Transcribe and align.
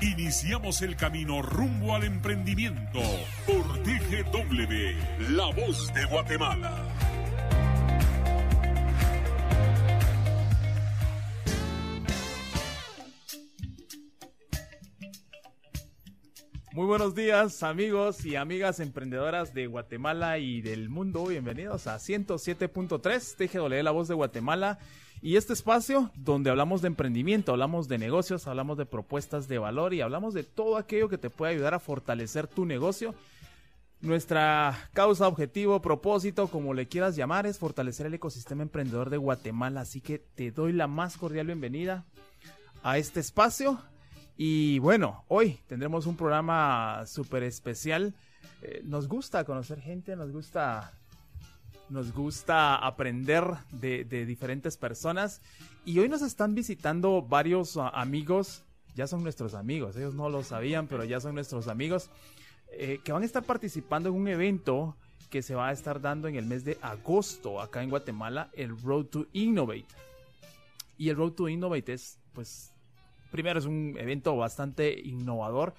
Iniciamos 0.00 0.82
el 0.82 0.96
camino 0.96 1.40
rumbo 1.40 1.94
al 1.94 2.04
emprendimiento 2.04 3.00
por 3.46 3.82
TGW, 3.82 5.32
La 5.34 5.46
Voz 5.46 5.92
de 5.94 6.04
Guatemala. 6.04 6.83
Muy 16.84 16.98
buenos 16.98 17.14
días 17.14 17.62
amigos 17.62 18.26
y 18.26 18.36
amigas 18.36 18.78
emprendedoras 18.78 19.54
de 19.54 19.66
Guatemala 19.66 20.36
y 20.36 20.60
del 20.60 20.90
mundo. 20.90 21.24
Bienvenidos 21.24 21.86
a 21.86 21.96
107.3 21.96 23.36
TGW 23.38 23.82
La 23.82 23.90
Voz 23.90 24.06
de 24.06 24.12
Guatemala 24.12 24.78
y 25.22 25.36
este 25.36 25.54
espacio 25.54 26.10
donde 26.14 26.50
hablamos 26.50 26.82
de 26.82 26.88
emprendimiento, 26.88 27.52
hablamos 27.52 27.88
de 27.88 27.96
negocios, 27.96 28.46
hablamos 28.46 28.76
de 28.76 28.84
propuestas 28.84 29.48
de 29.48 29.56
valor 29.56 29.94
y 29.94 30.02
hablamos 30.02 30.34
de 30.34 30.44
todo 30.44 30.76
aquello 30.76 31.08
que 31.08 31.16
te 31.16 31.30
puede 31.30 31.54
ayudar 31.54 31.72
a 31.72 31.78
fortalecer 31.78 32.48
tu 32.48 32.66
negocio. 32.66 33.14
Nuestra 34.02 34.90
causa, 34.92 35.26
objetivo, 35.26 35.80
propósito, 35.80 36.48
como 36.48 36.74
le 36.74 36.86
quieras 36.86 37.16
llamar, 37.16 37.46
es 37.46 37.58
fortalecer 37.58 38.04
el 38.04 38.12
ecosistema 38.12 38.62
emprendedor 38.62 39.08
de 39.08 39.16
Guatemala. 39.16 39.80
Así 39.80 40.02
que 40.02 40.18
te 40.18 40.50
doy 40.50 40.74
la 40.74 40.86
más 40.86 41.16
cordial 41.16 41.46
bienvenida 41.46 42.04
a 42.82 42.98
este 42.98 43.20
espacio 43.20 43.80
y 44.36 44.80
bueno, 44.80 45.24
hoy 45.28 45.60
tendremos 45.68 46.06
un 46.06 46.16
programa 46.16 47.04
súper 47.06 47.44
especial. 47.44 48.14
Eh, 48.62 48.82
nos 48.84 49.06
gusta 49.06 49.44
conocer 49.44 49.80
gente, 49.80 50.16
nos 50.16 50.32
gusta, 50.32 50.92
nos 51.88 52.12
gusta 52.12 52.74
aprender 52.74 53.44
de, 53.70 54.04
diferentes 54.04 54.76
personas. 54.76 55.40
Y 55.84 55.98
hoy 56.00 56.08
nos 56.08 56.22
están 56.22 56.54
visitando 56.54 57.22
varios 57.22 57.76
uh, 57.76 57.82
amigos, 57.92 58.64
ya 58.96 59.06
son 59.06 59.22
nuestros 59.22 59.54
amigos, 59.54 59.96
ellos 59.96 60.14
no 60.14 60.28
lo 60.28 60.42
sabían, 60.42 60.88
pero 60.88 61.04
ya 61.04 61.20
son 61.20 61.34
nuestros 61.34 61.68
amigos, 61.68 62.10
eh, 62.72 63.00
que 63.04 63.12
van 63.12 63.22
a 63.22 63.26
estar 63.26 63.44
participando 63.44 64.08
en 64.08 64.16
un 64.16 64.26
evento 64.28 64.96
que 65.30 65.42
se 65.42 65.54
va 65.54 65.68
a 65.68 65.72
estar 65.72 66.00
dando 66.00 66.26
en 66.26 66.36
el 66.36 66.46
mes 66.46 66.64
de 66.64 66.78
agosto 66.80 67.60
acá 67.60 67.82
en 67.82 67.90
Guatemala, 67.90 68.50
el 68.54 68.76
Road 68.80 69.06
to 69.06 69.26
Innovate. 69.32 69.86
Y 70.96 71.08
el 71.08 71.16
Road 71.16 71.32
to 71.32 71.48
Innovate 71.48 71.92
es, 71.92 72.18
pues, 72.32 72.73
primero 73.34 73.58
es 73.58 73.66
un 73.66 73.96
evento 73.98 74.36
bastante 74.36 74.96
innovador 75.00 75.74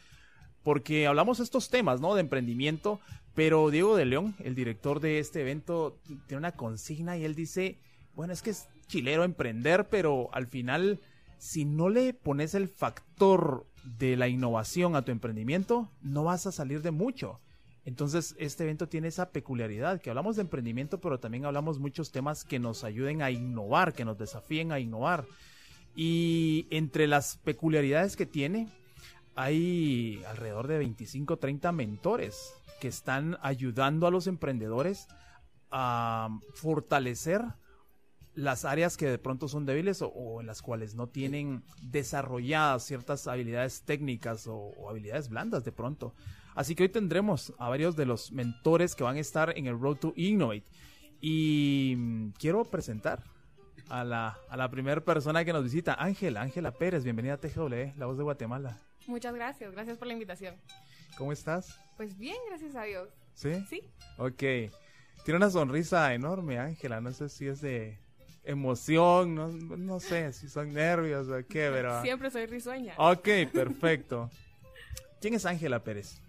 porque 0.61 1.07
hablamos 1.07 1.39
estos 1.39 1.69
temas, 1.69 2.01
¿no? 2.01 2.13
De 2.13 2.19
emprendimiento, 2.19 2.99
pero 3.33 3.69
Diego 3.69 3.95
de 3.95 4.03
León, 4.03 4.35
el 4.43 4.55
director 4.55 4.99
de 4.99 5.19
este 5.19 5.39
evento, 5.39 5.97
tiene 6.27 6.39
una 6.39 6.51
consigna 6.51 7.15
y 7.15 7.23
él 7.23 7.33
dice, 7.33 7.79
bueno, 8.13 8.33
es 8.33 8.41
que 8.41 8.49
es 8.49 8.67
chilero 8.87 9.23
emprender, 9.23 9.87
pero 9.87 10.27
al 10.33 10.47
final, 10.47 10.99
si 11.37 11.63
no 11.63 11.87
le 11.87 12.13
pones 12.13 12.55
el 12.55 12.67
factor 12.67 13.65
de 13.85 14.17
la 14.17 14.27
innovación 14.27 14.97
a 14.97 15.03
tu 15.03 15.13
emprendimiento, 15.13 15.89
no 16.01 16.25
vas 16.25 16.47
a 16.47 16.51
salir 16.51 16.81
de 16.81 16.91
mucho. 16.91 17.39
Entonces, 17.85 18.35
este 18.37 18.65
evento 18.65 18.89
tiene 18.89 19.07
esa 19.07 19.29
peculiaridad, 19.29 20.01
que 20.01 20.09
hablamos 20.09 20.35
de 20.35 20.41
emprendimiento, 20.41 20.99
pero 20.99 21.21
también 21.21 21.45
hablamos 21.45 21.79
muchos 21.79 22.11
temas 22.11 22.43
que 22.43 22.59
nos 22.59 22.83
ayuden 22.83 23.21
a 23.21 23.31
innovar, 23.31 23.93
que 23.93 24.03
nos 24.03 24.17
desafíen 24.17 24.73
a 24.73 24.79
innovar. 24.81 25.25
Y 25.95 26.67
entre 26.71 27.07
las 27.07 27.37
peculiaridades 27.37 28.15
que 28.15 28.25
tiene, 28.25 28.69
hay 29.35 30.23
alrededor 30.27 30.67
de 30.67 30.77
25 30.79 31.37
30 31.37 31.71
mentores 31.71 32.53
que 32.79 32.87
están 32.87 33.37
ayudando 33.41 34.07
a 34.07 34.11
los 34.11 34.27
emprendedores 34.27 35.07
a 35.71 36.29
fortalecer 36.53 37.41
las 38.35 38.65
áreas 38.65 38.97
que 38.97 39.07
de 39.07 39.17
pronto 39.17 39.47
son 39.47 39.65
débiles 39.65 40.01
o, 40.01 40.41
en 40.41 40.47
las 40.47 40.61
cuales 40.61 40.93
no 40.95 41.07
tienen 41.07 41.63
desarrolladas 41.81 42.83
ciertas 42.83 43.27
habilidades 43.27 43.83
técnicas 43.83 44.45
o, 44.47 44.89
habilidades 44.89 45.29
blandas 45.29 45.63
de 45.63 45.71
pronto. 45.71 46.13
Así 46.53 46.75
que 46.75 46.83
hoy 46.83 46.89
tendremos 46.89 47.53
a 47.57 47.69
varios 47.69 47.95
de 47.95 48.05
los 48.05 48.31
mentores 48.31 48.95
que 48.95 49.03
van 49.03 49.15
a 49.15 49.21
estar 49.21 49.57
en 49.57 49.67
el 49.67 49.79
Road 49.79 49.97
to 49.97 50.13
Innovate. 50.15 50.65
Y 51.21 51.95
mm, 51.97 52.29
quiero 52.37 52.65
presentar 52.65 53.23
a 53.89 54.03
la, 54.03 54.37
a 54.49 54.57
la 54.57 54.69
primera 54.69 55.01
persona 55.01 55.45
que 55.45 55.53
nos 55.53 55.63
visita, 55.63 55.95
Ángela, 55.95 56.41
Ángela 56.41 56.71
Pérez, 56.71 57.03
bienvenida 57.03 57.33
a 57.33 57.37
TGW, 57.37 57.97
La 57.97 58.05
Voz 58.05 58.17
de 58.17 58.23
Guatemala. 58.23 58.79
Muchas 59.07 59.33
gracias, 59.35 59.71
gracias 59.71 59.97
por 59.97 60.07
la 60.07 60.13
invitación. 60.13 60.55
¿Cómo 61.17 61.31
estás? 61.31 61.79
Pues 61.97 62.17
bien, 62.17 62.37
gracias 62.47 62.75
a 62.75 62.83
Dios. 62.83 63.09
¿Sí? 63.33 63.63
Sí. 63.69 63.81
Ok. 64.17 64.39
Tiene 65.23 65.37
una 65.37 65.49
sonrisa 65.49 66.13
enorme, 66.13 66.59
Ángela, 66.59 67.01
no 67.01 67.11
sé 67.13 67.29
si 67.29 67.47
es 67.47 67.61
de 67.61 67.99
emoción, 68.43 69.35
no, 69.35 69.47
no 69.49 69.99
sé 69.99 70.31
si 70.33 70.49
son 70.49 70.73
nervios 70.73 71.27
o 71.27 71.37
qué, 71.47 71.69
pero... 71.71 72.01
Siempre 72.03 72.29
soy 72.29 72.45
risueña. 72.45 72.93
Ok, 72.97 73.27
perfecto. 73.51 74.29
¿Quién 75.19 75.33
es 75.33 75.45
Ángela 75.45 75.83
Pérez? 75.83 76.21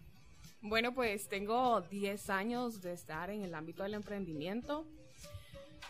Bueno, 0.63 0.95
pues 0.95 1.29
tengo 1.29 1.83
10 1.83 2.31
años 2.31 2.81
de 2.83 2.93
estar 2.93 3.31
en 3.31 3.43
el 3.43 3.55
ámbito 3.55 3.83
del 3.83 3.95
emprendimiento. 3.95 4.87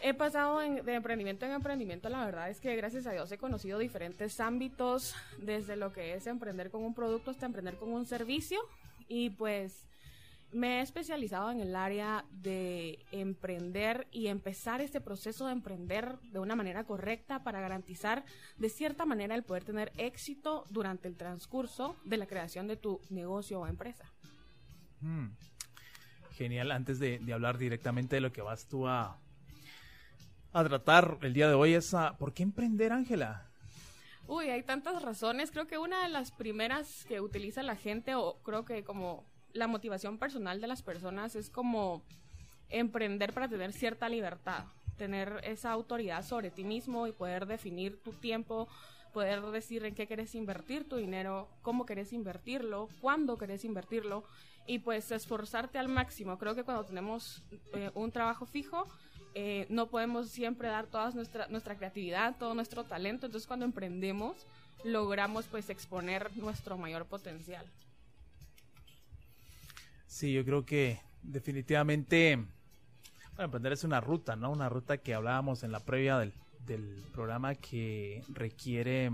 He 0.03 0.15
pasado 0.15 0.59
de 0.59 0.95
emprendimiento 0.95 1.47
en 1.47 1.53
emprendimiento, 1.53 2.09
la 2.09 2.25
verdad 2.25 2.51
es 2.51 2.61
que 2.61 2.77
gracias 2.77 3.07
a 3.07 3.13
Dios 3.13 3.31
he 3.33 3.39
conocido 3.39 3.79
diferentes 3.79 4.39
ámbitos, 4.41 5.15
desde 5.39 5.77
lo 5.77 5.93
que 5.93 6.15
es 6.15 6.27
emprender 6.27 6.71
con 6.71 6.83
un 6.83 6.95
producto 6.95 7.31
hasta 7.31 7.47
emprender 7.47 7.77
con 7.77 7.91
un 7.91 8.07
servicio 8.07 8.61
y 9.09 9.31
pues 9.31 9.87
me 10.53 10.79
he 10.79 10.83
especializado 10.83 11.51
en 11.51 11.61
el 11.61 11.75
área 11.75 12.25
de 12.31 13.05
emprender 13.11 14.07
y 14.13 14.29
empezar 14.29 14.81
este 14.81 15.01
proceso 15.01 15.47
de 15.47 15.53
emprender 15.53 16.19
de 16.33 16.39
una 16.39 16.55
manera 16.55 16.85
correcta 16.85 17.43
para 17.43 17.61
garantizar 17.61 18.25
de 18.59 18.69
cierta 18.69 19.07
manera 19.07 19.35
el 19.35 19.43
poder 19.43 19.65
tener 19.65 19.93
éxito 19.97 20.65
durante 20.71 21.09
el 21.09 21.17
transcurso 21.17 21.97
de 22.05 22.17
la 22.17 22.27
creación 22.27 22.69
de 22.69 22.77
tu 22.77 23.01
negocio 23.11 23.61
o 23.61 23.67
empresa. 23.67 24.05
Hmm. 25.01 25.31
Genial, 26.33 26.71
antes 26.71 26.99
de 26.99 27.21
hablar 27.33 27.59
directamente 27.59 28.17
de 28.17 28.21
lo 28.21 28.33
que 28.33 28.43
vas 28.43 28.69
tú 28.69 28.87
a, 28.87 29.19
a 30.53 30.65
tratar 30.65 31.19
el 31.23 31.33
día 31.33 31.49
de 31.49 31.55
hoy 31.55 31.75
es 31.75 31.93
a, 31.95 32.17
¿por 32.17 32.33
qué 32.33 32.43
emprender, 32.43 32.93
Ángela? 32.93 33.47
Uy, 34.29 34.49
hay 34.51 34.63
tantas 34.63 35.03
razones. 35.03 35.51
Creo 35.51 35.67
que 35.67 35.79
una 35.79 36.03
de 36.03 36.09
las 36.09 36.33
primeras 36.33 37.05
que 37.05 37.21
utiliza 37.21 37.63
la 37.63 37.77
gente, 37.77 38.15
o 38.15 38.39
creo 38.43 38.65
que 38.65 38.83
como 38.83 39.25
la 39.53 39.67
motivación 39.67 40.19
personal 40.19 40.61
de 40.61 40.67
las 40.67 40.83
personas, 40.83 41.37
es 41.37 41.51
como 41.51 42.03
emprender 42.69 43.33
para 43.33 43.49
tener 43.49 43.73
cierta 43.73 44.09
libertad, 44.09 44.65
tener 44.97 45.41
esa 45.45 45.71
autoridad 45.71 46.25
sobre 46.25 46.51
ti 46.51 46.65
mismo 46.65 47.07
y 47.07 47.13
poder 47.13 47.47
definir 47.47 48.03
tu 48.03 48.13
tiempo, 48.13 48.69
poder 49.13 49.41
decir 49.43 49.85
en 49.85 49.95
qué 49.95 50.07
quieres 50.07 50.35
invertir 50.35 50.89
tu 50.89 50.97
dinero, 50.97 51.49
cómo 51.63 51.87
querés 51.87 52.13
invertirlo, 52.13 52.89
cuándo 53.01 53.39
querés 53.39 53.65
invertirlo 53.65 54.25
y 54.67 54.81
pues 54.81 55.11
esforzarte 55.13 55.79
al 55.79 55.89
máximo. 55.89 56.37
Creo 56.39 56.55
que 56.55 56.65
cuando 56.65 56.85
tenemos 56.85 57.43
eh, 57.75 57.91
un 57.95 58.11
trabajo 58.11 58.45
fijo, 58.45 58.87
eh, 59.39 59.67
no 59.69 59.89
podemos 59.89 60.31
siempre 60.31 60.67
dar 60.69 60.87
toda 60.87 61.11
nuestra, 61.11 61.47
nuestra 61.49 61.77
creatividad, 61.77 62.39
todo 62.39 62.55
nuestro 62.55 62.85
talento, 62.85 63.27
entonces 63.27 63.47
cuando 63.47 63.67
emprendemos 63.67 64.35
logramos 64.83 65.45
pues 65.45 65.69
exponer 65.69 66.35
nuestro 66.39 66.79
mayor 66.79 67.05
potencial. 67.05 67.67
Sí, 70.07 70.33
yo 70.33 70.43
creo 70.43 70.65
que 70.65 71.03
definitivamente, 71.23 72.37
bueno, 73.35 73.45
emprender 73.45 73.75
es 73.75 73.85
una 73.85 74.01
ruta, 74.01 74.37
¿no? 74.37 74.51
Una 74.51 74.71
ruta 74.71 74.97
que 74.97 75.13
hablábamos 75.13 75.65
en 75.65 75.71
la 75.71 75.81
previa 75.81 76.17
del, 76.17 76.33
del 76.65 77.05
programa 77.13 77.55
que 77.57 78.25
requiere 78.29 79.11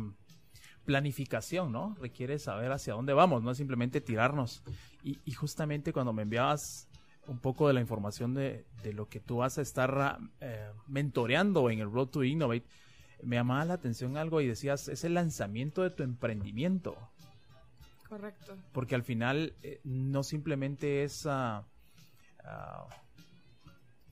planificación, 0.85 1.73
¿no? 1.73 1.97
Requiere 2.01 2.39
saber 2.39 2.71
hacia 2.71 2.95
dónde 2.95 3.13
vamos, 3.13 3.43
no 3.43 3.57
simplemente 3.57 4.01
tirarnos. 4.01 4.63
Y 5.03 5.33
justamente 5.33 5.93
cuando 5.93 6.13
me 6.13 6.23
enviabas 6.23 6.87
un 7.27 7.39
poco 7.39 7.69
de 7.69 7.75
la 7.75 7.81
información 7.81 8.35
de, 8.35 8.65
lo 8.93 9.09
que 9.09 9.21
tú 9.21 9.39
vas 9.39 9.59
a 9.59 9.63
estar 9.63 10.19
eh, 10.41 10.71
mentoreando 10.87 11.71
en 11.71 11.79
el 11.79 11.91
Road 11.91 12.09
to 12.09 12.25
Innovate, 12.25 12.65
me 13.23 13.37
llamaba 13.37 13.65
la 13.65 13.75
atención 13.75 14.17
algo 14.17 14.41
y 14.41 14.49
decías, 14.49 14.89
es 14.89 15.05
el 15.05 15.15
lanzamiento 15.15 15.83
de 15.83 15.91
tu 15.91 16.03
emprendimiento. 16.03 16.97
Correcto. 18.09 18.57
Porque 18.73 18.95
al 18.95 19.05
final 19.05 19.55
eh, 19.63 19.81
no 19.85 20.23
simplemente 20.23 21.05
es 21.05 21.25
ah, 21.27 21.65
ah, 22.45 22.87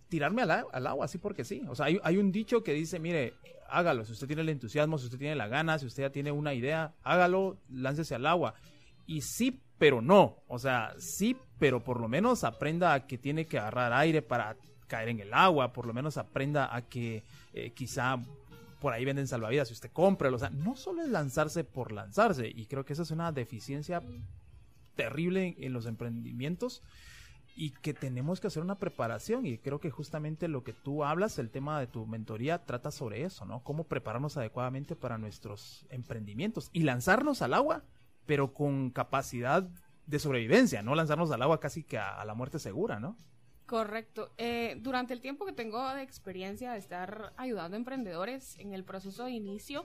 tirarme 0.08 0.42
al, 0.42 0.50
al, 0.50 0.86
agua, 0.86 1.04
así 1.04 1.18
porque 1.18 1.44
sí. 1.44 1.64
O 1.68 1.74
sea, 1.74 1.86
hay, 1.86 1.98
hay, 2.04 2.16
un 2.16 2.30
dicho 2.30 2.62
que 2.62 2.72
dice, 2.72 2.98
mire, 3.00 3.34
hágalo, 3.68 4.04
si 4.04 4.12
usted 4.12 4.28
tiene 4.28 4.42
el 4.42 4.48
entusiasmo, 4.48 4.96
si 4.96 5.06
usted 5.06 5.18
tiene 5.18 5.34
la 5.34 5.48
gana, 5.48 5.78
si 5.78 5.86
usted 5.86 6.04
ya 6.04 6.10
tiene 6.10 6.30
una 6.30 6.54
idea, 6.54 6.94
hágalo, 7.02 7.58
láncese 7.68 8.14
al 8.14 8.26
agua 8.26 8.54
y 9.10 9.22
sí, 9.22 9.60
pero 9.76 10.00
no. 10.00 10.36
O 10.46 10.60
sea, 10.60 10.94
sí, 10.98 11.36
pero 11.58 11.82
por 11.82 12.00
lo 12.00 12.06
menos 12.06 12.44
aprenda 12.44 12.94
a 12.94 13.08
que 13.08 13.18
tiene 13.18 13.44
que 13.44 13.58
agarrar 13.58 13.92
aire 13.92 14.22
para 14.22 14.56
caer 14.86 15.08
en 15.08 15.18
el 15.18 15.34
agua, 15.34 15.72
por 15.72 15.84
lo 15.84 15.92
menos 15.92 16.16
aprenda 16.16 16.72
a 16.72 16.82
que 16.82 17.24
eh, 17.52 17.72
quizá 17.72 18.18
por 18.80 18.92
ahí 18.92 19.04
venden 19.04 19.26
salvavidas 19.26 19.66
si 19.66 19.74
usted 19.74 19.90
compra, 19.90 20.30
o 20.30 20.38
sea, 20.38 20.50
no 20.50 20.76
solo 20.76 21.02
es 21.02 21.08
lanzarse 21.08 21.64
por 21.64 21.90
lanzarse, 21.90 22.48
y 22.54 22.66
creo 22.66 22.84
que 22.84 22.92
esa 22.92 23.02
es 23.02 23.10
una 23.10 23.32
deficiencia 23.32 24.00
terrible 24.94 25.56
en, 25.58 25.72
los 25.72 25.86
emprendimientos 25.86 26.80
y 27.56 27.70
que 27.70 27.94
tenemos 27.94 28.38
que 28.38 28.46
hacer 28.46 28.62
una 28.62 28.78
preparación 28.78 29.44
y 29.44 29.58
creo 29.58 29.80
que 29.80 29.90
justamente 29.90 30.46
lo 30.46 30.62
que 30.62 30.72
tú 30.72 31.02
hablas, 31.02 31.40
el 31.40 31.50
tema 31.50 31.80
de 31.80 31.88
tu 31.88 32.06
mentoría 32.06 32.64
trata 32.64 32.92
sobre 32.92 33.24
eso, 33.24 33.44
¿no? 33.44 33.64
Cómo 33.64 33.84
prepararnos 33.84 34.36
adecuadamente 34.36 34.94
para 34.94 35.18
nuestros 35.18 35.84
emprendimientos 35.90 36.70
y 36.72 36.84
lanzarnos 36.84 37.42
al 37.42 37.54
agua, 37.54 37.82
pero 38.30 38.54
con 38.54 38.90
capacidad 38.90 39.68
de 40.06 40.18
sobrevivencia, 40.20 40.82
no 40.82 40.94
lanzarnos 40.94 41.32
al 41.32 41.42
agua 41.42 41.58
casi 41.58 41.82
que 41.82 41.98
a 41.98 42.24
la 42.24 42.34
muerte 42.34 42.60
segura, 42.60 43.00
¿no? 43.00 43.16
Correcto. 43.66 44.30
Eh, 44.38 44.76
durante 44.78 45.12
el 45.14 45.20
tiempo 45.20 45.44
que 45.44 45.52
tengo 45.52 45.92
de 45.94 46.02
experiencia 46.02 46.70
de 46.70 46.78
estar 46.78 47.32
ayudando 47.36 47.74
a 47.74 47.78
emprendedores 47.78 48.56
en 48.60 48.72
el 48.72 48.84
proceso 48.84 49.24
de 49.24 49.32
inicio, 49.32 49.84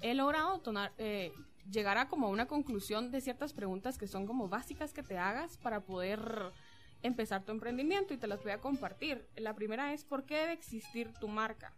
he 0.00 0.14
logrado 0.14 0.60
eh, 0.98 1.30
llegar 1.70 1.96
a 1.96 2.08
como 2.08 2.30
una 2.30 2.46
conclusión 2.46 3.12
de 3.12 3.20
ciertas 3.20 3.52
preguntas 3.52 3.96
que 3.96 4.08
son 4.08 4.26
como 4.26 4.48
básicas 4.48 4.92
que 4.92 5.04
te 5.04 5.16
hagas 5.16 5.56
para 5.58 5.84
poder 5.84 6.50
empezar 7.04 7.44
tu 7.44 7.52
emprendimiento 7.52 8.12
y 8.12 8.16
te 8.16 8.26
las 8.26 8.42
voy 8.42 8.50
a 8.50 8.60
compartir. 8.60 9.24
La 9.36 9.54
primera 9.54 9.92
es 9.92 10.04
¿por 10.04 10.24
qué 10.24 10.38
debe 10.38 10.52
existir 10.54 11.12
tu 11.20 11.28
marca? 11.28 11.72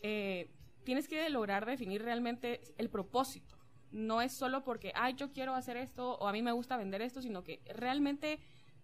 Eh, 0.00 0.50
tienes 0.82 1.06
que 1.06 1.30
lograr 1.30 1.66
definir 1.66 2.02
realmente 2.02 2.62
el 2.78 2.90
propósito. 2.90 3.55
No 3.92 4.20
es 4.20 4.32
solo 4.32 4.64
porque, 4.64 4.92
ay, 4.94 5.14
yo 5.14 5.32
quiero 5.32 5.54
hacer 5.54 5.76
esto 5.76 6.16
o 6.16 6.28
a 6.28 6.32
mí 6.32 6.42
me 6.42 6.52
gusta 6.52 6.76
vender 6.76 7.02
esto, 7.02 7.22
sino 7.22 7.44
que 7.44 7.60
realmente 7.74 8.40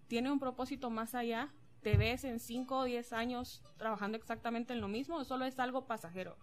tiene 0.09 0.31
un 0.31 0.39
propósito 0.39 0.91
más 0.91 1.15
allá 1.15 1.51
te 1.83 1.97
ves 1.97 2.25
en 2.25 2.39
5 2.39 2.79
o 2.79 2.85
10 2.85 3.13
años 3.13 3.61
trabajando 3.77 4.17
exactamente 4.17 4.73
en 4.73 4.81
lo 4.81 4.89
mismo 4.89 5.17
o 5.17 5.25
solo 5.25 5.45
es 5.45 5.59
algo 5.59 5.87
pasajero. 5.87 6.37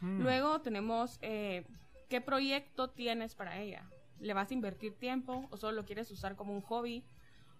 Hmm. 0.00 0.22
Luego 0.22 0.60
tenemos 0.60 1.18
eh, 1.22 1.64
qué 2.08 2.20
proyecto 2.20 2.88
tienes 2.88 3.34
para 3.34 3.60
ella. 3.60 3.88
¿Le 4.18 4.32
vas 4.32 4.50
a 4.50 4.54
invertir 4.54 4.94
tiempo 4.94 5.46
o 5.50 5.56
solo 5.56 5.76
lo 5.76 5.84
quieres 5.84 6.10
usar 6.10 6.36
como 6.36 6.54
un 6.54 6.62
hobby? 6.62 7.04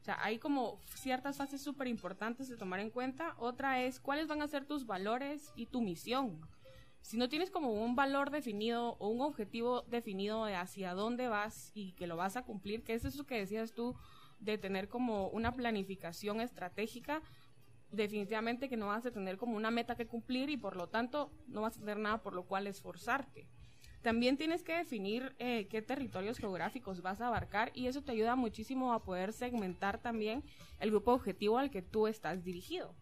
O 0.01 0.05
sea, 0.05 0.19
hay 0.23 0.39
como 0.39 0.81
ciertas 0.87 1.37
fases 1.37 1.61
súper 1.61 1.89
importantes 1.89 2.49
de 2.49 2.57
tomar 2.57 2.81
en 2.81 2.91
cuenta. 2.91 3.35
Otra 3.39 3.83
es 3.83 4.01
cuáles 4.01 4.29
van 4.29 4.41
a 4.41 4.49
ser 4.49 4.65
tus 4.65 4.87
valores 4.87 5.53
y 5.57 5.67
tu 5.67 5.83
misión. 5.83 6.41
Si 7.07 7.17
no 7.17 7.29
tienes 7.29 7.53
como 7.53 7.71
un 7.71 7.95
valor 7.95 8.33
definido 8.33 8.97
o 8.99 9.07
un 9.07 9.21
objetivo 9.21 9.83
definido 9.83 10.45
de 10.45 10.57
hacia 10.57 10.93
dónde 10.93 11.29
vas 11.29 11.71
y 11.73 11.93
que 11.93 12.09
lo 12.09 12.17
vas 12.17 12.37
a 12.37 12.43
cumplir, 12.43 12.83
que 12.83 12.95
es 12.95 13.05
eso 13.05 13.25
que 13.25 13.39
decías 13.39 13.75
tú, 13.75 13.95
de 14.41 14.59
tener 14.59 14.89
como 14.89 15.29
una 15.29 15.53
planificación 15.53 16.41
estratégica, 16.41 17.23
definitivamente 17.93 18.69
que 18.69 18.77
no 18.77 18.89
vas 18.89 19.07
a 19.07 19.13
tener 19.13 19.37
como 19.37 19.57
una 19.57 19.71
meta 19.71 19.95
que 19.95 20.09
cumplir 20.09 20.51
y 20.51 20.57
por 20.57 20.75
lo 20.75 20.89
tanto 20.89 21.31
no 21.47 21.61
vas 21.61 21.77
a 21.77 21.81
tener 21.81 21.97
nada 21.97 22.25
por 22.25 22.33
lo 22.33 22.43
cual 22.43 22.67
esforzarte. 22.67 23.47
También 24.03 24.37
tienes 24.37 24.65
que 24.65 24.75
definir 24.75 25.37
eh, 25.39 25.69
qué 25.71 25.83
territorios 25.83 26.39
geográficos 26.39 27.03
vas 27.03 27.21
a 27.21 27.29
abarcar 27.29 27.71
y 27.73 27.87
eso 27.87 28.03
te 28.03 28.11
ayuda 28.11 28.35
muchísimo 28.35 28.93
a 28.93 29.05
poder 29.05 29.33
segmentar 29.33 30.03
también 30.03 30.43
el 30.81 30.91
grupo 30.91 31.13
objetivo 31.13 31.59
al 31.59 31.71
que 31.71 31.83
tú 31.83 32.09
estás 32.09 32.43
dirigido. 32.43 32.97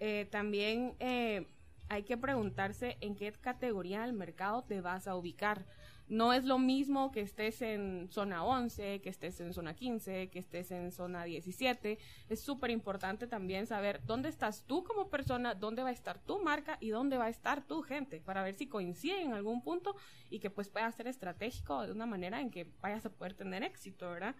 Eh, 0.00 0.28
también 0.30 0.96
eh, 1.00 1.46
hay 1.92 2.04
que 2.04 2.16
preguntarse 2.16 2.96
en 3.02 3.14
qué 3.14 3.32
categoría 3.32 4.00
del 4.00 4.14
mercado 4.14 4.62
te 4.62 4.80
vas 4.80 5.06
a 5.06 5.14
ubicar. 5.14 5.66
No 6.08 6.32
es 6.32 6.44
lo 6.44 6.58
mismo 6.58 7.12
que 7.12 7.20
estés 7.20 7.60
en 7.60 8.08
zona 8.10 8.44
11, 8.44 9.02
que 9.02 9.10
estés 9.10 9.40
en 9.40 9.52
zona 9.52 9.74
15, 9.74 10.30
que 10.30 10.38
estés 10.38 10.70
en 10.70 10.90
zona 10.90 11.24
17. 11.24 11.98
Es 12.30 12.40
súper 12.40 12.70
importante 12.70 13.26
también 13.26 13.66
saber 13.66 14.00
dónde 14.06 14.30
estás 14.30 14.64
tú 14.66 14.84
como 14.84 15.10
persona, 15.10 15.54
dónde 15.54 15.82
va 15.82 15.90
a 15.90 15.92
estar 15.92 16.18
tu 16.18 16.42
marca 16.42 16.78
y 16.80 16.88
dónde 16.88 17.18
va 17.18 17.26
a 17.26 17.30
estar 17.30 17.62
tu 17.62 17.82
gente 17.82 18.22
para 18.22 18.42
ver 18.42 18.54
si 18.54 18.68
coincide 18.68 19.20
en 19.20 19.34
algún 19.34 19.62
punto 19.62 19.94
y 20.30 20.38
que 20.38 20.48
pues 20.48 20.70
pueda 20.70 20.90
ser 20.92 21.08
estratégico 21.08 21.86
de 21.86 21.92
una 21.92 22.06
manera 22.06 22.40
en 22.40 22.50
que 22.50 22.66
vayas 22.80 23.04
a 23.04 23.10
poder 23.10 23.34
tener 23.34 23.62
éxito, 23.62 24.10
¿verdad? 24.10 24.34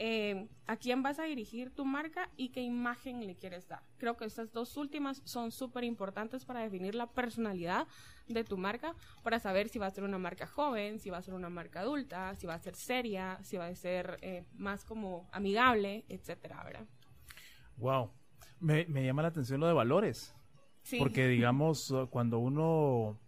Eh, 0.00 0.48
a 0.68 0.76
quién 0.76 1.02
vas 1.02 1.18
a 1.18 1.24
dirigir 1.24 1.70
tu 1.70 1.84
marca 1.84 2.30
y 2.36 2.50
qué 2.50 2.62
imagen 2.62 3.26
le 3.26 3.34
quieres 3.34 3.66
dar. 3.66 3.82
Creo 3.96 4.16
que 4.16 4.26
estas 4.26 4.52
dos 4.52 4.76
últimas 4.76 5.22
son 5.24 5.50
súper 5.50 5.82
importantes 5.82 6.44
para 6.44 6.60
definir 6.60 6.94
la 6.94 7.08
personalidad 7.08 7.88
de 8.28 8.44
tu 8.44 8.56
marca, 8.56 8.94
para 9.24 9.40
saber 9.40 9.68
si 9.68 9.80
va 9.80 9.86
a 9.86 9.90
ser 9.90 10.04
una 10.04 10.18
marca 10.18 10.46
joven, 10.46 11.00
si 11.00 11.10
va 11.10 11.18
a 11.18 11.22
ser 11.22 11.34
una 11.34 11.48
marca 11.48 11.80
adulta, 11.80 12.34
si 12.36 12.46
va 12.46 12.54
a 12.54 12.58
ser 12.60 12.76
seria, 12.76 13.38
si 13.42 13.56
va 13.56 13.66
a 13.66 13.74
ser 13.74 14.18
eh, 14.22 14.44
más 14.54 14.84
como 14.84 15.28
amigable, 15.32 16.04
etcétera, 16.08 16.62
¿verdad? 16.62 16.86
Wow, 17.78 18.12
me, 18.60 18.84
llama 18.86 19.22
la 19.22 19.28
atención 19.28 19.58
lo 19.58 19.66
de 19.66 19.72
valores. 19.72 20.32
Porque 20.98 21.26
digamos, 21.26 21.92
cuando 22.10 22.38
uno 22.38 23.18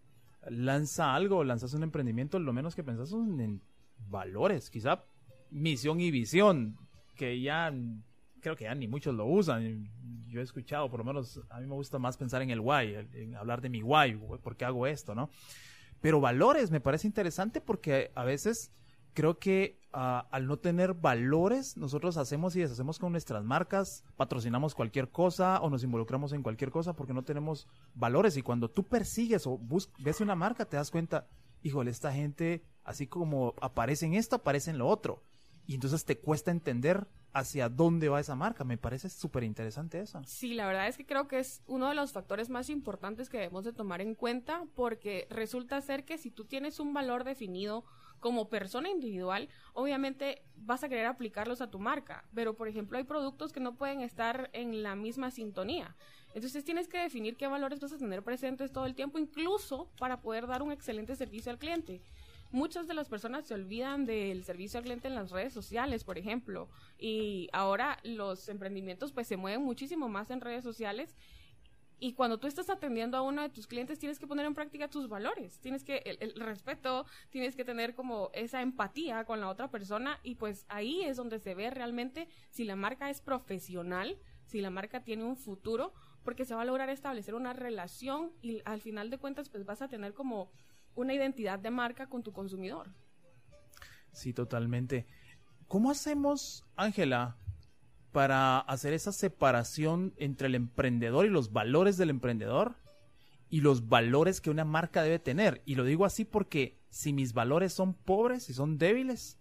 lanza 0.49 1.15
algo, 1.15 1.43
lanzas 1.43 1.75
un 1.75 1.83
emprendimiento, 1.83 2.39
lo 2.39 2.53
menos 2.53 2.77
que 2.77 2.85
pensás 2.85 3.09
son 3.09 3.41
en 3.41 3.61
valores. 4.09 4.71
Quizá 4.71 5.05
misión 5.51 6.01
y 6.01 6.11
visión, 6.11 6.77
que 7.17 7.41
ya 7.41 7.73
creo 8.41 8.57
que 8.57 8.65
ya 8.65 8.75
ni 8.75 8.89
muchos 8.89 9.15
lo 9.15 9.27
usan. 9.27 9.91
Yo 10.27 10.41
he 10.41 10.43
escuchado, 10.43 10.91
por 10.91 11.01
lo 11.01 11.05
menos 11.05 11.41
a 11.51 11.61
mí 11.61 11.67
me 11.67 11.75
gusta 11.75 11.99
más 11.99 12.17
pensar 12.17 12.43
en 12.43 12.51
el 12.51 12.61
why, 12.61 13.09
en 13.13 13.37
hablar 13.37 13.61
de 13.61 13.69
mi 13.69 13.83
why, 13.83 14.17
por 14.43 14.57
qué 14.57 14.65
hago 14.65 14.87
esto, 14.87 15.15
¿no? 15.15 15.31
Pero 16.01 16.21
valores 16.21 16.71
me 16.71 16.81
parece 16.81 17.07
interesante 17.07 17.61
porque 17.61 18.11
a 18.15 18.25
veces 18.25 18.73
creo 19.13 19.39
que 19.39 19.79
ah, 19.93 20.27
al 20.31 20.47
no 20.47 20.59
tener 20.59 20.95
valores, 20.95 21.77
nosotros 21.77 22.17
hacemos 22.17 22.57
y 22.57 22.61
deshacemos 22.61 22.99
con 22.99 23.13
nuestras 23.13 23.45
marcas, 23.45 24.05
patrocinamos 24.17 24.75
cualquier 24.75 25.11
cosa 25.11 25.61
o 25.61 25.69
nos 25.69 25.85
involucramos 25.85 26.33
en 26.33 26.43
cualquier 26.43 26.71
cosa 26.71 26.95
porque 26.95 27.13
no 27.13 27.25
tenemos 27.25 27.69
valores. 27.95 28.37
Y 28.37 28.43
cuando 28.43 28.71
tú 28.71 28.85
persigues 28.85 29.47
o 29.47 29.61
ves 29.99 30.21
una 30.21 30.37
marca, 30.37 30.65
te 30.65 30.77
das 30.77 30.91
cuenta, 30.91 31.29
híjole, 31.63 31.91
esta 31.91 32.13
gente, 32.13 32.63
así 32.85 33.07
como 33.07 33.55
aparece 33.61 34.07
en 34.07 34.15
esto, 34.15 34.37
aparece 34.37 34.71
en 34.71 34.79
lo 34.79 34.89
otro 34.89 35.23
y 35.71 35.75
entonces 35.75 36.05
te 36.05 36.19
cuesta 36.19 36.51
entender 36.51 37.07
hacia 37.33 37.69
dónde 37.69 38.09
va 38.09 38.19
esa 38.19 38.35
marca. 38.35 38.65
Me 38.65 38.77
parece 38.77 39.09
súper 39.09 39.45
interesante 39.45 40.01
eso. 40.01 40.21
Sí, 40.27 40.55
la 40.55 40.67
verdad 40.67 40.89
es 40.89 40.97
que 40.97 41.07
creo 41.07 41.29
que 41.29 41.39
es 41.39 41.63
uno 41.69 41.89
de 41.89 41.95
los 41.95 42.11
factores 42.11 42.51
más 42.51 42.69
importantes 42.71 43.29
que 43.29 43.39
debemos 43.39 43.63
de 43.63 43.73
tomar 43.73 44.01
en 44.01 44.17
cuenta 44.17 44.65
porque 44.75 45.29
resulta 45.31 45.81
ser 45.81 46.05
que 46.05 46.19
si 46.19 46.33
tú 46.33 46.45
tienes 46.45 46.81
un 46.81 46.93
valor 46.93 47.23
definido 47.23 47.85
como 48.19 48.49
persona 48.49 48.89
individual, 48.91 49.49
obviamente 49.73 50.43
vas 50.57 50.83
a 50.83 50.89
querer 50.89 51.07
aplicarlos 51.07 51.61
a 51.61 51.71
tu 51.71 51.79
marca, 51.79 52.25
pero 52.35 52.57
por 52.57 52.67
ejemplo 52.67 52.99
hay 52.99 53.05
productos 53.05 53.53
que 53.53 53.61
no 53.61 53.77
pueden 53.77 54.01
estar 54.01 54.51
en 54.53 54.83
la 54.83 54.97
misma 54.97 55.31
sintonía. 55.31 55.95
Entonces 56.35 56.65
tienes 56.65 56.89
que 56.89 56.99
definir 56.99 57.37
qué 57.37 57.47
valores 57.47 57.79
vas 57.79 57.93
a 57.93 57.99
tener 57.99 58.25
presentes 58.25 58.73
todo 58.73 58.87
el 58.87 58.97
tiempo, 58.97 59.21
incluso 59.21 59.89
para 60.01 60.21
poder 60.21 60.49
dar 60.49 60.63
un 60.63 60.73
excelente 60.73 61.15
servicio 61.15 61.53
al 61.53 61.59
cliente 61.59 62.03
muchas 62.53 62.87
de 62.89 62.95
las 62.95 63.09
personas 63.09 63.47
se 63.47 63.55
olvidan 63.55 64.07
del 64.07 64.45
servicio 64.45 64.79
al 64.79 64.85
cliente 64.85 65.09
en 65.09 65.15
las 65.15 65.31
redes 65.31 65.53
sociales, 65.53 66.05
por 66.05 66.19
ejemplo, 66.19 66.69
y 66.99 67.49
ahora 67.53 67.99
los 68.03 68.49
emprendimientos 68.49 69.13
pues 69.13 69.27
se 69.27 69.37
mueven 69.37 69.63
muchísimo 69.63 70.09
más 70.09 70.31
en 70.31 70.41
redes 70.41 70.65
sociales 70.65 71.15
y 72.03 72.15
cuando 72.15 72.39
tú 72.39 72.47
estás 72.47 72.71
atendiendo 72.71 73.19
a 73.19 73.23
uno 73.23 73.43
de 73.43 73.51
tus 73.51 73.67
clientes, 73.67 73.99
tienes 73.99 74.19
que 74.19 74.27
poner 74.27 74.47
en 74.47 74.55
práctica 74.55 74.89
tus 74.89 75.07
valores. 75.07 75.61
Tienes 75.61 75.85
que, 75.85 75.99
el, 76.19 76.35
respeto, 76.41 77.05
tienes 77.29 77.55
que 77.55 77.65
tener 77.65 77.95
como 77.95 78.31
esa 78.33 78.63
empatía 78.63 79.27
con 79.27 79.39
la 79.39 79.51
otra 79.51 79.71
persona. 79.71 80.19
Y 80.23 80.37
pues 80.37 80.65
ahí 80.71 81.03
es 81.05 81.19
donde 81.19 81.39
se 81.39 81.55
ve 81.55 81.69
realmente 81.71 82.27
si 82.49 82.65
la 82.65 82.75
marca 82.75 83.11
es 83.11 83.21
profesional, 83.21 84.19
si 84.47 84.63
la 84.63 84.71
marca 84.71 85.05
tiene 85.05 85.25
un 85.25 85.37
futuro, 85.37 85.93
porque 86.25 86.47
se 86.47 86.55
va 86.55 86.63
a 86.63 86.65
lograr 86.65 86.89
establecer 86.89 87.35
una 87.35 87.53
relación 87.53 88.33
y 88.41 88.63
al 88.65 88.81
final 88.81 89.11
de 89.11 89.19
cuentas, 89.19 89.51
pues 89.51 89.67
vas 89.67 89.83
a 89.83 89.89
tener 89.89 90.15
como 90.15 90.51
una 91.01 91.15
identidad 91.15 91.59
de 91.59 91.71
marca 91.71 92.09
con 92.09 92.23
tu 92.23 92.33
consumidor. 92.33 92.89
Sí, 94.13 94.33
totalmente. 94.33 95.07
¿Cómo 95.67 95.91
hacemos, 95.91 96.65
Ángela, 96.77 97.37
para 98.13 98.59
hacer 98.59 98.93
esa 98.93 99.13
separación 99.13 100.15
entre 100.17 100.49
el 100.49 100.55
emprendedor 100.55 101.27
y 101.27 101.31
los 101.31 101.53
valores 101.53 101.97
del 101.97 102.11
emprendedor 102.11 102.75
y 103.49 103.61
los 103.61 103.89
valores 103.89 104.41
que 104.41 104.51
una 104.51 104.65
marca 104.65 105.03
debe 105.03 105.19
tener? 105.19 105.63
Y 105.65 105.77
lo 105.77 105.85
digo 105.85 106.05
así 106.05 106.25
porque 106.25 106.81
si 106.91 107.13
mis 107.13 107.33
valores 107.33 107.73
son 107.73 107.95
pobres 107.95 108.51
y 108.51 108.55
son 108.55 108.79
débiles 108.79 109.39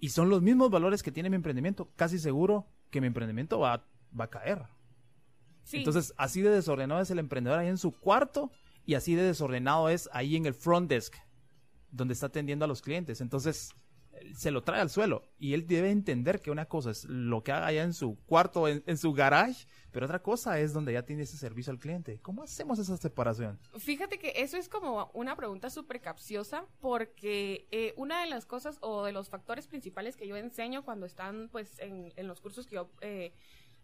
y 0.00 0.08
son 0.08 0.28
los 0.28 0.42
mismos 0.42 0.70
valores 0.70 1.02
que 1.02 1.12
tiene 1.12 1.30
mi 1.30 1.36
emprendimiento, 1.36 1.90
casi 1.94 2.18
seguro 2.18 2.66
que 2.90 3.00
mi 3.00 3.06
emprendimiento 3.06 3.60
va, 3.60 3.86
va 4.18 4.24
a 4.24 4.30
caer. 4.30 4.62
Entonces, 5.72 6.12
así 6.16 6.42
de 6.42 6.50
desordenado 6.50 7.00
es 7.00 7.10
el 7.10 7.20
emprendedor 7.20 7.60
ahí 7.60 7.68
en 7.68 7.78
su 7.78 7.92
cuarto 7.92 8.50
y 8.84 8.94
así 8.94 9.14
de 9.14 9.22
desordenado 9.22 9.88
es 9.88 10.08
ahí 10.12 10.36
en 10.36 10.46
el 10.46 10.54
front 10.54 10.88
desk, 10.88 11.14
donde 11.90 12.14
está 12.14 12.26
atendiendo 12.26 12.64
a 12.64 12.68
los 12.68 12.82
clientes. 12.82 13.20
Entonces, 13.20 13.74
se 14.34 14.50
lo 14.50 14.62
trae 14.62 14.80
al 14.80 14.90
suelo. 14.90 15.22
Y 15.38 15.54
él 15.54 15.66
debe 15.66 15.90
entender 15.90 16.40
que 16.40 16.50
una 16.50 16.66
cosa 16.66 16.90
es 16.90 17.04
lo 17.04 17.42
que 17.42 17.52
haga 17.52 17.66
allá 17.66 17.82
en 17.82 17.92
su 17.92 18.16
cuarto, 18.26 18.68
en, 18.68 18.82
en 18.86 18.96
su 18.96 19.12
garage, 19.12 19.66
pero 19.90 20.06
otra 20.06 20.22
cosa 20.22 20.58
es 20.60 20.72
donde 20.72 20.92
ya 20.92 21.04
tiene 21.04 21.22
ese 21.22 21.36
servicio 21.36 21.72
al 21.72 21.78
cliente. 21.78 22.18
¿Cómo 22.20 22.42
hacemos 22.42 22.78
esa 22.78 22.96
separación? 22.96 23.58
Fíjate 23.78 24.18
que 24.18 24.32
eso 24.36 24.56
es 24.56 24.68
como 24.68 25.10
una 25.14 25.36
pregunta 25.36 25.70
súper 25.70 26.00
capciosa 26.00 26.66
porque 26.80 27.66
eh, 27.70 27.94
una 27.96 28.22
de 28.22 28.28
las 28.28 28.46
cosas 28.46 28.78
o 28.80 29.04
de 29.04 29.12
los 29.12 29.28
factores 29.28 29.66
principales 29.66 30.16
que 30.16 30.26
yo 30.26 30.36
enseño 30.36 30.84
cuando 30.84 31.06
están 31.06 31.48
pues 31.50 31.78
en, 31.78 32.12
en 32.16 32.26
los 32.26 32.40
cursos 32.40 32.66
que 32.66 32.76
yo 32.76 32.90
eh, 33.00 33.32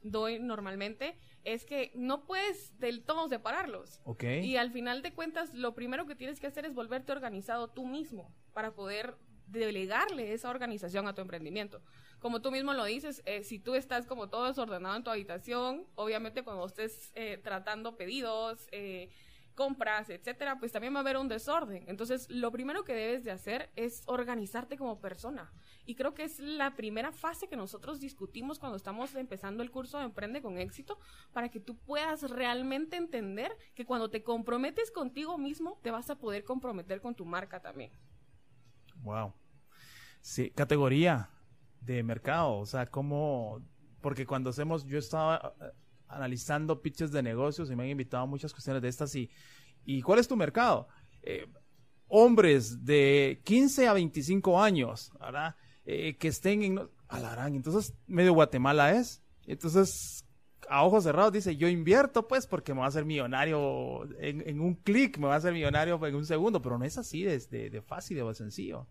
doy 0.02 0.38
normalmente 0.38 1.19
es 1.45 1.64
que 1.64 1.93
no 1.95 2.25
puedes 2.25 2.78
del 2.78 3.05
todo 3.05 3.28
separarlos. 3.28 4.00
Ok. 4.05 4.25
Y 4.43 4.57
al 4.57 4.71
final 4.71 5.02
de 5.02 5.12
cuentas, 5.12 5.55
lo 5.55 5.75
primero 5.75 6.07
que 6.07 6.14
tienes 6.14 6.40
que 6.40 6.47
hacer 6.47 6.64
es 6.64 6.75
volverte 6.75 7.12
organizado 7.12 7.69
tú 7.69 7.87
mismo 7.87 8.33
para 8.52 8.75
poder 8.75 9.17
delegarle 9.47 10.33
esa 10.33 10.50
organización 10.50 11.09
a 11.09 11.14
tu 11.14 11.23
emprendimiento. 11.23 11.83
Como 12.19 12.43
tú 12.43 12.50
mismo 12.50 12.73
lo 12.73 12.85
dices, 12.85 13.23
eh, 13.26 13.45
si 13.45 13.59
tú 13.59 13.75
estás 13.75 14.07
como 14.07 14.28
todo 14.28 14.47
desordenado 14.47 14.97
en 14.97 15.05
tu 15.05 15.11
habitación, 15.11 15.87
obviamente 15.95 16.43
cuando 16.43 16.67
estés 16.67 17.12
eh, 17.14 17.38
tratando 17.43 17.97
pedidos, 17.97 18.69
eh, 18.73 19.11
compras, 19.59 20.09
etcétera, 20.09 20.61
pues 20.61 20.71
también 20.71 20.95
va 20.95 20.99
a 20.99 21.00
haber 21.00 21.17
un 21.17 21.27
desorden. 21.27 21.83
Entonces, 21.88 22.31
lo 22.31 22.53
primero 22.53 22.85
que 22.85 22.95
debes 22.95 23.25
de 23.25 23.33
hacer 23.33 23.71
es 23.75 24.05
organizarte 24.07 24.77
como 24.77 25.00
persona. 25.00 25.53
Y 25.85 25.97
creo 25.97 26.15
que 26.15 26.23
es 26.23 26.38
la 26.38 26.77
primera 26.77 27.11
fase 27.11 27.49
que 27.49 27.57
nosotros 27.57 27.99
discutimos 27.99 28.61
cuando 28.61 28.77
estamos 28.77 29.17
empezando 29.17 29.65
el 29.65 29.73
curso 29.73 29.99
de 29.99 30.05
Emprende 30.05 30.41
con 30.43 30.59
éxito, 30.59 31.00
para 31.33 31.49
que 31.49 31.59
tú 31.59 31.77
puedas 31.77 32.31
realmente 32.31 32.97
entender 32.97 33.50
que 33.75 33.85
cuando 33.85 34.09
te 34.11 34.23
comprometes 34.23 34.93
contigo 34.93 35.38
mismo, 35.38 35.81
te 35.83 35.91
vas 35.91 36.09
a 36.09 36.15
poder 36.15 36.45
comprometer 36.45 37.00
con 37.00 37.17
tu 37.17 37.25
marca 37.25 37.61
también. 37.61 37.91
Wow. 39.03 39.35
Sí, 40.21 40.53
categoría 40.53 41.31
de 41.81 42.05
mercado, 42.05 42.59
o 42.59 42.67
sea, 42.67 42.87
cómo, 42.87 43.61
porque 44.00 44.25
cuando 44.25 44.50
hacemos, 44.50 44.85
yo 44.85 45.00
estaba 45.00 45.53
analizando 46.09 46.83
pitches 46.83 47.12
de 47.12 47.23
negocios 47.23 47.71
y 47.71 47.77
me 47.77 47.85
han 47.85 47.91
invitado 47.91 48.25
a 48.25 48.27
muchas 48.27 48.53
cuestiones 48.53 48.83
de 48.83 48.88
estas 48.88 49.15
y, 49.15 49.31
¿y 49.85 50.03
cuál 50.03 50.19
es 50.19 50.29
tu 50.29 50.37
mercado? 50.37 50.88
Eh, 51.23 51.47
hombres 52.09 52.85
de 52.85 53.41
15 53.45 53.88
a 53.88 53.93
25 53.93 54.62
años, 54.62 55.12
¿verdad? 55.21 55.57
Eh, 55.85 56.17
que 56.17 56.29
estén 56.29 56.62
en... 56.62 56.81
Alarán, 57.09 57.55
entonces 57.55 57.95
medio 58.07 58.35
Guatemala 58.35 58.93
es. 58.93 59.23
Entonces, 59.47 60.27
a 60.69 60.85
ojos 60.85 61.05
cerrados 61.05 61.33
dice, 61.33 61.57
yo 61.57 61.69
invierto 61.69 62.29
pues 62.29 62.47
porque 62.47 62.75
me 62.75 62.81
va 62.81 62.87
a 62.87 62.88
hacer 62.88 63.07
millonario 63.07 64.07
en, 64.21 64.61
un 64.61 64.75
clic, 64.75 65.17
me 65.17 65.27
va 65.27 65.35
a 65.35 65.38
hacer 65.38 65.55
millonario 65.55 66.05
en 66.07 66.15
un 66.15 66.27
segundo, 66.27 66.61
pero 66.61 66.79
no 66.79 66.85
es 66.85 66.99
así 66.99 67.23
de, 67.23 67.38
de, 67.38 67.71
de 67.71 67.83
fácil 67.83 68.19
de 68.19 68.35
sencillo. 68.35 68.87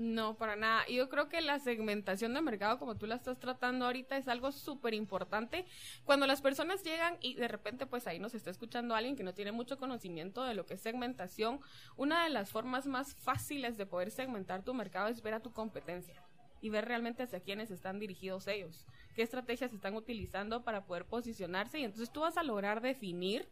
No, 0.00 0.34
para 0.34 0.56
nada. 0.56 0.86
Yo 0.88 1.10
creo 1.10 1.28
que 1.28 1.42
la 1.42 1.58
segmentación 1.58 2.32
de 2.32 2.40
mercado, 2.40 2.78
como 2.78 2.96
tú 2.96 3.06
la 3.06 3.16
estás 3.16 3.38
tratando 3.38 3.84
ahorita, 3.84 4.16
es 4.16 4.28
algo 4.28 4.50
súper 4.50 4.94
importante. 4.94 5.66
Cuando 6.06 6.26
las 6.26 6.40
personas 6.40 6.82
llegan 6.82 7.18
y 7.20 7.34
de 7.34 7.48
repente, 7.48 7.84
pues 7.84 8.06
ahí 8.06 8.18
nos 8.18 8.34
está 8.34 8.50
escuchando 8.50 8.94
alguien 8.94 9.14
que 9.14 9.24
no 9.24 9.34
tiene 9.34 9.52
mucho 9.52 9.76
conocimiento 9.76 10.42
de 10.42 10.54
lo 10.54 10.64
que 10.64 10.72
es 10.72 10.80
segmentación, 10.80 11.60
una 11.98 12.24
de 12.24 12.30
las 12.30 12.50
formas 12.50 12.86
más 12.86 13.14
fáciles 13.14 13.76
de 13.76 13.84
poder 13.84 14.10
segmentar 14.10 14.62
tu 14.62 14.72
mercado 14.72 15.08
es 15.08 15.20
ver 15.20 15.34
a 15.34 15.40
tu 15.40 15.52
competencia 15.52 16.14
y 16.62 16.70
ver 16.70 16.86
realmente 16.86 17.22
hacia 17.22 17.40
quiénes 17.40 17.70
están 17.70 17.98
dirigidos 17.98 18.46
ellos, 18.46 18.86
qué 19.14 19.20
estrategias 19.20 19.74
están 19.74 19.96
utilizando 19.96 20.64
para 20.64 20.86
poder 20.86 21.04
posicionarse 21.04 21.78
y 21.78 21.84
entonces 21.84 22.10
tú 22.10 22.20
vas 22.20 22.38
a 22.38 22.42
lograr 22.42 22.80
definir 22.80 23.46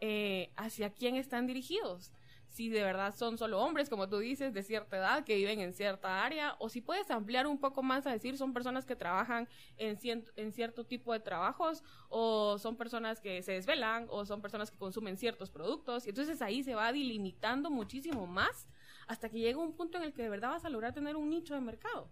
eh, 0.00 0.50
hacia 0.54 0.90
quién 0.90 1.16
están 1.16 1.48
dirigidos 1.48 2.12
si 2.58 2.68
de 2.68 2.82
verdad 2.82 3.14
son 3.14 3.38
solo 3.38 3.60
hombres, 3.60 3.88
como 3.88 4.08
tú 4.08 4.18
dices, 4.18 4.52
de 4.52 4.64
cierta 4.64 4.96
edad, 4.96 5.24
que 5.24 5.36
viven 5.36 5.60
en 5.60 5.72
cierta 5.72 6.24
área, 6.24 6.56
o 6.58 6.68
si 6.68 6.80
puedes 6.80 7.08
ampliar 7.08 7.46
un 7.46 7.60
poco 7.60 7.84
más 7.84 8.04
a 8.04 8.10
decir 8.10 8.36
son 8.36 8.52
personas 8.52 8.84
que 8.84 8.96
trabajan 8.96 9.48
en, 9.76 9.96
en 10.34 10.50
cierto 10.50 10.84
tipo 10.84 11.12
de 11.12 11.20
trabajos, 11.20 11.84
o 12.08 12.58
son 12.58 12.76
personas 12.76 13.20
que 13.20 13.42
se 13.42 13.52
desvelan, 13.52 14.08
o 14.10 14.26
son 14.26 14.42
personas 14.42 14.72
que 14.72 14.76
consumen 14.76 15.16
ciertos 15.16 15.50
productos, 15.50 16.04
y 16.06 16.08
entonces 16.08 16.42
ahí 16.42 16.64
se 16.64 16.74
va 16.74 16.92
delimitando 16.92 17.70
muchísimo 17.70 18.26
más 18.26 18.66
hasta 19.06 19.28
que 19.28 19.38
llega 19.38 19.60
un 19.60 19.72
punto 19.72 19.98
en 19.98 20.04
el 20.04 20.12
que 20.12 20.24
de 20.24 20.28
verdad 20.28 20.48
vas 20.50 20.64
a 20.64 20.68
lograr 20.68 20.92
tener 20.92 21.14
un 21.14 21.30
nicho 21.30 21.54
de 21.54 21.60
mercado. 21.60 22.10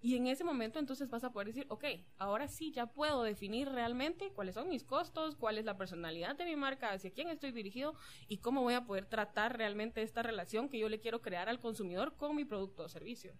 Y 0.00 0.16
en 0.16 0.26
ese 0.28 0.44
momento 0.44 0.78
entonces 0.78 1.10
vas 1.10 1.24
a 1.24 1.32
poder 1.32 1.48
decir, 1.48 1.66
ok, 1.68 1.84
ahora 2.18 2.46
sí 2.46 2.70
ya 2.70 2.86
puedo 2.86 3.22
definir 3.22 3.68
realmente 3.68 4.30
cuáles 4.32 4.54
son 4.54 4.68
mis 4.68 4.84
costos, 4.84 5.34
cuál 5.34 5.58
es 5.58 5.64
la 5.64 5.76
personalidad 5.76 6.36
de 6.36 6.44
mi 6.44 6.54
marca, 6.54 6.92
hacia 6.92 7.10
quién 7.10 7.28
estoy 7.28 7.50
dirigido 7.50 7.94
y 8.28 8.38
cómo 8.38 8.62
voy 8.62 8.74
a 8.74 8.84
poder 8.84 9.06
tratar 9.06 9.56
realmente 9.56 10.02
esta 10.02 10.22
relación 10.22 10.68
que 10.68 10.78
yo 10.78 10.88
le 10.88 11.00
quiero 11.00 11.20
crear 11.20 11.48
al 11.48 11.58
consumidor 11.58 12.14
con 12.16 12.36
mi 12.36 12.44
producto 12.44 12.84
o 12.84 12.88
servicio. 12.88 13.32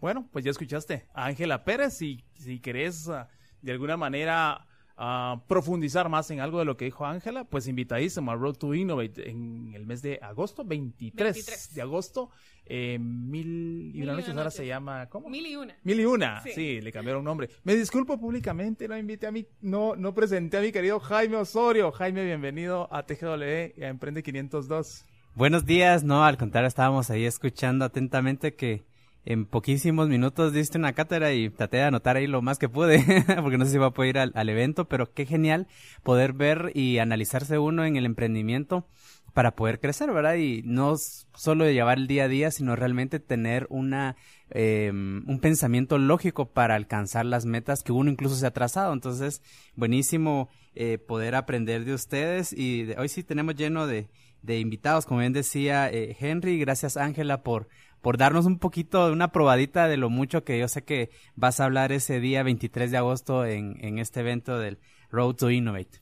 Bueno, 0.00 0.28
pues 0.32 0.44
ya 0.44 0.50
escuchaste 0.50 1.06
a 1.12 1.26
Ángela 1.26 1.64
Pérez, 1.64 1.94
si, 1.94 2.24
si 2.34 2.60
querés 2.60 3.06
uh, 3.08 3.26
de 3.60 3.72
alguna 3.72 3.96
manera 3.96 4.66
uh, 4.98 5.40
profundizar 5.46 6.08
más 6.08 6.30
en 6.30 6.40
algo 6.40 6.58
de 6.58 6.64
lo 6.64 6.76
que 6.76 6.86
dijo 6.86 7.06
Ángela, 7.06 7.44
pues 7.44 7.68
invitadísimo 7.68 8.30
a 8.30 8.34
Road 8.34 8.54
to 8.54 8.74
Innovate 8.74 9.30
en 9.30 9.72
el 9.74 9.86
mes 9.86 10.02
de 10.02 10.18
agosto, 10.22 10.64
23, 10.64 11.34
23. 11.34 11.74
de 11.74 11.82
agosto. 11.82 12.30
Eh, 12.68 12.98
mil 12.98 13.94
y 13.94 14.02
una 14.02 14.14
noches, 14.14 14.36
ahora 14.36 14.50
se 14.50 14.66
llama, 14.66 15.08
¿cómo? 15.08 15.28
Mil 15.28 15.46
y 15.46 15.54
una. 15.54 15.76
Mil 15.84 16.00
y 16.00 16.04
una, 16.04 16.42
sí. 16.42 16.50
sí. 16.52 16.80
le 16.80 16.90
cambiaron 16.90 17.22
nombre. 17.22 17.48
Me 17.62 17.76
disculpo 17.76 18.18
públicamente, 18.18 18.88
no 18.88 18.98
invité 18.98 19.28
a 19.28 19.30
mi, 19.30 19.46
no, 19.60 19.94
no 19.94 20.12
presenté 20.14 20.56
a 20.58 20.60
mi 20.60 20.72
querido 20.72 20.98
Jaime 20.98 21.36
Osorio. 21.36 21.92
Jaime, 21.92 22.24
bienvenido 22.24 22.88
a 22.92 23.04
TGW 23.04 23.78
y 23.78 23.84
a 23.84 23.88
Emprende 23.88 24.24
502. 24.24 25.04
Buenos 25.36 25.64
días, 25.64 26.02
no, 26.02 26.24
al 26.24 26.38
contrario, 26.38 26.66
estábamos 26.66 27.10
ahí 27.10 27.24
escuchando 27.24 27.84
atentamente 27.84 28.54
que 28.54 28.84
en 29.26 29.44
poquísimos 29.44 30.08
minutos 30.08 30.52
diste 30.52 30.78
una 30.78 30.92
cátedra 30.92 31.32
y 31.32 31.50
traté 31.50 31.78
de 31.78 31.82
anotar 31.82 32.16
ahí 32.16 32.28
lo 32.28 32.42
más 32.42 32.58
que 32.58 32.68
pude, 32.68 33.04
porque 33.42 33.58
no 33.58 33.64
sé 33.64 33.72
si 33.72 33.78
va 33.78 33.86
a 33.86 33.90
poder 33.90 34.10
ir 34.10 34.18
al, 34.32 34.48
evento, 34.48 34.88
pero 34.88 35.12
qué 35.12 35.26
genial 35.26 35.66
poder 36.04 36.32
ver 36.32 36.70
y 36.74 36.98
analizarse 36.98 37.58
uno 37.58 37.84
en 37.84 37.96
el 37.96 38.06
emprendimiento 38.06 38.86
para 39.34 39.56
poder 39.56 39.80
crecer, 39.80 40.12
¿verdad? 40.12 40.36
Y 40.36 40.62
no 40.64 40.94
solo 40.96 41.68
llevar 41.68 41.98
el 41.98 42.06
día 42.06 42.24
a 42.24 42.28
día, 42.28 42.52
sino 42.52 42.76
realmente 42.76 43.18
tener 43.18 43.66
una 43.68 44.16
eh, 44.50 44.90
un 44.92 45.40
pensamiento 45.42 45.98
lógico 45.98 46.52
para 46.52 46.76
alcanzar 46.76 47.26
las 47.26 47.46
metas 47.46 47.82
que 47.82 47.90
uno 47.90 48.10
incluso 48.10 48.36
se 48.36 48.46
ha 48.46 48.52
trazado. 48.52 48.92
Entonces, 48.92 49.42
buenísimo 49.74 50.48
eh, 50.76 50.98
poder 50.98 51.34
aprender 51.34 51.84
de 51.84 51.94
ustedes 51.94 52.52
y 52.52 52.84
de, 52.84 52.96
hoy 52.96 53.08
sí 53.08 53.24
tenemos 53.24 53.56
lleno 53.56 53.88
de, 53.88 54.08
de 54.42 54.60
invitados, 54.60 55.04
como 55.04 55.20
bien 55.20 55.32
decía 55.32 55.90
eh, 55.90 56.16
Henry, 56.18 56.58
gracias 56.58 56.96
Ángela 56.96 57.42
por 57.42 57.68
por 58.06 58.18
darnos 58.18 58.46
un 58.46 58.60
poquito 58.60 59.10
una 59.10 59.32
probadita 59.32 59.88
de 59.88 59.96
lo 59.96 60.10
mucho 60.10 60.44
que 60.44 60.60
yo 60.60 60.68
sé 60.68 60.84
que 60.84 61.10
vas 61.34 61.58
a 61.58 61.64
hablar 61.64 61.90
ese 61.90 62.20
día 62.20 62.44
23 62.44 62.92
de 62.92 62.96
agosto 62.98 63.44
en, 63.44 63.84
en 63.84 63.98
este 63.98 64.20
evento 64.20 64.60
del 64.60 64.78
Road 65.10 65.34
to 65.34 65.50
Innovate. 65.50 66.00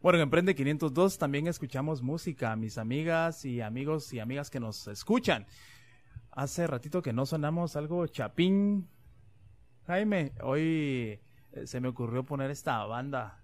Bueno, 0.00 0.18
en 0.18 0.22
Emprende 0.22 0.54
502 0.54 1.18
también 1.18 1.48
escuchamos 1.48 2.02
música, 2.02 2.54
mis 2.54 2.78
amigas 2.78 3.44
y 3.44 3.62
amigos 3.62 4.12
y 4.12 4.20
amigas 4.20 4.48
que 4.48 4.60
nos 4.60 4.86
escuchan. 4.86 5.44
Hace 6.30 6.68
ratito 6.68 7.02
que 7.02 7.12
no 7.12 7.26
sonamos 7.26 7.74
algo 7.74 8.06
chapín. 8.06 8.86
Jaime, 9.88 10.34
hoy 10.40 11.18
eh, 11.50 11.66
se 11.66 11.80
me 11.80 11.88
ocurrió 11.88 12.22
poner 12.22 12.52
esta 12.52 12.84
banda, 12.84 13.42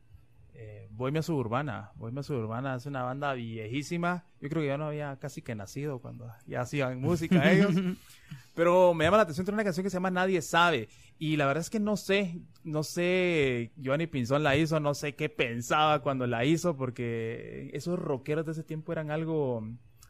eh, 0.63 0.89
Bohemia 0.91 1.23
Suburbana. 1.23 1.91
Bohemia 1.95 2.23
Suburbana 2.23 2.75
es 2.75 2.85
una 2.85 3.03
banda 3.03 3.33
viejísima. 3.33 4.27
Yo 4.43 4.51
creo 4.51 4.61
que 4.61 4.69
ya 4.69 4.77
no 4.77 4.89
había 4.89 5.19
casi 5.19 5.41
que 5.41 5.55
nacido 5.55 6.01
cuando 6.01 6.31
ya 6.47 6.61
hacían 6.61 7.01
música 7.01 7.51
ellos. 7.51 7.75
Pero 8.55 8.93
me 8.93 9.07
llama 9.07 9.17
la 9.17 9.23
atención, 9.23 9.47
tiene 9.47 9.57
una 9.57 9.65
canción 9.65 9.85
que 9.85 9.91
se 9.91 9.97
llama 9.97 10.11
Nadie 10.11 10.43
Sabe. 10.43 10.91
Y 11.19 11.39
la 11.39 11.47
verdad 11.47 11.63
es 11.63 11.71
que 11.71 11.81
no 11.81 11.97
sé, 11.97 12.43
no 12.63 12.83
sé, 12.83 13.73
Giovanni 13.77 14.07
Pinzón 14.07 14.43
la 14.43 14.55
hizo, 14.55 14.81
no 14.81 14.93
sé 14.93 15.15
qué 15.15 15.31
pensaba 15.31 16.03
cuando 16.03 16.27
la 16.27 16.45
hizo, 16.45 16.77
porque 16.77 17.71
esos 17.73 17.99
rockeros 17.99 18.45
de 18.45 18.53
ese 18.53 18.63
tiempo 18.63 18.93
eran 18.93 19.11
algo 19.11 19.67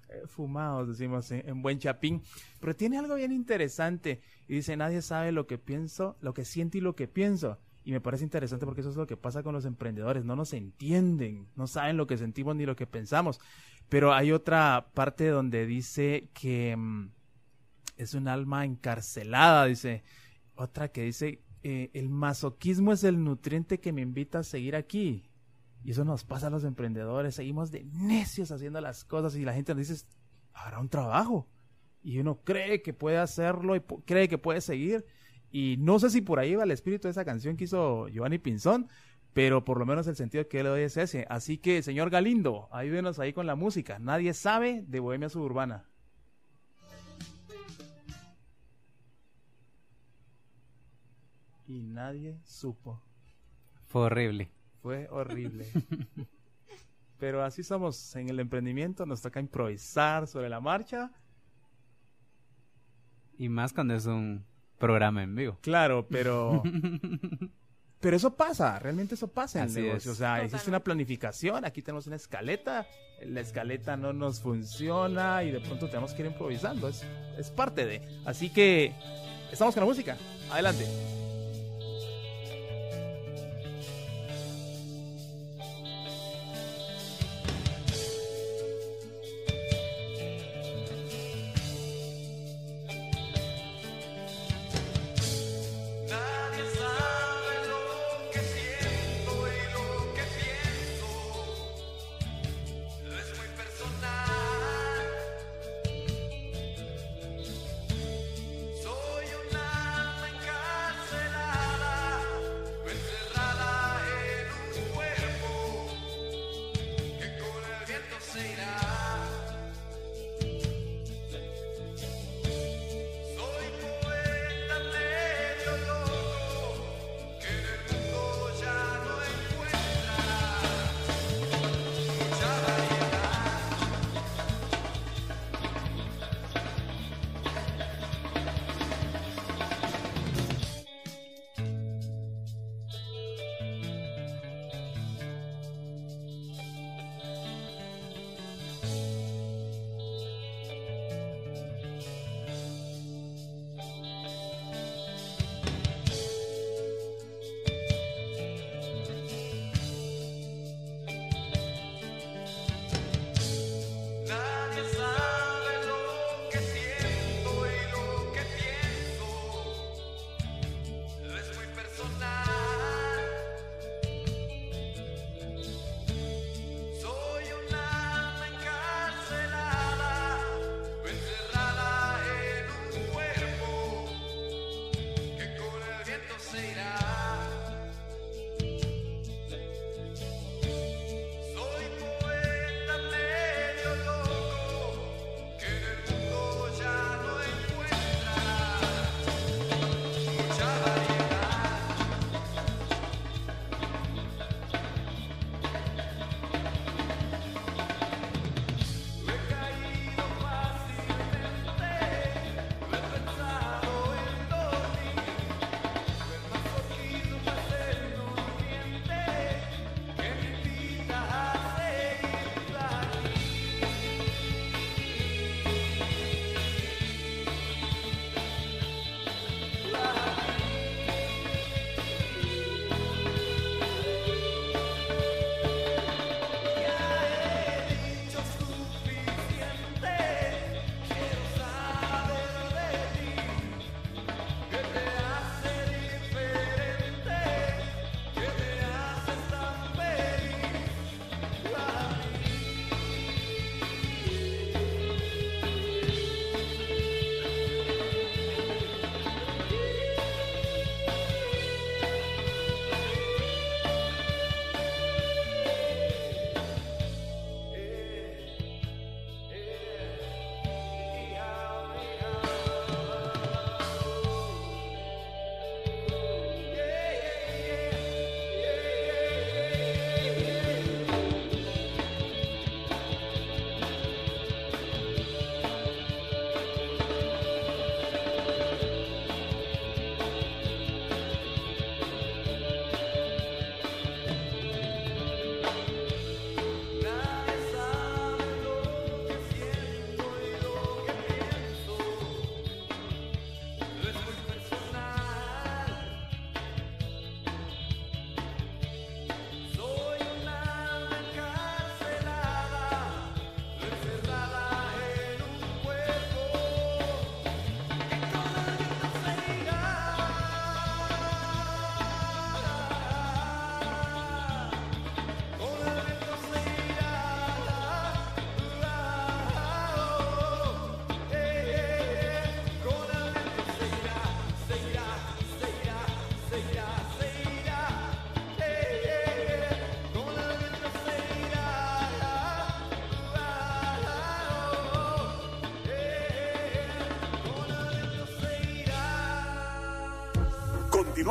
eh, 0.08 0.22
fumados, 0.26 0.88
decimos 0.88 1.30
en, 1.30 1.48
en, 1.48 1.62
buen 1.62 1.78
chapín. 1.78 2.22
Pero 2.58 2.74
tiene 2.74 2.98
algo 2.98 3.14
bien 3.14 3.30
interesante. 3.30 4.20
Y 4.48 4.54
dice, 4.54 4.76
nadie 4.76 5.00
sabe 5.00 5.30
lo 5.30 5.46
que 5.46 5.58
pienso, 5.58 6.16
lo 6.20 6.34
que 6.34 6.44
siento 6.44 6.76
y 6.76 6.80
lo 6.80 6.96
que 6.96 7.06
pienso. 7.06 7.60
Y 7.84 7.92
me 7.92 8.00
parece 8.00 8.24
interesante 8.24 8.66
porque 8.66 8.82
eso 8.82 8.90
es 8.90 8.96
lo 8.96 9.06
que 9.06 9.16
pasa 9.16 9.42
con 9.42 9.54
los 9.54 9.64
emprendedores. 9.64 10.24
No 10.24 10.36
nos 10.36 10.52
entienden, 10.52 11.48
no 11.56 11.66
saben 11.66 11.96
lo 11.96 12.06
que 12.06 12.18
sentimos 12.18 12.56
ni 12.56 12.66
lo 12.66 12.76
que 12.76 12.86
pensamos. 12.86 13.40
Pero 13.88 14.12
hay 14.12 14.32
otra 14.32 14.90
parte 14.94 15.28
donde 15.28 15.66
dice 15.66 16.30
que 16.34 16.76
mmm, 16.76 17.10
es 17.96 18.14
un 18.14 18.28
alma 18.28 18.64
encarcelada, 18.64 19.66
dice 19.66 20.02
otra 20.54 20.88
que 20.88 21.02
dice, 21.04 21.42
eh, 21.62 21.90
el 21.94 22.10
masoquismo 22.10 22.92
es 22.92 23.04
el 23.04 23.22
nutriente 23.22 23.80
que 23.80 23.92
me 23.92 24.02
invita 24.02 24.40
a 24.40 24.42
seguir 24.42 24.76
aquí. 24.76 25.24
Y 25.82 25.92
eso 25.92 26.04
nos 26.04 26.24
pasa 26.24 26.48
a 26.48 26.50
los 26.50 26.64
emprendedores, 26.64 27.34
seguimos 27.34 27.70
de 27.70 27.84
necios 27.84 28.50
haciendo 28.50 28.80
las 28.80 29.04
cosas 29.04 29.34
y 29.36 29.44
la 29.44 29.54
gente 29.54 29.74
nos 29.74 29.88
dice, 29.88 30.04
hará 30.52 30.78
un 30.78 30.90
trabajo. 30.90 31.48
Y 32.02 32.18
uno 32.18 32.40
cree 32.44 32.82
que 32.82 32.92
puede 32.92 33.18
hacerlo 33.18 33.76
y 33.76 33.80
cree 34.04 34.28
que 34.28 34.38
puede 34.38 34.60
seguir. 34.60 35.06
Y 35.50 35.76
no 35.78 35.98
sé 35.98 36.10
si 36.10 36.20
por 36.20 36.38
ahí 36.38 36.54
va 36.54 36.64
el 36.64 36.70
espíritu 36.70 37.08
de 37.08 37.12
esa 37.12 37.24
canción 37.24 37.56
que 37.56 37.64
hizo 37.64 38.08
Giovanni 38.08 38.38
Pinzón, 38.38 38.88
pero 39.32 39.64
por 39.64 39.78
lo 39.78 39.86
menos 39.86 40.06
el 40.06 40.16
sentido 40.16 40.46
que 40.48 40.62
le 40.62 40.68
doy 40.68 40.82
es 40.82 40.96
ese. 40.96 41.26
Así 41.28 41.58
que, 41.58 41.82
señor 41.82 42.10
Galindo, 42.10 42.68
ayúdenos 42.72 43.18
ahí 43.18 43.32
con 43.32 43.46
la 43.46 43.56
música. 43.56 43.98
Nadie 43.98 44.34
sabe 44.34 44.84
de 44.86 45.00
Bohemia 45.00 45.28
Suburbana. 45.28 45.84
Y 51.66 51.82
nadie 51.82 52.38
supo. 52.44 53.00
Fue 53.86 54.02
horrible. 54.02 54.50
Fue 54.82 55.08
horrible. 55.10 55.66
pero 57.20 57.44
así 57.44 57.62
somos 57.62 58.16
en 58.16 58.30
el 58.30 58.40
emprendimiento, 58.40 59.04
nos 59.04 59.20
toca 59.20 59.38
improvisar 59.40 60.26
sobre 60.26 60.48
la 60.48 60.60
marcha. 60.60 61.12
Y 63.36 63.48
más 63.48 63.72
cuando 63.72 63.94
es 63.94 64.06
un 64.06 64.44
programa 64.80 65.22
en 65.22 65.36
vivo. 65.36 65.58
Claro, 65.60 66.08
pero... 66.10 66.64
pero 68.00 68.16
eso 68.16 68.34
pasa, 68.34 68.78
realmente 68.80 69.14
eso 69.14 69.28
pasa 69.28 69.62
en 69.62 69.68
el 69.68 69.74
negocio. 69.74 70.10
Es. 70.10 70.16
O 70.16 70.18
sea, 70.18 70.42
existe 70.42 70.70
una 70.70 70.80
planificación, 70.80 71.64
aquí 71.64 71.82
tenemos 71.82 72.08
una 72.08 72.16
escaleta, 72.16 72.88
la 73.24 73.40
escaleta 73.40 73.96
no 73.96 74.12
nos 74.12 74.40
funciona 74.40 75.44
y 75.44 75.52
de 75.52 75.60
pronto 75.60 75.86
tenemos 75.88 76.14
que 76.14 76.22
ir 76.22 76.26
improvisando. 76.26 76.88
Es, 76.88 77.04
es 77.38 77.50
parte 77.50 77.86
de. 77.86 78.00
Así 78.24 78.50
que 78.50 78.94
estamos 79.52 79.74
con 79.74 79.82
la 79.82 79.86
música. 79.86 80.16
Adelante. 80.50 81.19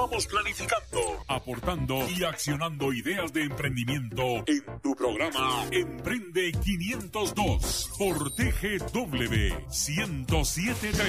Estamos 0.09 0.25
planificando, 0.25 1.23
aportando 1.27 2.09
y 2.09 2.23
accionando 2.23 2.91
ideas 2.91 3.31
de 3.31 3.43
emprendimiento 3.43 4.43
en 4.47 4.63
tu 4.81 4.95
programa 4.95 5.67
Emprende 5.69 6.51
502 6.51 7.91
por 7.99 8.31
TGW 8.31 9.53
1073. 9.69 11.05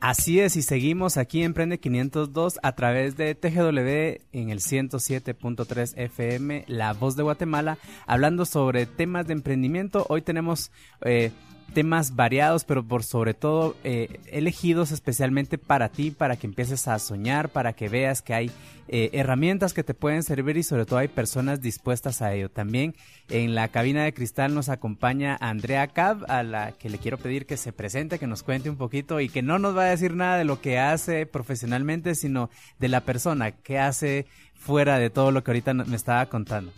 Así 0.00 0.40
es, 0.40 0.56
y 0.56 0.62
seguimos 0.62 1.18
aquí 1.18 1.38
en 1.38 1.46
Emprende 1.46 1.78
502 1.78 2.58
a 2.64 2.72
través 2.72 3.16
de 3.16 3.36
TGW 3.36 4.24
en 4.32 4.50
el 4.50 4.58
107.3 4.58 5.92
FM, 5.96 6.64
La 6.66 6.94
Voz 6.94 7.14
de 7.14 7.22
Guatemala, 7.22 7.78
hablando 8.08 8.44
sobre 8.44 8.86
temas 8.86 9.28
de 9.28 9.34
emprendimiento. 9.34 10.04
Hoy 10.08 10.22
tenemos 10.22 10.72
eh, 11.02 11.30
temas 11.74 12.16
variados, 12.16 12.64
pero 12.64 12.84
por 12.84 13.02
sobre 13.02 13.34
todo 13.34 13.76
eh, 13.84 14.20
elegidos 14.26 14.92
especialmente 14.92 15.58
para 15.58 15.88
ti, 15.88 16.10
para 16.10 16.36
que 16.36 16.46
empieces 16.46 16.88
a 16.88 16.98
soñar, 16.98 17.48
para 17.48 17.74
que 17.74 17.88
veas 17.88 18.22
que 18.22 18.34
hay 18.34 18.50
eh, 18.88 19.10
herramientas 19.12 19.74
que 19.74 19.82
te 19.82 19.94
pueden 19.94 20.22
servir 20.22 20.56
y 20.56 20.62
sobre 20.62 20.86
todo 20.86 21.00
hay 21.00 21.08
personas 21.08 21.60
dispuestas 21.60 22.22
a 22.22 22.32
ello. 22.32 22.48
También 22.48 22.94
en 23.28 23.54
la 23.54 23.68
cabina 23.68 24.04
de 24.04 24.14
cristal 24.14 24.54
nos 24.54 24.68
acompaña 24.68 25.36
Andrea 25.40 25.88
Cab, 25.88 26.24
a 26.28 26.42
la 26.42 26.72
que 26.72 26.88
le 26.88 26.98
quiero 26.98 27.18
pedir 27.18 27.46
que 27.46 27.56
se 27.56 27.72
presente, 27.72 28.18
que 28.18 28.26
nos 28.26 28.42
cuente 28.42 28.70
un 28.70 28.76
poquito 28.76 29.20
y 29.20 29.28
que 29.28 29.42
no 29.42 29.58
nos 29.58 29.76
va 29.76 29.82
a 29.82 29.90
decir 29.90 30.14
nada 30.14 30.38
de 30.38 30.44
lo 30.44 30.60
que 30.60 30.78
hace 30.78 31.26
profesionalmente, 31.26 32.14
sino 32.14 32.48
de 32.78 32.88
la 32.88 33.00
persona 33.00 33.50
que 33.52 33.78
hace 33.78 34.26
fuera 34.54 34.98
de 34.98 35.10
todo 35.10 35.30
lo 35.30 35.42
que 35.42 35.50
ahorita 35.50 35.74
me 35.74 35.96
estaba 35.96 36.26
contando. 36.26 36.72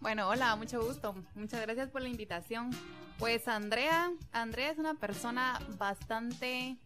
Bueno, 0.00 0.28
hola, 0.28 0.54
mucho 0.56 0.82
gusto. 0.82 1.14
Muchas 1.34 1.60
gracias 1.62 1.90
por 1.90 2.02
la 2.02 2.08
invitación. 2.08 2.70
Pues 3.18 3.48
Andrea, 3.48 4.12
Andrea 4.32 4.70
es 4.70 4.78
una 4.78 4.94
persona 4.94 5.60
bastante 5.78 6.76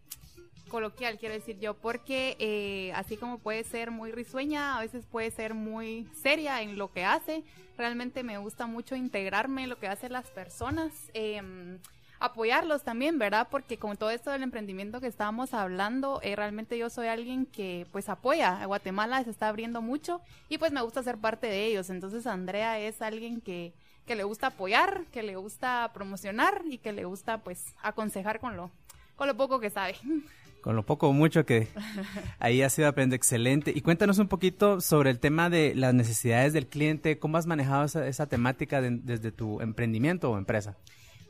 coloquial, 0.69 1.17
quiero 1.17 1.33
decir 1.33 1.59
yo, 1.59 1.73
porque 1.73 2.37
eh, 2.39 2.93
así 2.93 3.17
como 3.17 3.39
puede 3.39 3.63
ser 3.63 3.91
muy 3.91 4.11
risueña, 4.11 4.77
a 4.77 4.81
veces 4.81 5.05
puede 5.05 5.31
ser 5.31 5.53
muy 5.53 6.07
seria 6.21 6.61
en 6.61 6.77
lo 6.77 6.91
que 6.93 7.03
hace. 7.03 7.43
Realmente 7.77 8.23
me 8.23 8.37
gusta 8.37 8.67
mucho 8.67 8.95
integrarme 8.95 9.63
en 9.63 9.69
lo 9.69 9.79
que 9.79 9.87
hacen 9.87 10.13
las 10.13 10.27
personas. 10.27 10.93
em, 11.13 11.79
apoyarlos 12.19 12.83
también, 12.83 13.17
¿verdad? 13.17 13.47
Porque 13.49 13.77
con 13.77 13.95
todo 13.97 14.09
esto 14.09 14.31
del 14.31 14.43
emprendimiento 14.43 14.99
que 15.01 15.07
estábamos 15.07 15.53
hablando, 15.53 16.19
eh, 16.23 16.35
realmente 16.35 16.77
yo 16.77 16.89
soy 16.89 17.07
alguien 17.07 17.45
que 17.45 17.87
pues 17.91 18.09
apoya. 18.09 18.65
Guatemala 18.65 19.23
se 19.23 19.29
está 19.31 19.47
abriendo 19.49 19.81
mucho 19.81 20.21
y 20.49 20.57
pues 20.57 20.71
me 20.71 20.81
gusta 20.81 21.01
ser 21.03 21.17
parte 21.17 21.47
de 21.47 21.65
ellos. 21.65 21.89
Entonces 21.89 22.27
Andrea 22.27 22.79
es 22.79 23.01
alguien 23.01 23.41
que, 23.41 23.73
que 24.05 24.15
le 24.15 24.23
gusta 24.23 24.47
apoyar, 24.47 25.03
que 25.11 25.23
le 25.23 25.35
gusta 25.37 25.91
promocionar 25.93 26.61
y 26.69 26.77
que 26.77 26.91
le 26.91 27.05
gusta 27.05 27.37
pues 27.39 27.63
aconsejar 27.81 28.39
con 28.39 28.57
lo, 28.57 28.69
con 29.15 29.27
lo 29.27 29.35
poco 29.37 29.59
que 29.59 29.69
sabe. 29.69 29.95
Con 30.61 30.75
lo 30.75 30.83
poco 30.83 31.07
o 31.07 31.13
mucho 31.13 31.45
que 31.45 31.69
ahí 32.37 32.61
ha 32.63 32.69
sido 32.69 32.89
aprende 32.89 33.15
excelente. 33.15 33.71
Y 33.73 33.79
cuéntanos 33.79 34.19
un 34.19 34.27
poquito 34.27 34.81
sobre 34.81 35.09
el 35.09 35.17
tema 35.19 35.49
de 35.49 35.73
las 35.73 35.93
necesidades 35.93 36.51
del 36.51 36.67
cliente, 36.67 37.17
cómo 37.17 37.37
has 37.37 37.45
manejado 37.45 37.85
esa, 37.85 38.05
esa 38.05 38.27
temática 38.27 38.81
de- 38.81 38.99
desde 39.01 39.31
tu 39.31 39.61
emprendimiento 39.61 40.29
o 40.29 40.37
empresa. 40.37 40.75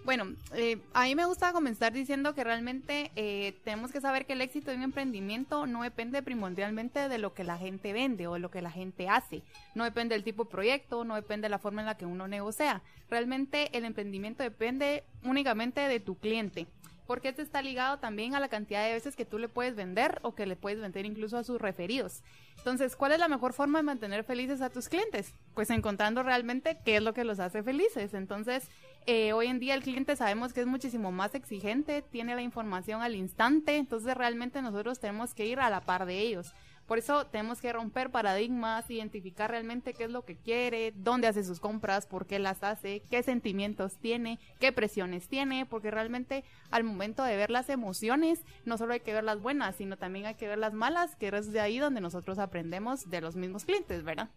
Bueno, 0.06 0.34
eh, 0.56 0.80
a 0.94 1.04
mí 1.04 1.14
me 1.14 1.26
gusta 1.26 1.52
comenzar 1.52 1.92
diciendo 1.92 2.34
que 2.34 2.44
realmente 2.44 3.12
eh, 3.16 3.60
tenemos 3.64 3.92
que 3.92 4.02
saber 4.02 4.26
que 4.26 4.34
el 4.34 4.42
éxito 4.42 4.72
de 4.72 4.78
un 4.78 4.84
emprendimiento 4.84 5.68
no 5.68 5.84
depende 5.84 6.24
primordialmente 6.24 7.10
de 7.10 7.18
lo 7.18 7.34
que 7.34 7.44
la 7.44 7.58
gente 7.58 7.92
vende 7.94 8.26
o 8.26 8.40
lo 8.40 8.50
que 8.50 8.62
la 8.62 8.72
gente 8.72 9.10
hace. 9.10 9.44
No 9.76 9.84
depende 9.84 10.16
del 10.16 10.24
tipo 10.24 10.46
de 10.46 10.52
proyecto, 10.52 11.04
no 11.04 11.16
depende 11.16 11.46
de 11.46 11.50
la 11.50 11.60
forma 11.60 11.82
en 11.82 11.88
la 11.88 11.98
que 11.98 12.06
uno 12.06 12.28
negocia. 12.28 12.82
Realmente 13.10 13.78
el 13.78 13.86
emprendimiento 13.86 14.42
depende 14.42 15.04
únicamente 15.24 15.82
de 15.82 16.00
tu 16.00 16.16
cliente. 16.16 16.68
Porque 17.06 17.30
este 17.30 17.42
está 17.42 17.64
ligado 17.64 17.98
también 17.98 18.36
a 18.36 18.40
la 18.40 18.50
cantidad 18.50 18.86
de 18.86 18.94
veces 18.94 19.16
que 19.16 19.26
tú 19.26 19.40
le 19.40 19.50
puedes 19.50 19.76
vender 19.76 20.20
o 20.22 20.36
que 20.36 20.46
le 20.46 20.56
puedes 20.56 20.80
vender 20.80 21.08
incluso 21.08 21.40
a 21.40 21.44
sus 21.44 21.60
referidos. 21.60 22.22
Entonces, 22.58 22.96
¿cuál 22.96 23.14
es 23.14 23.20
la 23.20 23.28
mejor 23.28 23.54
forma 23.54 23.80
de 23.80 23.84
mantener 23.84 24.24
felices 24.24 24.62
a 24.62 24.70
tus 24.70 24.90
clientes? 24.90 25.34
Pues 25.56 25.72
encontrando 25.72 26.22
realmente 26.22 26.78
qué 26.86 26.98
es 26.98 27.02
lo 27.02 27.16
que 27.16 27.24
los 27.24 27.40
hace 27.40 27.64
felices. 27.64 28.14
Entonces, 28.14 28.70
eh, 29.06 29.34
hoy 29.34 29.48
en 29.48 29.60
día 29.60 29.74
el 29.74 29.84
cliente 29.84 30.16
sabemos 30.16 30.54
que 30.54 30.62
es 30.62 30.68
muchísimo 30.68 31.12
más 31.12 31.34
exigente, 31.36 32.02
tiene 32.02 32.36
la 32.36 32.42
información 32.42 33.02
al 33.02 33.16
instante, 33.16 33.78
entonces 33.78 34.16
realmente 34.16 34.62
nosotros 34.62 35.00
tenemos 35.00 35.34
que 35.34 35.46
ir 35.46 35.60
a 35.60 35.70
la 35.70 35.82
par 35.82 36.06
de 36.06 36.20
ellos. 36.20 36.54
Por 36.90 36.98
eso 36.98 37.28
tenemos 37.28 37.62
que 37.62 37.72
romper 37.72 38.10
paradigmas, 38.10 38.90
identificar 38.90 39.52
realmente 39.52 39.94
qué 39.94 40.06
es 40.06 40.10
lo 40.10 40.26
que 40.26 40.38
quiere, 40.38 40.92
dónde 40.96 41.28
hace 41.28 41.44
sus 41.44 41.60
compras, 41.60 42.08
por 42.08 42.26
qué 42.26 42.40
las 42.40 42.64
hace, 42.64 43.04
qué 43.12 43.22
sentimientos 43.22 43.98
tiene, 43.98 44.40
qué 44.60 44.72
presiones 44.72 45.28
tiene, 45.28 45.68
porque 45.68 45.92
realmente 45.92 46.44
al 46.72 46.84
momento 46.84 47.24
de 47.24 47.38
ver 47.38 47.52
las 47.52 47.70
emociones, 47.70 48.44
no 48.66 48.80
solo 48.80 48.94
hay 48.94 49.02
que 49.02 49.14
ver 49.14 49.24
las 49.24 49.40
buenas, 49.40 49.76
sino 49.76 49.98
también 49.98 50.26
hay 50.26 50.34
que 50.34 50.48
ver 50.48 50.58
las 50.58 50.74
malas, 50.74 51.16
que 51.16 51.28
es 51.28 51.52
de 51.52 51.60
ahí 51.60 51.78
donde 51.78 52.02
nosotros 52.02 52.40
aprendemos 52.40 53.08
de 53.08 53.22
los 53.22 53.36
mismos 53.36 53.66
clientes, 53.66 54.04
¿verdad? 54.04 54.30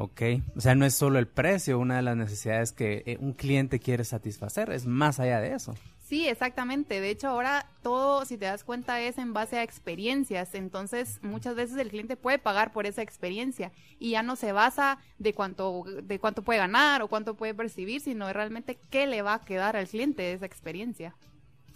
Ok, 0.00 0.22
o 0.54 0.60
sea, 0.60 0.76
no 0.76 0.86
es 0.86 0.94
solo 0.94 1.18
el 1.18 1.26
precio, 1.26 1.76
una 1.76 1.96
de 1.96 2.02
las 2.02 2.16
necesidades 2.16 2.70
que 2.70 3.02
eh, 3.04 3.16
un 3.18 3.32
cliente 3.32 3.80
quiere 3.80 4.04
satisfacer, 4.04 4.70
es 4.70 4.86
más 4.86 5.18
allá 5.18 5.40
de 5.40 5.54
eso. 5.54 5.74
Sí, 6.08 6.28
exactamente. 6.28 7.00
De 7.00 7.10
hecho, 7.10 7.26
ahora 7.26 7.68
todo, 7.82 8.24
si 8.24 8.38
te 8.38 8.44
das 8.44 8.62
cuenta, 8.62 9.00
es 9.00 9.18
en 9.18 9.32
base 9.32 9.58
a 9.58 9.64
experiencias. 9.64 10.54
Entonces, 10.54 11.18
muchas 11.22 11.56
veces 11.56 11.76
el 11.78 11.88
cliente 11.88 12.16
puede 12.16 12.38
pagar 12.38 12.72
por 12.72 12.86
esa 12.86 13.02
experiencia 13.02 13.72
y 13.98 14.12
ya 14.12 14.22
no 14.22 14.36
se 14.36 14.52
basa 14.52 14.98
de 15.18 15.34
cuánto, 15.34 15.82
de 15.84 16.20
cuánto 16.20 16.42
puede 16.42 16.60
ganar 16.60 17.02
o 17.02 17.08
cuánto 17.08 17.34
puede 17.34 17.52
percibir, 17.52 18.00
sino 18.00 18.32
realmente 18.32 18.78
qué 18.90 19.08
le 19.08 19.22
va 19.22 19.34
a 19.34 19.44
quedar 19.44 19.76
al 19.76 19.88
cliente 19.88 20.22
de 20.22 20.34
esa 20.34 20.46
experiencia. 20.46 21.16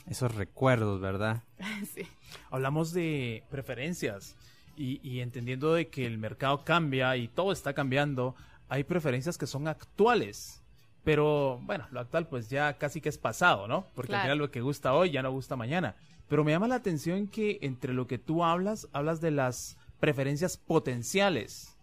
Esos 0.09 0.33
recuerdos, 0.33 1.01
¿verdad? 1.01 1.43
sí. 1.93 2.07
Hablamos 2.53 2.93
de 2.93 3.43
preferencias 3.51 4.37
y, 4.77 5.01
y 5.09 5.21
entendiendo 5.21 5.75
de 5.75 5.89
que 5.89 6.07
el 6.07 6.19
mercado 6.19 6.65
cambia 6.65 7.17
y 7.17 7.29
todo 7.29 7.53
está 7.53 7.73
cambiando, 7.75 8.35
hay 8.69 8.85
preferencias 8.85 9.37
que 9.39 9.47
son 9.47 9.69
actuales. 9.69 10.63
Pero 11.05 11.59
bueno, 11.63 11.87
lo 11.91 12.01
actual 12.01 12.29
pues 12.29 12.49
ya 12.49 12.79
casi 12.79 13.01
que 13.01 13.09
es 13.09 13.19
pasado, 13.19 13.67
¿no? 13.67 13.87
Porque 13.95 14.09
Claro. 14.09 14.21
al 14.21 14.27
final 14.27 14.39
lo 14.39 14.51
que 14.51 14.61
gusta 14.61 14.93
hoy 14.95 15.11
ya 15.11 15.23
no 15.23 15.31
gusta 15.33 15.57
mañana. 15.57 15.97
Pero 16.29 16.45
me 16.45 16.53
llama 16.53 16.69
la 16.69 16.77
atención 16.77 17.27
que 17.27 17.59
entre 17.63 17.93
lo 17.93 18.07
que 18.07 18.19
tú 18.19 18.45
hablas, 18.45 18.89
hablas 18.93 19.21
de 19.21 19.33
las 19.33 19.77
preferencias 20.01 20.57
potenciales. 20.57 21.77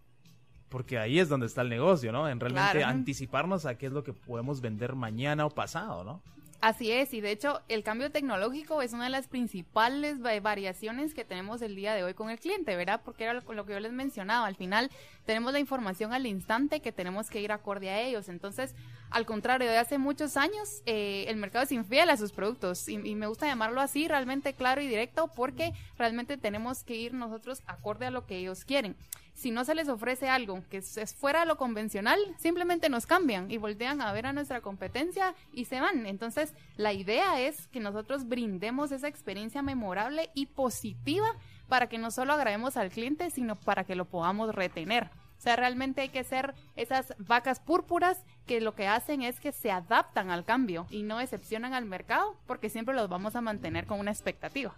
Porque 0.70 0.98
ahí 1.00 1.20
es 1.20 1.30
donde 1.30 1.48
está 1.48 1.62
el 1.62 1.70
negocio, 1.70 2.12
¿no? 2.12 2.30
En 2.30 2.40
realmente 2.40 2.80
Claro. 2.80 2.88
anticiparnos 2.88 3.66
a 3.66 3.76
qué 3.78 3.88
es 3.88 3.92
lo 3.92 4.04
que 4.04 4.14
podemos 4.14 4.62
vender 4.62 4.96
mañana 4.96 5.46
o 5.46 5.50
pasado, 5.50 6.04
¿no? 6.04 6.22
Así 6.62 6.92
es, 6.92 7.14
y 7.14 7.22
de 7.22 7.32
hecho 7.32 7.62
el 7.70 7.84
cambio 7.84 8.12
tecnológico 8.12 8.82
es 8.82 8.92
una 8.92 9.06
de 9.06 9.10
las 9.10 9.30
principales 9.30 10.22
va- 10.22 10.38
variaciones 10.42 11.14
que 11.14 11.24
tenemos 11.24 11.62
el 11.62 11.74
día 11.74 11.94
de 11.94 12.04
hoy 12.04 12.14
con 12.14 12.30
el 12.30 12.38
cliente, 12.38 12.76
¿verdad? 12.76 13.00
Porque 13.06 13.24
era 13.24 13.34
lo, 13.34 13.54
lo 13.54 13.66
que 13.66 13.72
yo 13.72 13.80
les 13.80 13.94
mencionaba, 13.94 14.46
al 14.46 14.58
final 14.58 14.92
tenemos 15.26 15.54
la 15.54 15.60
información 15.60 16.12
al 16.12 16.26
instante 16.26 16.82
que 16.82 16.92
tenemos 16.92 17.30
que 17.30 17.40
ir 17.40 17.54
acorde 17.54 17.90
a 17.90 18.02
ellos, 18.02 18.28
entonces 18.28 18.76
al 19.10 19.26
contrario, 19.26 19.70
de 19.70 19.78
hace 19.78 19.98
muchos 19.98 20.36
años 20.36 20.82
eh, 20.86 21.24
el 21.30 21.38
mercado 21.38 21.64
es 21.64 21.72
infiel 21.72 22.10
a 22.10 22.18
sus 22.18 22.34
productos 22.34 22.90
y, 22.90 22.96
y 22.96 23.16
me 23.16 23.28
gusta 23.28 23.48
llamarlo 23.48 23.80
así, 23.80 24.10
realmente 24.10 24.52
claro 24.54 24.82
y 24.82 24.88
directo, 24.88 25.30
porque 25.34 25.72
realmente 25.98 26.36
tenemos 26.38 26.84
que 26.84 26.96
ir 26.96 27.14
nosotros 27.14 27.64
acorde 27.68 28.06
a 28.06 28.12
lo 28.12 28.26
que 28.26 28.36
ellos 28.36 28.66
quieren. 28.66 28.98
Si 29.40 29.52
no 29.52 29.64
se 29.64 29.74
les 29.74 29.88
ofrece 29.88 30.28
algo 30.28 30.66
que 30.70 30.80
es 30.80 31.16
fuera 31.16 31.40
de 31.40 31.46
lo 31.46 31.56
convencional, 31.56 32.20
simplemente 32.38 32.90
nos 32.90 33.06
cambian 33.06 33.50
y 33.50 33.56
voltean 33.56 34.02
a 34.02 34.12
ver 34.12 34.26
a 34.26 34.34
nuestra 34.34 34.60
competencia 34.60 35.34
y 35.54 35.64
se 35.64 35.80
van. 35.80 36.06
Entonces, 36.08 36.54
la 36.76 36.92
idea 36.92 37.40
es 37.40 37.68
que 37.68 37.80
nosotros 37.80 38.28
brindemos 38.28 38.92
esa 38.92 39.08
experiencia 39.08 39.62
memorable 39.62 40.30
y 40.34 40.48
positiva 40.48 41.26
para 41.70 41.88
que 41.88 41.98
no 41.98 42.12
solo 42.12 42.34
agrademos 42.34 42.76
al 42.76 42.90
cliente, 42.90 43.30
sino 43.30 43.56
para 43.56 43.86
que 43.86 43.96
lo 43.96 44.04
podamos 44.04 44.54
retener. 44.54 45.06
O 45.06 45.42
sea, 45.42 45.56
realmente 45.56 46.02
hay 46.02 46.10
que 46.10 46.26
ser 46.26 46.54
esas 46.76 47.14
vacas 47.18 47.62
púrpuras 47.62 48.26
que 48.46 48.60
lo 48.60 48.76
que 48.76 48.90
hacen 48.90 49.22
es 49.22 49.40
que 49.40 49.54
se 49.54 49.72
adaptan 49.72 50.32
al 50.32 50.44
cambio 50.44 50.86
y 50.90 51.04
no 51.04 51.18
decepcionan 51.18 51.74
al 51.74 51.86
mercado 51.86 52.36
porque 52.46 52.70
siempre 52.70 52.94
los 52.94 53.08
vamos 53.08 53.38
a 53.38 53.42
mantener 53.42 53.86
con 53.86 54.02
una 54.02 54.12
expectativa. 54.12 54.76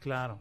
Claro. 0.00 0.40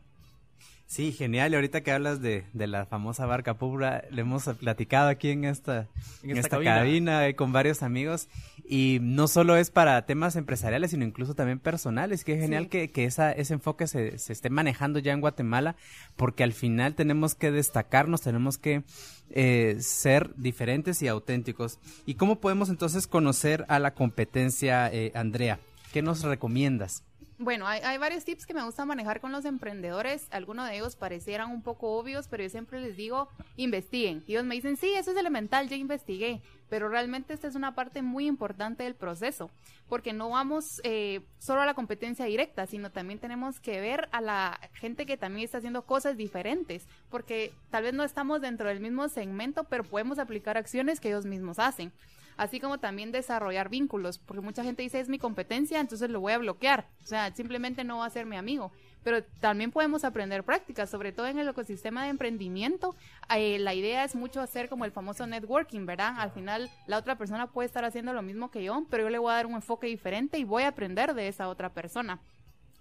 Sí, 0.93 1.11
genial. 1.11 1.51
Y 1.51 1.55
ahorita 1.55 1.81
que 1.81 1.91
hablas 1.91 2.21
de, 2.21 2.43
de 2.53 2.67
la 2.67 2.85
famosa 2.85 3.25
barca 3.25 3.55
púrpura, 3.57 4.03
le 4.11 4.21
hemos 4.21 4.43
platicado 4.59 5.09
aquí 5.09 5.29
en 5.31 5.43
esta, 5.43 5.87
En 6.21 6.29
en 6.29 6.37
esta 6.37 6.39
esta 6.41 6.49
cabina. 6.57 6.75
cabina, 6.75 7.27
eh, 7.27 7.35
con 7.35 7.51
varios 7.51 7.81
amigos. 7.81 8.27
Y 8.63 8.99
no 9.01 9.27
solo 9.27 9.57
es 9.57 9.71
para 9.71 10.05
temas 10.05 10.35
empresariales, 10.35 10.91
sino 10.91 11.03
incluso 11.03 11.33
también 11.33 11.57
personales. 11.57 12.23
Qué 12.23 12.37
genial 12.37 12.65
Sí. 12.65 12.69
que, 12.69 12.91
que 12.91 13.05
esa, 13.05 13.31
ese 13.31 13.55
enfoque 13.55 13.87
se, 13.87 14.19
se 14.19 14.33
esté 14.33 14.51
manejando 14.51 14.99
ya 14.99 15.13
en 15.13 15.21
Guatemala, 15.21 15.75
porque 16.15 16.43
al 16.43 16.53
final 16.53 16.93
tenemos 16.93 17.33
que 17.33 17.49
destacarnos, 17.49 18.21
tenemos 18.21 18.59
que 18.59 18.83
eh, 19.31 19.77
ser 19.79 20.35
diferentes 20.35 21.01
y 21.01 21.07
auténticos. 21.07 21.79
¿Y 22.05 22.13
cómo 22.15 22.39
podemos 22.39 22.69
entonces 22.69 23.07
conocer 23.07 23.65
a 23.67 23.79
la 23.79 23.95
competencia, 23.95 24.93
eh, 24.93 25.11
Andrea? 25.15 25.57
¿Qué 25.91 26.03
nos 26.03 26.21
recomiendas? 26.21 27.03
Bueno, 27.43 27.67
hay, 27.67 27.97
varios 27.97 28.23
tips 28.23 28.45
que 28.45 28.53
me 28.53 28.63
gusta 28.63 28.85
manejar 28.85 29.19
con 29.19 29.33
los 29.33 29.43
emprendedores. 29.43 30.29
Algunos 30.31 30.69
de 30.69 30.77
ellos 30.77 30.95
parecieran 30.95 31.51
un 31.51 31.61
poco 31.61 31.97
obvios, 31.97 32.29
pero 32.29 32.41
yo 32.41 32.49
siempre 32.49 32.79
les 32.79 32.95
digo, 32.95 33.27
investiguen. 33.57 34.23
Y 34.27 34.31
ellos 34.31 34.45
me 34.45 34.55
dicen, 34.55 34.77
sí, 34.77 34.93
eso 34.93 35.11
es 35.11 35.17
elemental, 35.17 35.67
ya 35.67 35.75
investigué. 35.75 36.41
Pero 36.69 36.87
realmente 36.87 37.33
esta 37.33 37.49
es 37.49 37.55
una 37.55 37.75
parte 37.75 38.01
muy 38.01 38.27
importante 38.27 38.83
del 38.83 38.95
proceso, 38.95 39.51
porque 39.89 40.13
no 40.13 40.29
vamos 40.29 40.79
eh, 40.85 41.19
solo 41.37 41.59
a 41.59 41.65
la 41.65 41.73
competencia 41.73 42.23
directa, 42.23 42.65
sino 42.65 42.91
también 42.91 43.19
tenemos 43.19 43.59
que 43.59 43.81
ver 43.81 44.07
a 44.13 44.21
la 44.21 44.57
gente 44.75 45.05
que 45.05 45.17
también 45.17 45.43
está 45.43 45.57
haciendo 45.57 45.85
cosas 45.85 46.15
diferentes, 46.15 46.87
porque 47.09 47.53
tal 47.71 47.83
vez 47.83 47.93
no 47.93 48.05
estamos 48.05 48.39
dentro 48.39 48.69
del 48.69 48.79
mismo 48.79 49.09
segmento, 49.09 49.65
pero 49.65 49.83
podemos 49.83 50.17
aplicar 50.17 50.57
acciones 50.57 51.01
que 51.01 51.09
ellos 51.09 51.25
mismos 51.25 51.59
hacen 51.59 51.91
así 52.37 52.59
como 52.59 52.79
también 52.79 53.11
desarrollar 53.11 53.69
vínculos, 53.69 54.17
porque 54.17 54.41
mucha 54.41 54.63
gente 54.63 54.83
dice 54.83 54.99
es 54.99 55.09
mi 55.09 55.19
competencia, 55.19 55.79
entonces 55.79 56.09
lo 56.09 56.19
voy 56.19 56.33
a 56.33 56.37
bloquear, 56.37 56.87
o 57.03 57.07
sea, 57.07 57.33
simplemente 57.33 57.83
no 57.83 57.99
va 57.99 58.05
a 58.05 58.09
ser 58.09 58.25
mi 58.25 58.35
amigo. 58.35 58.71
Pero 59.03 59.21
también 59.41 59.71
podemos 59.71 60.05
aprender 60.05 60.43
prácticas, 60.43 60.89
sobre 60.89 61.11
todo 61.11 61.27
en 61.27 61.37
el 61.37 61.47
ecosistema 61.49 62.03
de 62.03 62.09
emprendimiento. 62.09 62.95
eh, 63.35 63.59
la 63.59 63.73
idea 63.73 64.05
es 64.05 64.15
mucho 64.15 64.39
hacer 64.39 64.69
como 64.69 64.85
el 64.85 64.91
famoso 64.91 65.27
networking, 65.27 65.85
¿verdad? 65.85 66.15
Al 66.17 66.31
final 66.31 66.71
la 66.87 66.97
otra 66.97 67.17
persona 67.17 67.47
puede 67.47 67.65
estar 67.67 67.83
haciendo 67.83 68.13
lo 68.13 68.21
mismo 68.21 68.49
que 68.49 68.63
yo, 68.63 68.85
pero 68.89 69.03
yo 69.03 69.09
le 69.09 69.17
voy 69.17 69.31
a 69.31 69.35
dar 69.35 69.45
un 69.45 69.55
enfoque 69.55 69.87
diferente 69.87 70.37
y 70.37 70.45
voy 70.45 70.63
a 70.63 70.69
aprender 70.69 71.13
de 71.13 71.27
esa 71.27 71.49
otra 71.49 71.73
persona. 71.73 72.19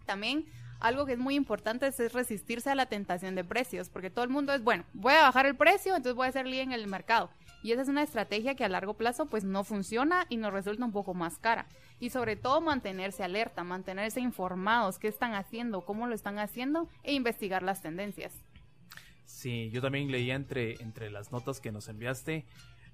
También 0.06 0.46
algo 0.82 1.06
que 1.06 1.12
es 1.12 1.18
muy 1.18 1.34
importante 1.34 1.86
es, 1.86 1.98
es 2.00 2.12
resistirse 2.12 2.70
a 2.70 2.74
la 2.74 2.86
tentación 2.86 3.34
de 3.34 3.44
precios, 3.44 3.88
porque 3.88 4.10
todo 4.10 4.24
el 4.24 4.30
mundo 4.30 4.52
es, 4.52 4.62
bueno, 4.62 4.84
voy 4.92 5.14
a 5.14 5.22
bajar 5.22 5.46
el 5.46 5.56
precio, 5.56 5.94
entonces 5.94 6.16
voy 6.16 6.28
a 6.28 6.32
ser 6.32 6.46
líder 6.46 6.64
en 6.64 6.72
el 6.72 6.86
mercado. 6.88 7.30
Y 7.62 7.72
esa 7.72 7.82
es 7.82 7.88
una 7.88 8.02
estrategia 8.02 8.54
que 8.54 8.64
a 8.64 8.68
largo 8.68 8.94
plazo 8.94 9.26
pues 9.26 9.44
no 9.44 9.64
funciona 9.64 10.26
y 10.28 10.36
nos 10.36 10.52
resulta 10.52 10.84
un 10.84 10.92
poco 10.92 11.14
más 11.14 11.38
cara. 11.38 11.66
Y 12.00 12.10
sobre 12.10 12.36
todo 12.36 12.60
mantenerse 12.60 13.22
alerta, 13.22 13.62
mantenerse 13.64 14.20
informados, 14.20 14.98
qué 14.98 15.08
están 15.08 15.34
haciendo, 15.34 15.82
cómo 15.82 16.06
lo 16.06 16.14
están 16.14 16.38
haciendo 16.38 16.88
e 17.02 17.12
investigar 17.12 17.62
las 17.62 17.80
tendencias. 17.82 18.32
Sí, 19.24 19.70
yo 19.70 19.80
también 19.80 20.10
leía 20.10 20.34
entre, 20.34 20.74
entre 20.82 21.10
las 21.10 21.32
notas 21.32 21.60
que 21.60 21.72
nos 21.72 21.88
enviaste. 21.88 22.44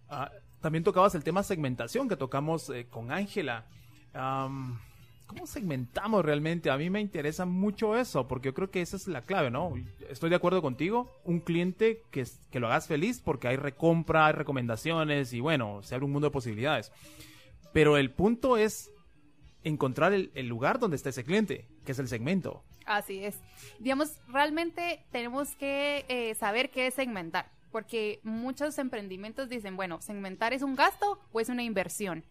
ah, 0.09 0.31
también 0.61 0.85
tocabas 0.85 1.15
el 1.15 1.25
tema 1.25 1.43
segmentación 1.43 2.09
que 2.09 2.17
tocamos 2.17 2.69
eh, 2.71 2.87
con 2.89 3.13
Ángela. 3.13 3.67
¿Cómo 5.29 5.47
segmentamos 5.47 6.25
realmente? 6.25 6.71
A 6.71 6.79
mí 6.79 6.89
me 6.89 7.01
interesa 7.01 7.45
mucho 7.45 7.97
eso, 7.97 8.27
porque 8.27 8.47
yo 8.47 8.55
creo 8.55 8.71
que 8.71 8.81
esa 8.81 8.97
es 8.97 9.07
la 9.07 9.21
clave, 9.21 9.51
¿no? 9.51 9.75
Estoy 10.09 10.31
de 10.31 10.37
acuerdo 10.37 10.63
contigo. 10.63 11.13
Un 11.23 11.41
cliente 11.41 12.03
que, 12.11 12.27
que 12.51 12.59
lo 12.59 12.67
hagas 12.67 12.89
feliz 12.89 13.21
porque 13.23 13.47
hay 13.47 13.57
recompra, 13.57 14.27
hay 14.27 14.33
recomendaciones 14.33 15.35
y 15.35 15.41
bueno, 15.41 15.83
se 15.83 15.95
abre 15.95 16.07
un 16.07 16.13
mundo 16.13 16.29
de 16.29 16.33
posibilidades. 16.33 16.91
Pero 17.75 17.99
el 17.99 18.11
punto 18.11 18.57
es 18.57 18.91
encontrar 19.65 20.15
el, 20.15 20.33
el 20.35 20.49
lugar 20.49 20.79
donde 20.79 20.97
está 20.97 21.11
ese 21.11 21.25
cliente, 21.25 21.69
que 21.85 21.93
es 21.93 21.99
el 21.99 22.09
segmento. 22.09 22.65
Así 22.87 23.23
es. 23.23 23.39
Digamos, 23.79 24.19
realmente 24.29 25.05
tenemos 25.13 25.55
que 25.57 26.07
eh, 26.09 26.35
saber 26.37 26.71
qué 26.71 26.87
es 26.87 26.95
segmentar, 26.95 27.51
porque 27.71 28.21
muchos 28.23 28.79
emprendimientos 28.79 29.51
dicen, 29.51 29.77
bueno, 29.77 30.01
segmentar 30.01 30.55
es 30.55 30.63
un 30.63 30.75
gasto 30.75 31.21
o 31.33 31.41
es 31.41 31.51
una 31.51 31.63
inversión. 31.63 32.25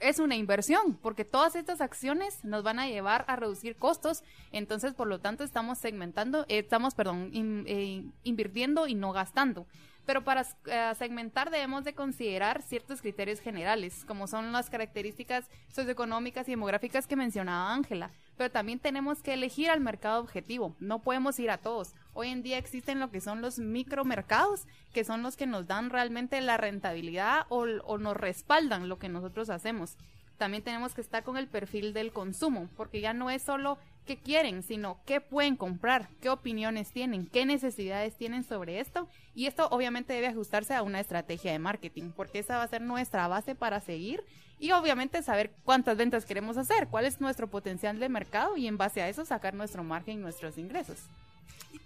Es 0.00 0.20
una 0.20 0.36
inversión, 0.36 0.96
porque 1.02 1.24
todas 1.24 1.56
estas 1.56 1.80
acciones 1.80 2.44
nos 2.44 2.62
van 2.62 2.78
a 2.78 2.86
llevar 2.86 3.24
a 3.26 3.34
reducir 3.34 3.76
costos, 3.76 4.22
entonces 4.52 4.94
por 4.94 5.08
lo 5.08 5.18
tanto 5.18 5.42
estamos 5.42 5.78
segmentando, 5.78 6.42
eh, 6.48 6.58
estamos, 6.58 6.94
perdón, 6.94 7.30
eh, 7.34 8.04
invirtiendo 8.22 8.86
y 8.86 8.94
no 8.94 9.12
gastando. 9.12 9.66
Pero 10.08 10.24
para 10.24 10.46
eh, 10.64 10.92
segmentar 10.96 11.50
debemos 11.50 11.84
de 11.84 11.94
considerar 11.94 12.62
ciertos 12.62 13.02
criterios 13.02 13.40
generales, 13.40 14.06
como 14.06 14.26
son 14.26 14.52
las 14.52 14.70
características 14.70 15.50
socioeconómicas 15.70 16.48
y 16.48 16.52
demográficas 16.52 17.06
que 17.06 17.14
mencionaba 17.14 17.74
Ángela. 17.74 18.10
Pero 18.38 18.50
también 18.50 18.78
tenemos 18.78 19.20
que 19.20 19.34
elegir 19.34 19.68
al 19.68 19.80
mercado 19.80 20.20
objetivo, 20.20 20.74
no 20.80 21.02
podemos 21.02 21.38
ir 21.40 21.50
a 21.50 21.58
todos. 21.58 21.94
Hoy 22.20 22.30
en 22.30 22.42
día 22.42 22.58
existen 22.58 22.98
lo 22.98 23.12
que 23.12 23.20
son 23.20 23.42
los 23.42 23.60
micromercados, 23.60 24.66
que 24.92 25.04
son 25.04 25.22
los 25.22 25.36
que 25.36 25.46
nos 25.46 25.68
dan 25.68 25.88
realmente 25.88 26.40
la 26.40 26.56
rentabilidad 26.56 27.46
o, 27.48 27.58
o 27.84 27.96
nos 27.96 28.16
respaldan 28.16 28.88
lo 28.88 28.98
que 28.98 29.08
nosotros 29.08 29.50
hacemos. 29.50 29.96
También 30.36 30.64
tenemos 30.64 30.94
que 30.94 31.00
estar 31.00 31.22
con 31.22 31.36
el 31.36 31.46
perfil 31.46 31.92
del 31.92 32.10
consumo, 32.10 32.68
porque 32.76 33.00
ya 33.00 33.12
no 33.12 33.30
es 33.30 33.42
solo 33.42 33.78
qué 34.04 34.16
quieren, 34.16 34.64
sino 34.64 34.98
qué 35.06 35.20
pueden 35.20 35.54
comprar, 35.54 36.08
qué 36.20 36.28
opiniones 36.28 36.90
tienen, 36.90 37.28
qué 37.28 37.46
necesidades 37.46 38.16
tienen 38.16 38.42
sobre 38.42 38.80
esto. 38.80 39.06
Y 39.36 39.46
esto 39.46 39.68
obviamente 39.70 40.12
debe 40.12 40.26
ajustarse 40.26 40.74
a 40.74 40.82
una 40.82 40.98
estrategia 40.98 41.52
de 41.52 41.60
marketing, 41.60 42.10
porque 42.16 42.40
esa 42.40 42.56
va 42.56 42.64
a 42.64 42.68
ser 42.68 42.82
nuestra 42.82 43.28
base 43.28 43.54
para 43.54 43.78
seguir 43.78 44.24
y 44.58 44.72
obviamente 44.72 45.22
saber 45.22 45.52
cuántas 45.62 45.96
ventas 45.96 46.24
queremos 46.24 46.56
hacer, 46.56 46.88
cuál 46.88 47.04
es 47.04 47.20
nuestro 47.20 47.46
potencial 47.46 48.00
de 48.00 48.08
mercado 48.08 48.56
y 48.56 48.66
en 48.66 48.76
base 48.76 49.02
a 49.02 49.08
eso 49.08 49.24
sacar 49.24 49.54
nuestro 49.54 49.84
margen 49.84 50.14
y 50.18 50.20
nuestros 50.20 50.58
ingresos. 50.58 50.98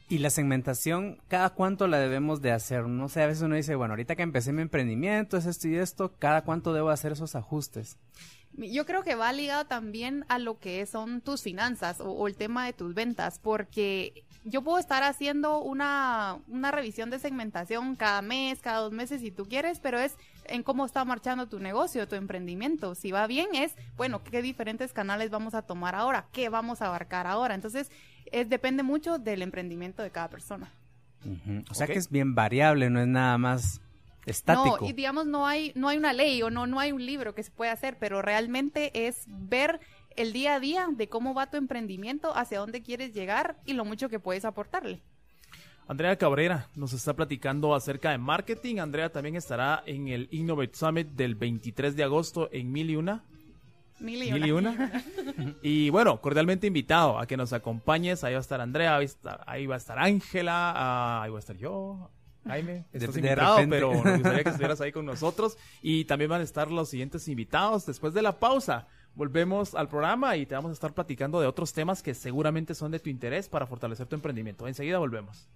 Y 0.09 0.19
la 0.19 0.31
segmentación, 0.31 1.19
¿cada 1.29 1.51
cuánto 1.51 1.87
la 1.87 1.99
debemos 1.99 2.43
de 2.43 2.53
hacer? 2.53 2.87
No 2.87 3.09
sé, 3.09 3.23
a 3.23 3.27
veces 3.27 3.43
uno 3.43 3.57
dice, 3.57 3.75
bueno, 3.75 3.93
ahorita 3.93 4.17
que 4.17 4.23
empecé 4.23 4.53
mi 4.53 4.63
emprendimiento, 4.63 5.37
es 5.37 5.47
esto 5.47 5.69
y 5.69 5.77
esto, 5.77 6.15
¿cada 6.19 6.43
cuánto 6.43 6.73
debo 6.73 6.91
hacer 6.91 7.13
esos 7.13 7.35
ajustes? 7.35 7.97
Yo 8.55 8.85
creo 8.85 9.03
que 9.03 9.15
va 9.15 9.33
ligado 9.33 9.65
también 9.65 10.27
a 10.29 10.39
lo 10.39 10.59
que 10.59 10.85
son 10.85 11.23
tus 11.23 11.43
finanzas 11.43 12.01
o, 12.01 12.29
el 12.29 12.37
tema 12.37 12.67
de 12.67 12.75
tus 12.75 12.93
ventas, 12.93 13.39
porque 13.39 14.25
yo 14.45 14.61
puedo 14.63 14.79
estar 14.79 15.03
haciendo 15.03 15.61
una, 15.61 16.39
una 16.49 16.71
revisión 16.71 17.09
de 17.09 17.19
segmentación 17.19 17.97
cada 17.97 18.21
mes, 18.21 18.61
cada 18.61 18.81
dos 18.81 18.93
meses 18.93 19.23
si 19.23 19.31
tú 19.31 19.47
quieres, 19.49 19.81
pero 19.81 19.99
es 19.99 20.17
en 20.45 20.63
cómo 20.63 20.85
está 20.85 21.05
marchando 21.07 21.49
tu 21.49 21.61
negocio, 21.61 22.07
tu 22.07 22.17
emprendimiento. 22.17 22.95
Si 22.95 23.11
va 23.11 23.27
bien 23.27 23.55
es, 23.55 23.75
bueno, 23.97 24.23
qué 24.23 24.43
diferentes 24.43 24.93
canales 24.93 25.31
vamos 25.31 25.55
a 25.55 25.63
tomar 25.63 25.95
ahora, 25.95 26.27
qué 26.33 26.51
vamos 26.51 26.83
a 26.83 26.89
abarcar 26.89 27.27
ahora. 27.27 27.55
Entonces, 27.55 27.91
es, 28.33 28.49
depende 28.49 28.83
mucho 28.83 29.19
del 29.19 29.43
emprendimiento 29.43 30.03
de 30.03 30.11
cada 30.11 30.29
persona. 30.29 30.73
O 31.71 31.75
sea 31.75 31.87
que 31.87 31.99
es 31.99 32.11
bien 32.11 32.35
variable, 32.35 32.91
no 32.91 33.01
es 33.01 33.07
nada 33.07 33.39
más 33.39 33.81
estático. 34.27 34.79
No, 34.81 34.89
y 34.89 34.93
digamos, 34.93 35.27
no 35.27 35.47
hay, 35.47 35.73
no 35.75 35.89
hay 35.89 35.99
una 35.99 36.13
ley 36.13 36.43
o 36.43 36.51
no, 36.51 36.67
no 36.67 36.81
hay 36.81 36.93
un 36.93 37.05
libro 37.05 37.35
que 37.35 37.43
se 37.43 37.51
pueda 37.51 37.73
hacer, 37.73 37.97
pero 37.99 38.23
realmente 38.23 39.07
es 39.07 39.25
ver 39.29 39.81
el 40.17 40.33
día 40.33 40.55
a 40.55 40.61
día 40.61 40.89
de 40.91 41.09
cómo 41.09 41.35
va 41.35 41.51
tu 41.51 41.57
emprendimiento, 41.57 42.37
hacia 42.37 42.59
dónde 42.59 42.83
quieres 42.83 43.15
llegar 43.15 43.57
y 43.65 43.75
lo 43.75 43.85
mucho 43.85 44.09
que 44.09 44.19
puedes 44.19 44.45
aportarle. 44.45 45.03
Andrea 45.89 46.17
Cabrera 46.17 46.69
nos 46.75 46.93
está 46.93 47.15
platicando 47.15 47.75
acerca 47.75 48.11
de 48.11 48.19
marketing. 48.19 48.79
Andrea 48.79 49.11
también 49.11 49.37
estará 49.37 49.83
en 49.85 50.09
el 50.09 50.29
Innovate 50.31 50.75
Summit 50.75 51.09
del 51.09 51.35
23 51.35 51.97
de 51.97 52.05
agosto 52.05 52.49
en 52.53 52.71
Mil 52.73 52.91
y 52.91 52.97
Una. 52.97 53.25
Mil 54.03 54.23
y 54.23 54.33
Mil 54.33 54.47
y 54.47 54.51
una. 54.51 55.03
Y 55.63 55.91
bueno, 55.91 56.21
cordialmente 56.21 56.67
invitado 56.67 57.19
a 57.19 57.27
que 57.27 57.37
nos 57.37 57.53
acompañes. 57.53 58.25
Ahí 58.25 58.33
va 58.33 58.39
a 58.39 58.43
estar 58.43 58.61
Andrea, 58.61 58.99
ahí, 59.47 59.67
va 59.67 59.75
a 59.75 59.79
estar 59.79 59.99
Ángela, 59.99 60.73
ah, 60.75 61.23
ahí 61.23 61.31
va 61.31 61.37
a 61.37 61.41
estar 61.41 61.57
yo. 61.57 62.11
Jaime, 62.47 62.85
estás 62.93 63.15
de 63.15 63.21
invitado, 63.21 63.59
pero 63.71 63.95
nos 63.95 64.15
gustaría 64.15 64.43
que 64.43 64.49
estuvieras 64.51 64.81
ahí 64.81 64.91
con 64.91 65.07
nosotros. 65.07 65.57
Y 65.81 66.05
también 66.07 66.31
van 66.31 66.41
a 66.41 66.45
estar 66.45 66.71
los 66.71 66.89
siguientes 66.89 67.29
invitados 67.29 67.87
después 67.87 68.15
de 68.15 68.23
la 68.23 68.39
pausa. 68.39 68.89
Volvemos 69.15 69.75
al 69.75 69.89
programa 69.89 70.37
y 70.37 70.47
te 70.47 70.55
vamos 70.55 70.71
a 70.71 70.73
estar 70.73 70.93
platicando 70.93 71.41
de 71.41 71.47
otros 71.47 71.73
temas 71.73 72.03
que 72.03 72.15
seguramente 72.15 72.75
son 72.75 72.91
de 72.91 72.99
tu 72.99 73.11
interés 73.11 73.49
para 73.49 73.67
fortalecer 73.67 74.07
tu 74.07 74.17
emprendimiento. 74.17 74.67
Enseguida 74.67 74.99
volvemos. 74.99 75.49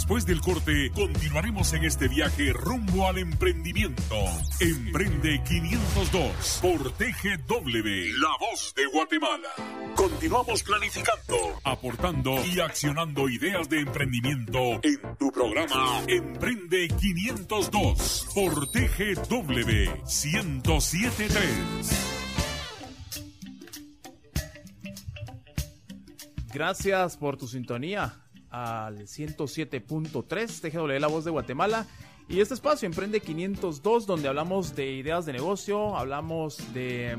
Después 0.00 0.24
del 0.24 0.40
corte, 0.40 0.90
continuaremos 0.94 1.74
en 1.74 1.84
este 1.84 2.08
viaje 2.08 2.54
rumbo 2.54 3.06
al 3.06 3.18
emprendimiento. 3.18 4.16
Emprende 4.58 5.42
502 5.44 6.58
por 6.62 6.90
TGW, 6.92 8.18
La 8.18 8.30
Voz 8.40 8.72
de 8.74 8.86
Guatemala. 8.86 9.50
Continuamos 9.94 10.62
planificando, 10.62 11.60
aportando 11.64 12.34
y 12.46 12.60
accionando 12.60 13.28
ideas 13.28 13.68
de 13.68 13.80
emprendimiento 13.80 14.80
en 14.82 15.18
tu 15.18 15.30
programa 15.30 16.02
Emprende 16.08 16.88
502 16.88 18.28
por 18.34 18.70
TGW 18.70 20.00
1073. 20.06 21.36
Gracias 26.54 27.18
por 27.18 27.36
tu 27.36 27.46
sintonía 27.46 28.29
al 28.50 28.98
107.3 28.98 30.60
TGW 30.60 31.00
La 31.00 31.06
Voz 31.06 31.24
de 31.24 31.30
Guatemala. 31.30 31.86
Y 32.28 32.40
este 32.40 32.54
espacio 32.54 32.86
Emprende 32.86 33.20
502 33.20 34.06
donde 34.06 34.28
hablamos 34.28 34.76
de 34.76 34.92
ideas 34.92 35.26
de 35.26 35.32
negocio, 35.32 35.96
hablamos 35.96 36.72
de 36.72 37.18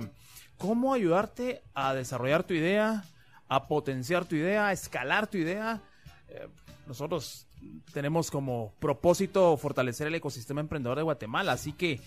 cómo 0.58 0.94
ayudarte 0.94 1.64
a 1.74 1.94
desarrollar 1.94 2.44
tu 2.44 2.54
idea, 2.54 3.04
a 3.48 3.68
potenciar 3.68 4.26
tu 4.26 4.36
idea, 4.36 4.68
a 4.68 4.72
escalar 4.72 5.28
tu 5.28 5.38
idea. 5.38 5.82
Eh, 6.30 6.48
nosotros 6.88 7.48
tenemos 7.94 8.32
como 8.32 8.74
propósito 8.80 9.58
fortalecer 9.58 10.08
el 10.08 10.16
ecosistema 10.16 10.62
emprendedor 10.62 10.98
de 10.98 11.04
Guatemala, 11.04 11.54
así 11.54 11.74
que 11.74 12.00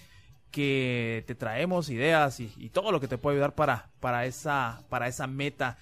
que 0.54 1.24
te 1.26 1.34
traemos 1.34 1.90
ideas 1.90 2.38
y, 2.38 2.52
y 2.56 2.68
todo 2.68 2.92
lo 2.92 3.00
que 3.00 3.08
te 3.08 3.18
puede 3.18 3.38
ayudar 3.38 3.56
para, 3.56 3.90
para, 3.98 4.24
esa, 4.24 4.84
para 4.88 5.08
esa 5.08 5.26
meta. 5.26 5.78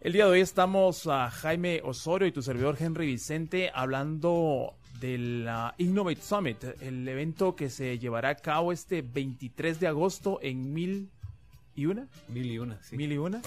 El 0.00 0.14
día 0.14 0.24
de 0.24 0.30
hoy 0.30 0.40
estamos 0.40 1.06
a 1.08 1.28
Jaime 1.28 1.82
Osorio 1.84 2.26
y 2.26 2.32
tu 2.32 2.40
servidor 2.40 2.74
Henry 2.80 3.04
Vicente 3.04 3.70
hablando 3.74 4.72
del 4.98 5.46
ah, 5.46 5.74
Innovate 5.76 6.22
Summit, 6.22 6.64
el 6.80 7.06
evento 7.06 7.54
que 7.54 7.68
se 7.68 7.98
llevará 7.98 8.30
a 8.30 8.34
cabo 8.34 8.72
este 8.72 9.02
23 9.02 9.78
de 9.78 9.88
agosto 9.88 10.38
en 10.40 10.72
Mil 10.72 11.10
y 11.74 11.84
una. 11.84 12.08
Mil 12.28 12.50
y 12.50 12.58
una, 12.58 12.82
sí. 12.82 12.96
Mil 12.96 13.12
y 13.12 13.18
una. 13.18 13.42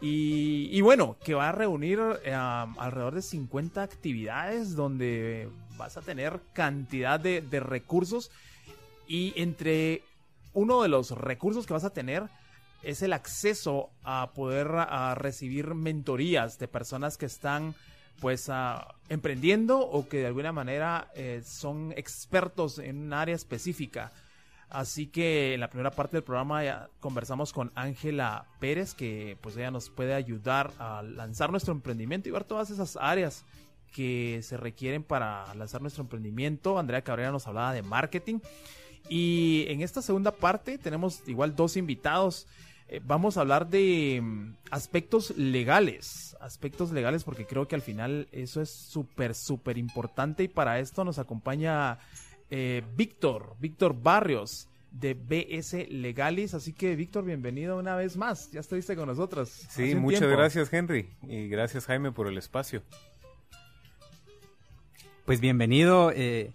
Y, 0.00 0.68
y 0.70 0.80
bueno, 0.82 1.16
que 1.24 1.34
va 1.34 1.48
a 1.48 1.52
reunir 1.52 1.98
eh, 2.24 2.32
alrededor 2.32 3.16
de 3.16 3.22
50 3.22 3.82
actividades 3.82 4.76
donde 4.76 5.48
vas 5.76 5.96
a 5.96 6.00
tener 6.00 6.38
cantidad 6.52 7.18
de, 7.18 7.40
de 7.40 7.58
recursos 7.58 8.30
y 9.08 9.32
entre 9.34 10.04
uno 10.52 10.80
de 10.80 10.88
los 10.88 11.10
recursos 11.10 11.66
que 11.66 11.72
vas 11.72 11.82
a 11.82 11.90
tener 11.90 12.28
es 12.82 13.02
el 13.02 13.12
acceso 13.12 13.90
a 14.02 14.32
poder 14.34 14.68
a 14.68 15.14
recibir 15.14 15.74
mentorías 15.74 16.58
de 16.58 16.68
personas 16.68 17.18
que 17.18 17.26
están 17.26 17.74
pues 18.20 18.48
ah, 18.48 18.94
emprendiendo 19.08 19.80
o 19.80 20.08
que 20.08 20.18
de 20.18 20.26
alguna 20.26 20.52
manera 20.52 21.10
eh, 21.14 21.42
son 21.44 21.92
expertos 21.96 22.78
en 22.78 22.98
un 22.98 23.12
área 23.12 23.34
específica. 23.34 24.12
Así 24.70 25.06
que 25.06 25.54
en 25.54 25.60
la 25.60 25.70
primera 25.70 25.90
parte 25.90 26.16
del 26.18 26.24
programa 26.24 26.62
ya 26.62 26.90
conversamos 27.00 27.52
con 27.52 27.72
Ángela 27.74 28.46
Pérez, 28.60 28.94
que 28.94 29.38
pues 29.40 29.56
ella 29.56 29.70
nos 29.70 29.88
puede 29.88 30.12
ayudar 30.12 30.72
a 30.78 31.02
lanzar 31.02 31.50
nuestro 31.50 31.72
emprendimiento 31.72 32.28
y 32.28 32.32
ver 32.32 32.44
todas 32.44 32.68
esas 32.68 32.98
áreas 33.00 33.44
que 33.94 34.40
se 34.42 34.58
requieren 34.58 35.02
para 35.02 35.54
lanzar 35.54 35.80
nuestro 35.80 36.02
emprendimiento. 36.02 36.78
Andrea 36.78 37.02
Cabrera 37.02 37.32
nos 37.32 37.46
hablaba 37.46 37.72
de 37.72 37.82
marketing. 37.82 38.40
Y 39.08 39.64
en 39.68 39.80
esta 39.80 40.02
segunda 40.02 40.32
parte 40.32 40.76
tenemos 40.76 41.26
igual 41.26 41.56
dos 41.56 41.78
invitados. 41.78 42.46
Eh, 42.90 43.00
vamos 43.04 43.36
a 43.36 43.42
hablar 43.42 43.68
de 43.68 44.20
mm, 44.22 44.56
aspectos 44.70 45.36
legales, 45.36 46.36
aspectos 46.40 46.90
legales 46.90 47.22
porque 47.22 47.46
creo 47.46 47.68
que 47.68 47.74
al 47.74 47.82
final 47.82 48.28
eso 48.32 48.62
es 48.62 48.70
súper, 48.70 49.34
súper 49.34 49.76
importante 49.76 50.44
y 50.44 50.48
para 50.48 50.80
esto 50.80 51.04
nos 51.04 51.18
acompaña 51.18 51.98
eh, 52.50 52.82
Víctor, 52.96 53.56
Víctor 53.60 53.94
Barrios 54.00 54.68
de 54.90 55.12
BS 55.12 55.86
Legalis. 55.90 56.54
Así 56.54 56.72
que 56.72 56.96
Víctor, 56.96 57.24
bienvenido 57.24 57.76
una 57.76 57.94
vez 57.94 58.16
más. 58.16 58.50
Ya 58.52 58.60
estuviste 58.60 58.96
con 58.96 59.06
nosotros. 59.06 59.50
Sí, 59.50 59.94
muchas 59.94 60.20
tiempo. 60.20 60.36
gracias 60.38 60.72
Henry 60.72 61.10
y 61.22 61.48
gracias 61.48 61.84
Jaime 61.84 62.10
por 62.10 62.26
el 62.26 62.38
espacio. 62.38 62.82
Pues 65.26 65.40
bienvenido, 65.40 66.10
eh, 66.10 66.52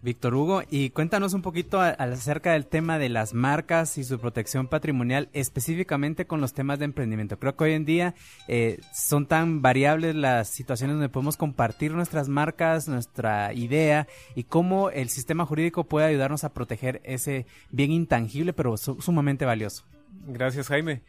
Víctor 0.00 0.34
Hugo, 0.34 0.62
y 0.70 0.90
cuéntanos 0.90 1.34
un 1.34 1.42
poquito 1.42 1.80
acerca 1.80 2.52
del 2.52 2.66
tema 2.66 2.98
de 2.98 3.08
las 3.08 3.34
marcas 3.34 3.98
y 3.98 4.04
su 4.04 4.18
protección 4.20 4.68
patrimonial, 4.68 5.28
específicamente 5.32 6.26
con 6.26 6.40
los 6.40 6.52
temas 6.52 6.78
de 6.78 6.84
emprendimiento. 6.84 7.38
Creo 7.38 7.56
que 7.56 7.64
hoy 7.64 7.72
en 7.72 7.84
día 7.84 8.14
eh, 8.46 8.80
son 8.94 9.26
tan 9.26 9.60
variables 9.60 10.14
las 10.14 10.48
situaciones 10.48 10.94
donde 10.94 11.08
podemos 11.08 11.36
compartir 11.36 11.92
nuestras 11.92 12.28
marcas, 12.28 12.86
nuestra 12.86 13.52
idea 13.52 14.06
y 14.34 14.44
cómo 14.44 14.90
el 14.90 15.08
sistema 15.08 15.44
jurídico 15.44 15.84
puede 15.84 16.06
ayudarnos 16.06 16.44
a 16.44 16.52
proteger 16.54 17.00
ese 17.04 17.46
bien 17.70 17.90
intangible, 17.90 18.52
pero 18.52 18.76
su- 18.76 19.00
sumamente 19.00 19.44
valioso. 19.44 19.84
Gracias 20.26 20.68
Jaime. 20.68 21.02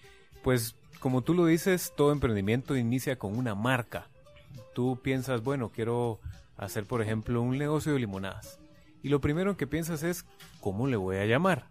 Pues 0.44 0.76
como 1.00 1.22
tú 1.22 1.34
lo 1.34 1.46
dices, 1.46 1.94
todo 1.96 2.12
emprendimiento 2.12 2.76
inicia 2.76 3.18
con 3.18 3.38
una 3.38 3.54
marca. 3.54 4.08
Tú 4.74 5.00
piensas, 5.02 5.44
bueno, 5.44 5.70
quiero 5.70 6.20
hacer 6.58 6.86
por 6.86 7.02
ejemplo 7.02 7.42
un 7.42 7.58
negocio 7.58 7.94
de 7.94 8.00
limonadas. 8.00 8.60
Y 9.02 9.10
lo 9.10 9.22
primero 9.22 9.58
que 9.58 9.68
piensas 9.68 10.04
es, 10.04 10.26
¿cómo 10.60 10.88
le 10.88 10.98
voy 10.98 11.18
a 11.18 11.26
llamar? 11.26 11.68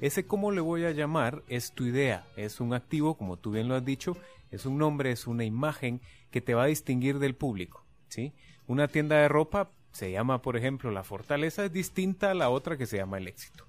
Ese 0.00 0.26
cómo 0.26 0.50
le 0.50 0.60
voy 0.60 0.84
a 0.84 0.90
llamar 0.90 1.42
es 1.48 1.72
tu 1.72 1.84
idea, 1.84 2.26
es 2.36 2.60
un 2.60 2.74
activo, 2.74 3.16
como 3.16 3.36
tú 3.36 3.52
bien 3.52 3.68
lo 3.68 3.74
has 3.74 3.84
dicho, 3.84 4.16
es 4.50 4.66
un 4.66 4.78
nombre, 4.78 5.10
es 5.10 5.26
una 5.26 5.44
imagen 5.44 6.00
que 6.30 6.40
te 6.40 6.54
va 6.54 6.64
a 6.64 6.66
distinguir 6.66 7.18
del 7.18 7.34
público, 7.34 7.84
¿sí? 8.08 8.32
Una 8.66 8.88
tienda 8.88 9.16
de 9.16 9.28
ropa 9.28 9.70
se 9.92 10.10
llama, 10.10 10.42
por 10.42 10.56
ejemplo, 10.56 10.90
La 10.90 11.04
Fortaleza, 11.04 11.64
es 11.64 11.72
distinta 11.72 12.30
a 12.30 12.34
la 12.34 12.50
otra 12.50 12.76
que 12.76 12.86
se 12.86 12.96
llama 12.96 13.18
El 13.18 13.28
Éxito. 13.28 13.66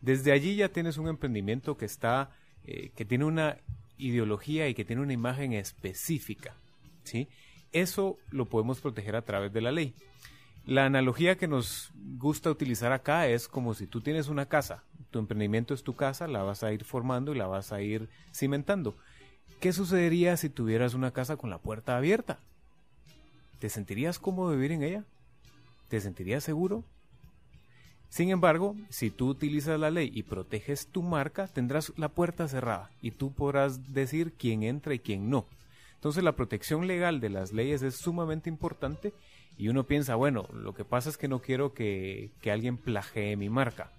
Desde 0.00 0.32
allí 0.32 0.56
ya 0.56 0.68
tienes 0.68 0.98
un 0.98 1.08
emprendimiento 1.08 1.76
que 1.76 1.86
está, 1.86 2.30
eh, 2.64 2.90
que 2.94 3.06
tiene 3.06 3.24
una 3.24 3.56
ideología 3.96 4.68
y 4.68 4.74
que 4.74 4.84
tiene 4.84 5.00
una 5.00 5.14
imagen 5.14 5.54
específica, 5.54 6.54
¿sí? 7.04 7.28
Eso 7.72 8.18
lo 8.30 8.44
podemos 8.44 8.80
proteger 8.80 9.16
a 9.16 9.22
través 9.22 9.52
de 9.52 9.62
la 9.62 9.72
ley. 9.72 9.94
La 10.66 10.86
analogía 10.86 11.36
que 11.36 11.46
nos 11.46 11.90
gusta 12.16 12.50
utilizar 12.50 12.92
acá 12.92 13.26
es 13.26 13.48
como 13.48 13.74
si 13.74 13.86
tú 13.86 14.00
tienes 14.00 14.28
una 14.28 14.46
casa, 14.46 14.82
tu 15.10 15.18
emprendimiento 15.18 15.74
es 15.74 15.82
tu 15.82 15.94
casa, 15.94 16.26
la 16.26 16.42
vas 16.42 16.64
a 16.64 16.72
ir 16.72 16.84
formando 16.84 17.34
y 17.34 17.38
la 17.38 17.46
vas 17.46 17.70
a 17.70 17.82
ir 17.82 18.08
cimentando. 18.32 18.96
¿Qué 19.60 19.74
sucedería 19.74 20.36
si 20.38 20.48
tuvieras 20.48 20.94
una 20.94 21.10
casa 21.10 21.36
con 21.36 21.50
la 21.50 21.58
puerta 21.58 21.96
abierta? 21.96 22.38
¿Te 23.58 23.68
sentirías 23.68 24.18
cómodo 24.18 24.52
vivir 24.52 24.72
en 24.72 24.82
ella? 24.82 25.04
¿Te 25.88 26.00
sentirías 26.00 26.42
seguro? 26.42 26.82
Sin 28.08 28.30
embargo, 28.30 28.74
si 28.88 29.10
tú 29.10 29.28
utilizas 29.28 29.78
la 29.78 29.90
ley 29.90 30.10
y 30.14 30.22
proteges 30.22 30.86
tu 30.86 31.02
marca, 31.02 31.46
tendrás 31.46 31.92
la 31.98 32.08
puerta 32.08 32.48
cerrada 32.48 32.90
y 33.02 33.10
tú 33.10 33.32
podrás 33.32 33.92
decir 33.92 34.32
quién 34.32 34.62
entra 34.62 34.94
y 34.94 34.98
quién 34.98 35.28
no. 35.28 35.46
Entonces 35.96 36.24
la 36.24 36.36
protección 36.36 36.86
legal 36.86 37.20
de 37.20 37.30
las 37.30 37.52
leyes 37.52 37.82
es 37.82 37.96
sumamente 37.96 38.48
importante 38.48 39.12
y 39.56 39.68
uno 39.68 39.84
piensa, 39.84 40.14
bueno, 40.14 40.48
lo 40.52 40.74
que 40.74 40.84
pasa 40.84 41.08
es 41.08 41.16
que 41.16 41.28
no 41.28 41.40
quiero 41.40 41.74
que, 41.74 42.32
que 42.40 42.50
alguien 42.50 42.76
plagee 42.76 43.36
mi 43.36 43.48
marca. 43.48 43.90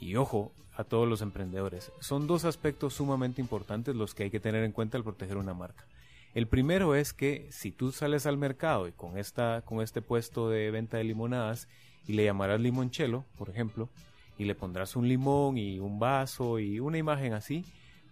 Y 0.00 0.16
ojo 0.16 0.52
a 0.74 0.84
todos 0.84 1.08
los 1.08 1.22
emprendedores, 1.22 1.90
son 2.00 2.26
dos 2.26 2.44
aspectos 2.44 2.94
sumamente 2.94 3.40
importantes 3.40 3.96
los 3.96 4.14
que 4.14 4.24
hay 4.24 4.30
que 4.30 4.40
tener 4.40 4.62
en 4.62 4.72
cuenta 4.72 4.98
al 4.98 5.04
proteger 5.04 5.38
una 5.38 5.54
marca. 5.54 5.86
El 6.34 6.48
primero 6.48 6.94
es 6.94 7.14
que 7.14 7.48
si 7.50 7.72
tú 7.72 7.92
sales 7.92 8.26
al 8.26 8.36
mercado 8.36 8.86
y 8.86 8.92
con, 8.92 9.16
esta, 9.16 9.62
con 9.64 9.80
este 9.80 10.02
puesto 10.02 10.50
de 10.50 10.70
venta 10.70 10.98
de 10.98 11.04
limonadas 11.04 11.66
y 12.06 12.12
le 12.12 12.24
llamarás 12.24 12.60
limonchelo, 12.60 13.24
por 13.38 13.48
ejemplo, 13.48 13.88
y 14.36 14.44
le 14.44 14.54
pondrás 14.54 14.96
un 14.96 15.08
limón 15.08 15.56
y 15.56 15.78
un 15.78 15.98
vaso 15.98 16.58
y 16.58 16.78
una 16.78 16.98
imagen 16.98 17.32
así, 17.32 17.64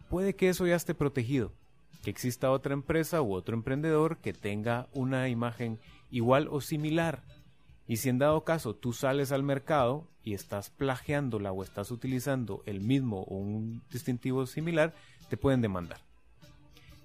puede 0.08 0.34
que 0.34 0.48
eso 0.48 0.66
ya 0.66 0.74
esté 0.74 0.94
protegido. 0.94 1.52
Que 2.02 2.08
exista 2.08 2.50
otra 2.50 2.72
empresa 2.72 3.20
u 3.20 3.34
otro 3.34 3.54
emprendedor 3.54 4.16
que 4.16 4.32
tenga 4.32 4.88
una 4.94 5.28
imagen 5.28 5.78
igual 6.14 6.48
o 6.50 6.60
similar. 6.60 7.24
Y 7.86 7.96
si 7.96 8.08
en 8.08 8.18
dado 8.18 8.44
caso 8.44 8.74
tú 8.74 8.92
sales 8.92 9.32
al 9.32 9.42
mercado 9.42 10.08
y 10.22 10.32
estás 10.34 10.70
plagiándola 10.70 11.52
o 11.52 11.62
estás 11.62 11.90
utilizando 11.90 12.62
el 12.66 12.80
mismo 12.80 13.22
o 13.22 13.36
un 13.36 13.82
distintivo 13.90 14.46
similar, 14.46 14.94
te 15.28 15.36
pueden 15.36 15.60
demandar. 15.60 15.98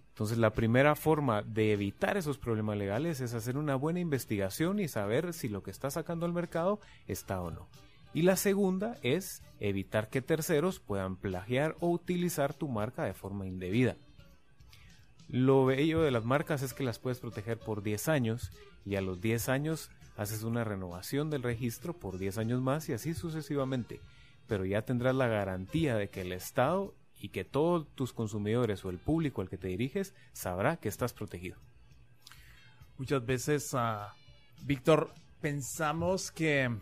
Entonces 0.10 0.38
la 0.38 0.52
primera 0.52 0.96
forma 0.96 1.42
de 1.42 1.74
evitar 1.74 2.18
esos 2.18 2.38
problemas 2.38 2.78
legales 2.78 3.20
es 3.20 3.34
hacer 3.34 3.58
una 3.58 3.76
buena 3.76 4.00
investigación 4.00 4.80
y 4.80 4.88
saber 4.88 5.34
si 5.34 5.50
lo 5.50 5.64
que 5.64 5.72
está 5.72 5.90
sacando 5.90 6.28
al 6.28 6.34
mercado 6.34 6.80
está 7.08 7.42
o 7.42 7.50
no. 7.50 7.68
Y 8.14 8.22
la 8.22 8.36
segunda 8.36 8.98
es 9.02 9.42
evitar 9.60 10.10
que 10.10 10.22
terceros 10.22 10.80
puedan 10.80 11.16
plagiar 11.16 11.76
o 11.80 11.90
utilizar 11.90 12.54
tu 12.54 12.68
marca 12.68 13.04
de 13.04 13.14
forma 13.14 13.48
indebida. 13.48 13.98
Lo 15.30 15.64
bello 15.64 16.02
de 16.02 16.10
las 16.10 16.26
marcas 16.26 16.64
es 16.64 16.74
que 16.74 16.84
las 16.84 16.98
puedes 16.98 17.20
proteger 17.20 17.60
por 17.60 17.84
10 17.84 18.10
años 18.10 18.52
y 18.84 18.96
a 18.96 19.02
los 19.02 19.22
10 19.22 19.50
años 19.50 19.92
haces 20.18 20.42
una 20.42 20.64
renovación 20.64 21.30
del 21.30 21.44
registro 21.44 21.94
por 21.94 22.18
10 22.18 22.40
años 22.40 22.62
más 22.62 22.90
y 22.90 22.94
así 22.94 23.14
sucesivamente. 23.14 24.02
Pero 24.48 24.66
ya 24.66 24.82
tendrás 24.82 25.14
la 25.14 25.28
garantía 25.28 25.96
de 25.96 26.10
que 26.10 26.22
el 26.22 26.32
Estado 26.32 26.96
y 27.20 27.30
que 27.30 27.46
todos 27.46 27.88
tus 27.94 28.12
consumidores 28.12 28.84
o 28.84 28.90
el 28.90 28.98
público 28.98 29.42
al 29.42 29.50
que 29.50 29.60
te 29.60 29.68
diriges 29.68 30.16
sabrá 30.34 30.78
que 30.78 30.90
estás 30.90 31.14
protegido. 31.14 31.58
Muchas 32.98 33.24
veces, 33.24 33.76
ah, 33.76 34.16
Víctor, 34.64 35.14
pensamos 35.42 36.32
que, 36.32 36.76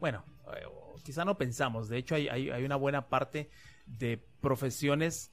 bueno, 0.00 0.24
eh, 0.56 0.64
quizá 1.04 1.26
no 1.26 1.36
pensamos, 1.36 1.90
de 1.90 1.98
hecho 1.98 2.14
hay 2.14 2.64
una 2.64 2.76
buena 2.76 3.08
parte 3.08 3.50
de 3.86 4.24
profesiones 4.40 5.32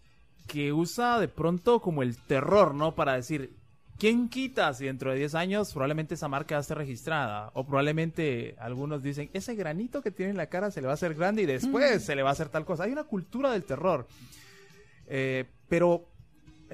que 0.49 0.73
usa 0.73 1.19
de 1.19 1.27
pronto 1.27 1.79
como 1.79 2.01
el 2.01 2.17
terror, 2.17 2.73
¿no? 2.73 2.95
Para 2.95 3.13
decir, 3.13 3.55
¿quién 3.99 4.29
quita 4.29 4.73
si 4.73 4.85
dentro 4.85 5.11
de 5.11 5.19
10 5.19 5.35
años 5.35 5.71
probablemente 5.71 6.15
esa 6.15 6.27
marca 6.27 6.55
va 6.55 6.59
a 6.59 6.61
estar 6.61 6.77
registrada? 6.77 7.51
O 7.53 7.65
probablemente 7.65 8.55
algunos 8.59 9.03
dicen, 9.03 9.29
ese 9.33 9.53
granito 9.53 10.01
que 10.01 10.09
tiene 10.09 10.31
en 10.31 10.37
la 10.37 10.47
cara 10.47 10.71
se 10.71 10.81
le 10.81 10.87
va 10.87 10.93
a 10.93 10.95
hacer 10.95 11.13
grande 11.13 11.43
y 11.43 11.45
después 11.45 12.03
se 12.03 12.15
le 12.15 12.23
va 12.23 12.29
a 12.29 12.33
hacer 12.33 12.49
tal 12.49 12.65
cosa. 12.65 12.85
Hay 12.85 12.91
una 12.91 13.03
cultura 13.03 13.51
del 13.51 13.63
terror. 13.63 14.07
Eh, 15.05 15.45
pero 15.69 16.09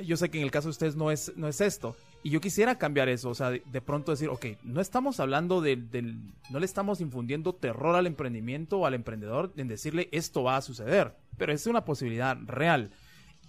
yo 0.01 0.15
sé 0.15 0.29
que 0.29 0.37
en 0.37 0.45
el 0.45 0.51
caso 0.51 0.69
de 0.69 0.71
ustedes 0.71 0.95
no 0.95 1.11
es, 1.11 1.33
no 1.35 1.49
es 1.49 1.59
esto. 1.59 1.97
Y 2.23 2.29
yo 2.29 2.39
quisiera 2.39 2.77
cambiar 2.77 3.09
eso, 3.09 3.29
o 3.29 3.35
sea, 3.35 3.51
de, 3.51 3.61
de 3.65 3.81
pronto 3.81 4.11
decir, 4.11 4.29
ok, 4.29 4.45
no 4.63 4.81
estamos 4.81 5.19
hablando 5.19 5.61
del, 5.61 5.91
del, 5.91 6.17
no 6.49 6.59
le 6.59 6.65
estamos 6.65 7.01
infundiendo 7.01 7.53
terror 7.53 7.95
al 7.95 8.07
emprendimiento 8.07 8.79
o 8.79 8.85
al 8.85 8.95
emprendedor 8.95 9.53
en 9.57 9.67
decirle 9.67 10.09
esto 10.11 10.41
va 10.41 10.57
a 10.57 10.61
suceder, 10.61 11.13
pero 11.37 11.53
es 11.53 11.67
una 11.67 11.85
posibilidad 11.85 12.35
real. 12.47 12.89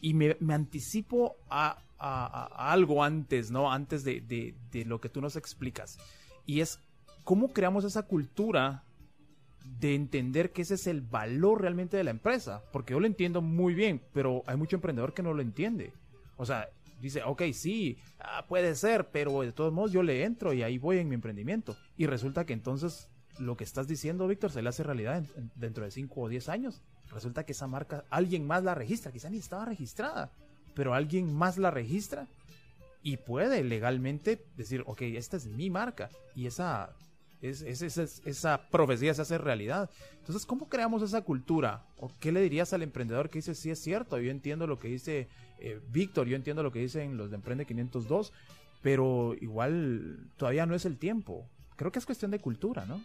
Y 0.00 0.14
me, 0.14 0.36
me 0.40 0.54
anticipo 0.54 1.36
a, 1.48 1.78
a- 1.98 2.72
algo 2.72 3.02
antes, 3.02 3.50
¿no? 3.50 3.72
Antes 3.72 4.04
de, 4.04 4.20
de- 4.20 4.84
lo 4.84 5.00
que 5.00 5.08
tú 5.08 5.20
nos 5.20 5.36
explicas. 5.36 5.98
Y 6.44 6.60
es 6.60 6.80
cómo 7.24 7.52
creamos 7.52 7.84
esa 7.84 8.02
cultura 8.02 8.84
de 9.80 9.94
entender 9.94 10.52
que 10.52 10.62
ese 10.62 10.74
es 10.74 10.86
el 10.86 11.00
valor 11.00 11.60
realmente 11.62 11.96
de 11.96 12.04
la 12.04 12.10
empresa. 12.10 12.62
Porque 12.72 12.92
yo 12.92 13.00
lo 13.00 13.06
entiendo 13.06 13.42
muy 13.42 13.74
bien, 13.74 14.00
pero 14.12 14.42
hay 14.46 14.56
mucho 14.56 14.76
emprendedor 14.76 15.12
que 15.14 15.22
no 15.22 15.32
lo 15.34 15.42
entiende. 15.42 15.92
O 16.36 16.46
sea, 16.46 16.68
dice, 17.00 17.22
ok, 17.24 17.42
sí, 17.52 17.98
ah, 18.20 18.44
puede 18.48 18.74
ser, 18.74 19.08
pero 19.10 19.40
de 19.40 19.52
todos 19.52 19.72
modos 19.72 19.92
yo 19.92 20.02
le 20.02 20.22
entro 20.24 20.52
y 20.52 20.62
ahí 20.62 20.78
voy 20.78 20.98
en 20.98 21.08
mi 21.08 21.14
emprendimiento. 21.14 21.76
Y 21.96 22.06
resulta 22.06 22.44
que 22.46 22.52
entonces 22.52 23.08
lo 23.38 23.56
que 23.56 23.64
estás 23.64 23.88
diciendo, 23.88 24.28
Víctor, 24.28 24.50
se 24.52 24.62
le 24.62 24.68
hace 24.68 24.82
realidad 24.82 25.18
en- 25.18 25.28
en- 25.36 25.50
dentro 25.56 25.84
de 25.84 25.90
5 25.90 26.20
o 26.22 26.28
10 26.28 26.48
años. 26.48 26.80
Resulta 27.12 27.44
que 27.44 27.52
esa 27.52 27.66
marca, 27.66 28.04
alguien 28.10 28.46
más 28.46 28.62
la 28.64 28.74
registra, 28.74 29.12
quizá 29.12 29.30
ni 29.30 29.38
estaba 29.38 29.64
registrada, 29.64 30.30
pero 30.74 30.94
alguien 30.94 31.32
más 31.32 31.56
la 31.58 31.70
registra 31.70 32.26
y 33.02 33.16
puede 33.18 33.62
legalmente 33.64 34.44
decir, 34.56 34.82
ok, 34.86 35.02
esta 35.02 35.36
es 35.36 35.46
mi 35.46 35.70
marca 35.70 36.10
y 36.34 36.46
esa, 36.46 36.90
es, 37.40 37.62
es- 37.62 37.82
es- 37.82 37.98
es- 37.98 38.22
esa 38.24 38.68
profecía 38.70 39.14
se 39.14 39.22
hace 39.22 39.38
realidad. 39.38 39.88
Entonces, 40.18 40.44
¿cómo 40.44 40.68
creamos 40.68 41.02
esa 41.02 41.22
cultura? 41.22 41.84
¿O 41.98 42.10
qué 42.20 42.32
le 42.32 42.40
dirías 42.42 42.72
al 42.72 42.82
emprendedor 42.82 43.30
que 43.30 43.38
dice, 43.38 43.54
sí 43.54 43.70
es 43.70 43.78
cierto, 43.80 44.18
yo 44.18 44.30
entiendo 44.30 44.66
lo 44.66 44.78
que 44.78 44.88
dice 44.88 45.28
eh, 45.58 45.80
Víctor, 45.90 46.26
yo 46.26 46.36
entiendo 46.36 46.62
lo 46.62 46.70
que 46.72 46.80
dicen 46.80 47.16
los 47.16 47.30
de 47.30 47.36
Emprende 47.36 47.64
502, 47.64 48.32
pero 48.82 49.34
igual 49.40 50.18
todavía 50.36 50.66
no 50.66 50.74
es 50.74 50.84
el 50.84 50.98
tiempo. 50.98 51.48
Creo 51.76 51.90
que 51.92 51.98
es 51.98 52.06
cuestión 52.06 52.30
de 52.30 52.40
cultura, 52.40 52.84
¿no? 52.86 53.00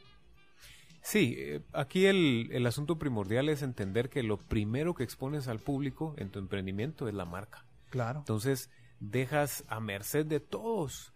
Sí, 1.01 1.35
eh, 1.37 1.61
aquí 1.73 2.05
el, 2.05 2.49
el 2.51 2.65
asunto 2.67 2.99
primordial 2.99 3.49
es 3.49 3.61
entender 3.61 4.09
que 4.09 4.23
lo 4.23 4.37
primero 4.37 4.93
que 4.93 5.03
expones 5.03 5.47
al 5.47 5.59
público 5.59 6.13
en 6.17 6.29
tu 6.29 6.39
emprendimiento 6.39 7.07
es 7.07 7.13
la 7.13 7.25
marca. 7.25 7.65
Claro. 7.89 8.19
Entonces, 8.19 8.69
dejas 8.99 9.65
a 9.67 9.79
merced 9.79 10.25
de 10.25 10.39
todos, 10.39 11.13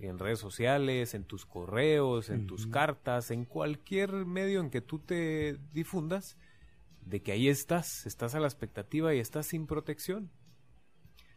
en 0.00 0.18
redes 0.18 0.38
sociales, 0.38 1.14
en 1.14 1.24
tus 1.24 1.46
correos, 1.46 2.30
en 2.30 2.46
tus 2.46 2.66
cartas, 2.66 3.30
en 3.30 3.44
cualquier 3.44 4.12
medio 4.26 4.60
en 4.60 4.70
que 4.70 4.80
tú 4.80 4.98
te 4.98 5.58
difundas, 5.72 6.36
de 7.04 7.22
que 7.22 7.32
ahí 7.32 7.48
estás, 7.48 8.06
estás 8.06 8.34
a 8.34 8.40
la 8.40 8.46
expectativa 8.46 9.14
y 9.14 9.18
estás 9.18 9.46
sin 9.46 9.66
protección. 9.66 10.30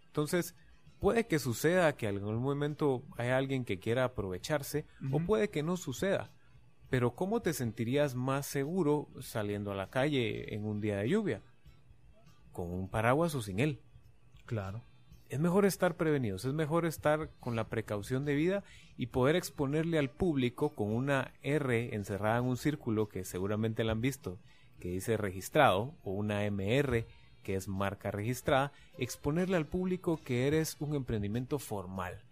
Entonces, 0.07 0.55
puede 0.99 1.27
que 1.27 1.39
suceda 1.39 1.95
que 1.95 2.07
en 2.07 2.15
algún 2.15 2.41
momento 2.41 3.03
haya 3.17 3.37
alguien 3.37 3.65
que 3.65 3.79
quiera 3.79 4.05
aprovecharse, 4.05 4.85
o 5.11 5.19
puede 5.19 5.49
que 5.49 5.63
no 5.63 5.75
suceda. 5.77 6.31
Pero 6.95 7.13
¿cómo 7.13 7.41
te 7.41 7.51
sentirías 7.51 8.15
más 8.15 8.45
seguro 8.45 9.09
saliendo 9.19 9.69
a 9.69 9.75
la 9.75 9.89
calle 9.89 10.55
en 10.55 10.63
un 10.63 10.79
día 10.79 10.95
de 10.95 11.09
lluvia? 11.09 11.41
¿Con 12.53 12.71
un 12.71 12.87
paraguas 12.87 13.35
o 13.35 13.41
sin 13.41 13.59
él? 13.59 13.81
Claro. 14.45 14.81
es 15.27 15.37
mejor 15.41 15.65
estar 15.65 15.97
prevenidos, 15.97 16.45
es 16.45 16.53
mejor 16.53 16.85
estar 16.85 17.31
con 17.41 17.57
la 17.57 17.67
precaución 17.67 18.23
debida 18.23 18.63
y 18.95 19.07
poder 19.07 19.35
exponerle 19.35 19.99
al 19.99 20.09
público 20.09 20.73
con 20.73 20.89
una 20.89 21.33
R 21.41 21.93
encerrada 21.93 22.37
en 22.37 22.45
un 22.45 22.55
círculo 22.55 23.09
que 23.09 23.25
seguramente 23.25 23.83
la 23.83 23.91
han 23.91 23.99
visto, 23.99 24.39
que 24.79 24.87
dice 24.87 25.17
registrado, 25.17 25.95
o 26.05 26.13
una 26.13 26.49
MR 26.49 27.05
que 27.43 27.55
es 27.55 27.67
marca 27.67 28.09
registrada, 28.09 28.71
exponerle 28.97 29.57
al 29.57 29.67
público 29.67 30.17
que 30.23 30.47
eres 30.47 30.77
un 30.79 30.95
emprendimiento 30.95 31.59
formal, 31.59 32.23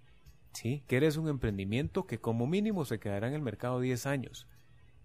¿sí? 0.54 0.86
Que 0.88 0.96
eres 0.96 1.18
un 1.18 1.28
emprendimiento 1.28 2.08
que 2.08 2.22
como 2.22 2.48
mínimo 2.48 2.86
se 2.86 3.02
quedará 3.02 3.28
en 3.28 3.34
el 3.34 3.42
mercado 3.42 3.82
10 3.82 4.06
años. 4.06 4.48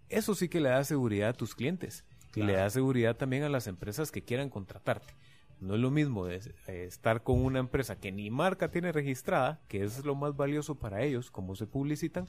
Eso 0.08 0.34
sí 0.34 0.48
que 0.48 0.60
le 0.60 0.70
da 0.70 0.84
seguridad 0.84 1.30
a 1.30 1.34
tus 1.34 1.54
clientes 1.54 2.04
y 2.34 2.42
le 2.42 2.54
da 2.54 2.70
seguridad 2.70 3.16
también 3.16 3.42
a 3.42 3.48
las 3.48 3.66
empresas 3.66 4.10
que 4.10 4.22
quieran 4.22 4.48
contratarte. 4.48 5.14
No 5.60 5.74
es 5.74 5.80
lo 5.80 5.90
mismo 5.90 6.24
de, 6.24 6.36
eh, 6.68 6.84
estar 6.84 7.22
con 7.22 7.44
una 7.44 7.58
empresa 7.58 7.98
que 7.98 8.12
ni 8.12 8.30
marca 8.30 8.70
tiene 8.70 8.92
registrada, 8.92 9.60
que 9.68 9.82
es 9.82 10.04
lo 10.04 10.14
más 10.14 10.36
valioso 10.36 10.76
para 10.76 11.02
ellos, 11.02 11.30
como 11.30 11.56
se 11.56 11.66
publicitan, 11.66 12.28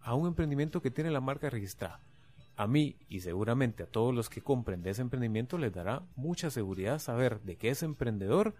a 0.00 0.14
un 0.14 0.26
emprendimiento 0.26 0.82
que 0.82 0.90
tiene 0.90 1.10
la 1.10 1.20
marca 1.20 1.48
registrada. 1.48 2.00
A 2.56 2.66
mí 2.66 2.96
y 3.08 3.20
seguramente 3.20 3.82
a 3.82 3.86
todos 3.86 4.14
los 4.14 4.28
que 4.28 4.42
compren 4.42 4.82
de 4.82 4.90
ese 4.90 5.02
emprendimiento 5.02 5.58
les 5.58 5.72
dará 5.72 6.02
mucha 6.16 6.50
seguridad 6.50 6.98
saber 6.98 7.40
de 7.42 7.56
que 7.56 7.70
ese 7.70 7.86
emprendedor 7.86 8.54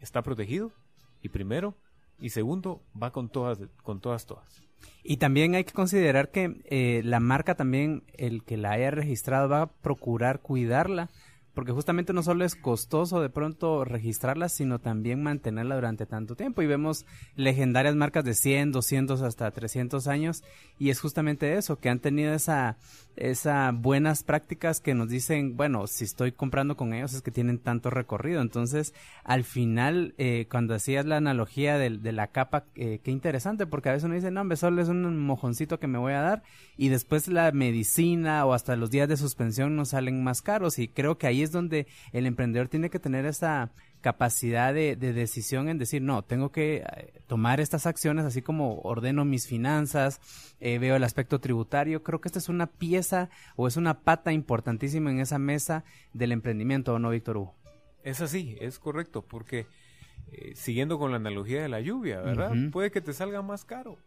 está 0.00 0.22
protegido 0.22 0.72
y 1.20 1.28
primero 1.28 1.76
y 2.18 2.30
segundo 2.30 2.82
va 3.00 3.12
con 3.12 3.28
todas 3.28 3.58
con 3.82 4.00
todas 4.00 4.26
todas. 4.26 4.62
Y 5.04 5.16
también 5.16 5.54
hay 5.54 5.64
que 5.64 5.72
considerar 5.72 6.30
que 6.30 6.60
eh, 6.64 7.02
la 7.04 7.20
marca 7.20 7.54
también, 7.54 8.04
el 8.14 8.44
que 8.44 8.56
la 8.56 8.72
haya 8.72 8.90
registrado, 8.90 9.48
va 9.48 9.62
a 9.62 9.72
procurar 9.72 10.40
cuidarla, 10.40 11.10
porque 11.54 11.72
justamente 11.72 12.12
no 12.12 12.22
solo 12.22 12.44
es 12.44 12.54
costoso 12.56 13.20
de 13.20 13.28
pronto 13.30 13.84
registrarla, 13.84 14.48
sino 14.48 14.78
también 14.78 15.22
mantenerla 15.22 15.74
durante 15.74 16.06
tanto 16.06 16.34
tiempo. 16.34 16.62
Y 16.62 16.66
vemos 16.66 17.04
legendarias 17.36 17.94
marcas 17.94 18.24
de 18.24 18.34
100, 18.34 18.72
200 18.72 19.22
hasta 19.22 19.50
300 19.50 20.06
años, 20.08 20.42
y 20.78 20.90
es 20.90 21.00
justamente 21.00 21.56
eso, 21.56 21.78
que 21.78 21.88
han 21.90 22.00
tenido 22.00 22.32
esa, 22.34 22.76
esa 23.16 23.70
buenas 23.72 24.22
prácticas 24.22 24.80
que 24.80 24.94
nos 24.94 25.08
dicen, 25.08 25.56
bueno, 25.56 25.86
si 25.86 26.04
estoy 26.04 26.32
comprando 26.32 26.76
con 26.76 26.94
ellos 26.94 27.12
es 27.12 27.22
que 27.22 27.30
tienen 27.30 27.58
tanto 27.58 27.90
recorrido. 27.90 28.40
Entonces, 28.40 28.94
al 29.24 29.44
final, 29.44 30.14
eh, 30.18 30.46
cuando 30.50 30.74
hacías 30.74 31.04
la 31.06 31.18
analogía 31.18 31.76
del- 31.78 32.02
de, 32.02 32.12
la 32.12 32.28
capa, 32.28 32.64
eh, 32.74 33.00
qué 33.02 33.10
interesante, 33.10 33.66
porque 33.66 33.90
a 33.90 33.92
veces 33.92 34.04
uno 34.04 34.14
dice, 34.14 34.30
no, 34.30 34.40
hombre, 34.40 34.56
solo 34.56 34.80
es 34.80 34.88
un 34.88 35.18
mojoncito 35.18 35.78
que 35.78 35.86
me 35.86 35.98
voy 35.98 36.14
a 36.14 36.20
dar, 36.22 36.42
y 36.76 36.88
después 36.88 37.28
la 37.28 37.52
medicina 37.52 38.44
o 38.46 38.54
hasta 38.54 38.76
los 38.76 38.90
días 38.90 39.08
de 39.08 39.16
suspensión 39.16 39.76
nos 39.76 39.90
salen 39.90 40.24
más 40.24 40.42
caros, 40.42 40.78
y 40.78 40.88
creo 40.88 41.18
que 41.18 41.26
ahí 41.26 41.41
es 41.42 41.52
donde 41.52 41.86
el 42.12 42.26
emprendedor 42.26 42.68
tiene 42.68 42.90
que 42.90 42.98
tener 42.98 43.26
esa 43.26 43.70
capacidad 44.00 44.74
de, 44.74 44.96
de 44.96 45.12
decisión 45.12 45.68
en 45.68 45.78
decir, 45.78 46.02
no, 46.02 46.22
tengo 46.22 46.50
que 46.50 46.76
eh, 46.76 47.12
tomar 47.26 47.60
estas 47.60 47.86
acciones, 47.86 48.24
así 48.24 48.42
como 48.42 48.80
ordeno 48.80 49.24
mis 49.24 49.46
finanzas, 49.46 50.20
eh, 50.60 50.78
veo 50.78 50.96
el 50.96 51.04
aspecto 51.04 51.40
tributario, 51.40 52.02
creo 52.02 52.20
que 52.20 52.28
esta 52.28 52.40
es 52.40 52.48
una 52.48 52.66
pieza 52.66 53.30
o 53.56 53.68
es 53.68 53.76
una 53.76 54.00
pata 54.00 54.32
importantísima 54.32 55.10
en 55.10 55.20
esa 55.20 55.38
mesa 55.38 55.84
del 56.12 56.32
emprendimiento, 56.32 56.94
¿o 56.94 56.98
no, 56.98 57.10
Víctor 57.10 57.36
Hugo? 57.36 57.54
Es 58.02 58.20
así, 58.20 58.56
es 58.60 58.78
correcto, 58.80 59.22
porque 59.22 59.66
eh, 60.32 60.52
siguiendo 60.54 60.98
con 60.98 61.10
la 61.10 61.18
analogía 61.18 61.62
de 61.62 61.68
la 61.68 61.80
lluvia, 61.80 62.20
¿verdad? 62.20 62.52
Puede 62.72 62.90
que 62.90 63.00
te 63.00 63.12
salga 63.12 63.42
más 63.42 63.64
caro. 63.64 63.98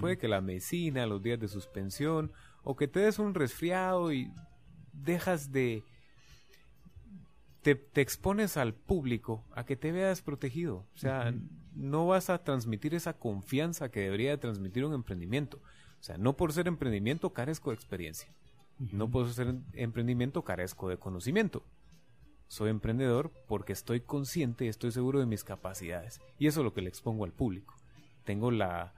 Puede 0.00 0.16
que 0.16 0.26
la 0.26 0.40
medicina, 0.40 1.06
los 1.06 1.22
días 1.22 1.38
de 1.38 1.48
suspensión, 1.48 2.32
o 2.64 2.76
que 2.76 2.88
te 2.88 3.00
des 3.00 3.18
un 3.18 3.34
resfriado 3.34 4.12
y 4.12 4.32
dejas 4.92 5.52
de... 5.52 5.84
Te, 7.68 7.74
te 7.74 8.00
expones 8.00 8.56
al 8.56 8.72
público 8.72 9.44
a 9.52 9.64
que 9.66 9.76
te 9.76 9.92
veas 9.92 10.22
protegido. 10.22 10.86
O 10.94 10.96
sea, 10.98 11.34
no 11.74 12.06
vas 12.06 12.30
a 12.30 12.42
transmitir 12.42 12.94
esa 12.94 13.12
confianza 13.12 13.90
que 13.90 14.00
debería 14.00 14.30
de 14.30 14.38
transmitir 14.38 14.86
un 14.86 14.94
emprendimiento. 14.94 15.58
O 16.00 16.02
sea, 16.02 16.16
no 16.16 16.34
por 16.34 16.54
ser 16.54 16.66
emprendimiento 16.66 17.34
carezco 17.34 17.68
de 17.68 17.76
experiencia. 17.76 18.32
No 18.78 19.10
por 19.10 19.30
ser 19.30 19.54
emprendimiento 19.74 20.44
carezco 20.44 20.88
de 20.88 20.96
conocimiento. 20.96 21.62
Soy 22.46 22.70
emprendedor 22.70 23.32
porque 23.46 23.74
estoy 23.74 24.00
consciente 24.00 24.64
y 24.64 24.68
estoy 24.68 24.90
seguro 24.90 25.20
de 25.20 25.26
mis 25.26 25.44
capacidades. 25.44 26.22
Y 26.38 26.46
eso 26.46 26.60
es 26.60 26.64
lo 26.64 26.72
que 26.72 26.80
le 26.80 26.88
expongo 26.88 27.26
al 27.26 27.32
público. 27.32 27.76
Tengo 28.24 28.50
la, 28.50 28.94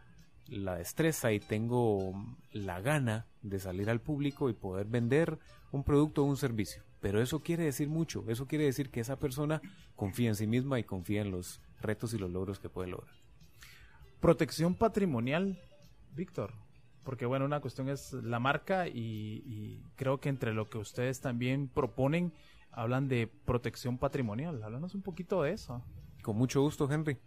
la 0.46 0.76
destreza 0.76 1.32
y 1.32 1.40
tengo 1.40 2.14
la 2.52 2.80
gana 2.80 3.26
de 3.42 3.58
salir 3.58 3.90
al 3.90 4.00
público 4.00 4.48
y 4.48 4.52
poder 4.52 4.86
vender 4.86 5.40
un 5.72 5.82
producto 5.82 6.22
o 6.22 6.26
un 6.26 6.36
servicio. 6.36 6.84
Pero 7.00 7.20
eso 7.20 7.40
quiere 7.40 7.64
decir 7.64 7.88
mucho. 7.88 8.24
Eso 8.28 8.46
quiere 8.46 8.64
decir 8.64 8.90
que 8.90 9.00
esa 9.00 9.18
persona 9.18 9.60
confía 9.96 10.28
en 10.28 10.36
sí 10.36 10.46
misma 10.46 10.78
y 10.78 10.84
confía 10.84 11.22
en 11.22 11.30
los 11.30 11.60
retos 11.80 12.12
y 12.14 12.18
los 12.18 12.30
logros 12.30 12.58
que 12.58 12.68
puede 12.68 12.88
lograr. 12.88 13.14
Protección 14.20 14.74
patrimonial, 14.74 15.58
Víctor. 16.14 16.52
Porque 17.04 17.24
bueno, 17.24 17.46
una 17.46 17.60
cuestión 17.60 17.88
es 17.88 18.12
la 18.12 18.38
marca 18.38 18.86
y, 18.86 19.42
y 19.46 19.82
creo 19.96 20.20
que 20.20 20.28
entre 20.28 20.52
lo 20.52 20.68
que 20.68 20.76
ustedes 20.76 21.20
también 21.20 21.68
proponen, 21.68 22.34
hablan 22.70 23.08
de 23.08 23.26
protección 23.26 23.96
patrimonial. 23.96 24.62
Háblanos 24.62 24.94
un 24.94 25.02
poquito 25.02 25.42
de 25.42 25.52
eso. 25.52 25.82
Con 26.22 26.36
mucho 26.36 26.60
gusto, 26.60 26.90
Henry. 26.90 27.18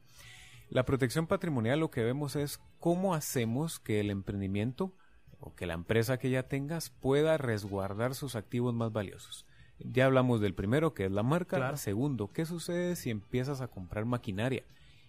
La 0.69 0.85
protección 0.85 1.27
patrimonial 1.27 1.79
lo 1.79 1.91
que 1.91 2.03
vemos 2.03 2.35
es 2.35 2.59
cómo 2.79 3.13
hacemos 3.13 3.79
que 3.79 3.99
el 3.99 4.09
emprendimiento 4.09 4.95
o 5.39 5.53
que 5.55 5.65
la 5.65 5.73
empresa 5.73 6.17
que 6.17 6.29
ya 6.29 6.43
tengas 6.43 6.89
pueda 6.89 7.37
resguardar 7.37 8.15
sus 8.15 8.35
activos 8.35 8.73
más 8.73 8.91
valiosos. 8.91 9.45
Ya 9.79 10.05
hablamos 10.05 10.41
del 10.41 10.53
primero, 10.53 10.93
que 10.93 11.05
es 11.05 11.11
la 11.11 11.23
marca. 11.23 11.57
Claro. 11.57 11.77
Segundo, 11.77 12.31
¿qué 12.31 12.45
sucede 12.45 12.95
si 12.95 13.09
empiezas 13.09 13.61
a 13.61 13.67
comprar 13.67 14.05
maquinaria? 14.05 14.63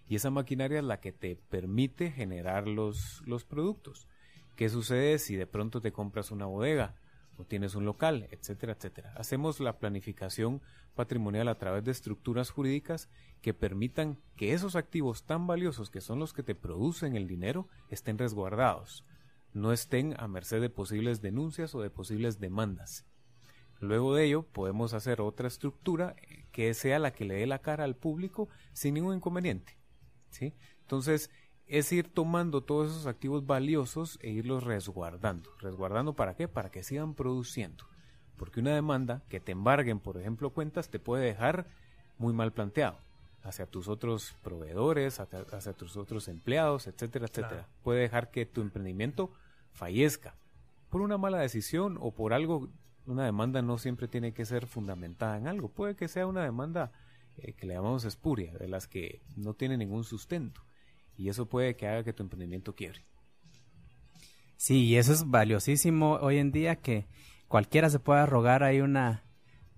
Y 0.09 0.17
esa 0.17 0.31
maquinaria 0.31 0.79
es 0.79 0.85
la 0.85 1.01
que 1.01 1.13
te 1.13 1.37
permite 1.37 2.11
generar 2.11 2.67
los, 2.67 3.23
los 3.27 3.45
productos. 3.45 4.07
¿Qué 4.57 4.69
sucede 4.69 5.19
si 5.19 5.37
de 5.37 5.47
pronto 5.47 5.81
te 5.81 5.93
compras 5.93 6.31
una 6.31 6.47
bodega 6.47 6.95
o 7.37 7.45
tienes 7.45 7.75
un 7.75 7.85
local, 7.85 8.29
etcétera, 8.31 8.75
etcétera? 8.75 9.13
Hacemos 9.17 9.61
la 9.61 9.79
planificación 9.79 10.61
patrimonial 10.95 11.49
a 11.49 11.59
través 11.59 11.85
de 11.85 11.91
estructuras 11.91 12.51
jurídicas 12.51 13.09
que 13.43 13.55
permitan 13.55 14.19
que 14.37 14.53
esos 14.53 14.77
activos 14.77 15.25
tan 15.25 15.47
valiosos 15.47 15.91
que 15.91 16.01
son 16.01 16.19
los 16.19 16.33
que 16.33 16.43
te 16.43 16.55
producen 16.55 17.17
el 17.17 17.27
dinero 17.27 17.69
estén 17.91 18.19
resguardados, 18.19 19.05
no 19.53 19.73
estén 19.73 20.15
a 20.19 20.29
merced 20.29 20.61
de 20.61 20.71
posibles 20.71 21.21
denuncias 21.21 21.75
o 21.75 21.81
de 21.81 21.91
posibles 21.91 22.39
demandas. 22.39 23.05
Luego 23.85 24.15
de 24.15 24.25
ello 24.25 24.43
podemos 24.43 24.95
hacer 24.95 25.21
otra 25.21 25.49
estructura 25.49 26.17
que 26.53 26.73
sea 26.75 26.99
la 26.99 27.13
que 27.13 27.25
le 27.25 27.35
dé 27.35 27.47
la 27.47 27.61
cara 27.61 27.85
al 27.85 27.97
público 27.97 28.49
sin 28.73 28.95
ningún 28.95 29.17
inconveniente. 29.17 29.77
¿sí? 30.31 30.55
Entonces, 30.81 31.31
es 31.67 31.91
ir 31.93 32.09
tomando 32.13 32.63
todos 32.63 32.91
esos 32.91 33.07
activos 33.07 33.47
valiosos 33.47 34.19
e 34.23 34.31
irlos 34.31 34.65
resguardando. 34.65 35.51
¿Resguardando 35.61 36.15
para 36.15 36.35
qué? 36.35 36.49
Para 36.49 36.71
que 36.71 36.83
sigan 36.83 37.15
produciendo. 37.15 37.85
Porque 38.37 38.61
una 38.61 38.75
demanda 38.75 39.23
que 39.29 39.41
te 39.41 39.53
embarguen, 39.53 40.01
por 40.01 40.17
ejemplo, 40.17 40.51
cuentas, 40.51 40.89
te 40.89 40.99
puede 40.99 41.25
dejar 41.25 41.67
muy 42.19 42.33
mal 42.33 42.53
planteado 42.53 42.99
hacia 43.43 43.67
tus 43.67 43.89
otros 43.89 44.35
proveedores, 44.43 45.21
hacia, 45.21 45.41
hacia 45.53 45.73
tus 45.75 45.97
otros 45.97 46.29
empleados, 46.29 46.87
etcétera, 46.87 47.27
etcétera. 47.27 47.49
Claro. 47.49 47.69
Puede 47.83 48.01
dejar 48.01 48.31
que 48.31 48.47
tu 48.47 48.63
emprendimiento 48.63 49.31
fallezca 49.73 50.35
por 50.89 51.03
una 51.03 51.19
mala 51.19 51.39
decisión 51.39 51.99
o 52.01 52.13
por 52.13 52.33
algo 52.33 52.69
Una 53.07 53.25
demanda 53.25 53.63
no 53.63 53.79
siempre 53.79 54.09
tiene 54.09 54.33
que 54.33 54.45
ser 54.45 54.67
fundamentada 54.67 55.37
en 55.37 55.47
algo. 55.47 55.69
Puede 55.69 55.95
que 55.95 56.09
sea 56.09 56.27
una 56.27 56.43
demanda 56.43 56.93
eh, 57.37 57.53
que 57.53 57.67
le 57.67 57.75
llamamos 57.75 58.05
espuria, 58.05 58.53
de 58.55 58.69
las 58.69 58.87
que 58.87 59.21
no 59.37 59.55
tiene 59.55 59.77
ningún 59.77 60.05
sustento. 60.05 60.63
Y 61.17 61.29
eso 61.29 61.47
puede 61.47 61.77
que 61.77 61.87
haga 61.87 62.05
que 62.05 62.13
tu 62.13 62.23
emprendimiento 62.23 62.75
quiebre. 62.75 63.05
Sí, 64.57 64.85
y 64.85 64.97
eso 64.97 65.13
es 65.13 65.29
valiosísimo 65.29 66.15
hoy 66.23 66.39
en 66.39 66.51
día 66.51 66.77
que 66.77 67.07
cualquiera 67.49 67.91
se 67.91 67.99
pueda 67.99 68.25
rogar 68.27 68.63
ahí 68.63 68.81
una 68.81 69.25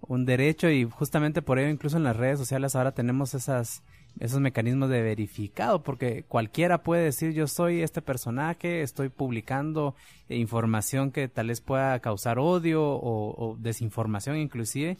un 0.01 0.25
derecho 0.25 0.71
y 0.71 0.85
justamente 0.85 1.43
por 1.43 1.59
ello 1.59 1.71
incluso 1.71 1.97
en 1.97 2.05
las 2.05 2.17
redes 2.17 2.39
sociales 2.39 2.77
ahora 2.77 2.93
tenemos 2.93 3.35
esas 3.35 3.83
esos 4.19 4.41
mecanismos 4.41 4.89
de 4.89 5.03
verificado 5.03 5.83
porque 5.83 6.25
cualquiera 6.27 6.83
puede 6.83 7.05
decir 7.05 7.33
yo 7.33 7.47
soy 7.47 7.83
este 7.83 8.03
personaje, 8.03 8.83
estoy 8.83 9.09
publicando 9.09 9.95
información 10.29 11.13
que 11.13 11.29
tal 11.29 11.49
vez 11.49 11.61
pueda 11.61 11.99
causar 12.01 12.39
odio 12.39 12.83
o, 12.83 13.57
desinformación 13.61 14.37
inclusive 14.37 14.97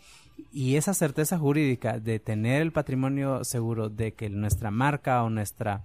y 0.53 0.77
esa 0.77 0.95
certeza 0.95 1.39
jurídica 1.39 1.99
de 1.99 2.19
tener 2.19 2.63
el 2.63 2.73
patrimonio 2.73 3.43
seguro 3.45 3.89
de 3.89 4.13
que 4.13 4.29
nuestra 4.29 4.71
marca 4.71 5.23
o 5.23 5.31
nuestra 5.31 5.83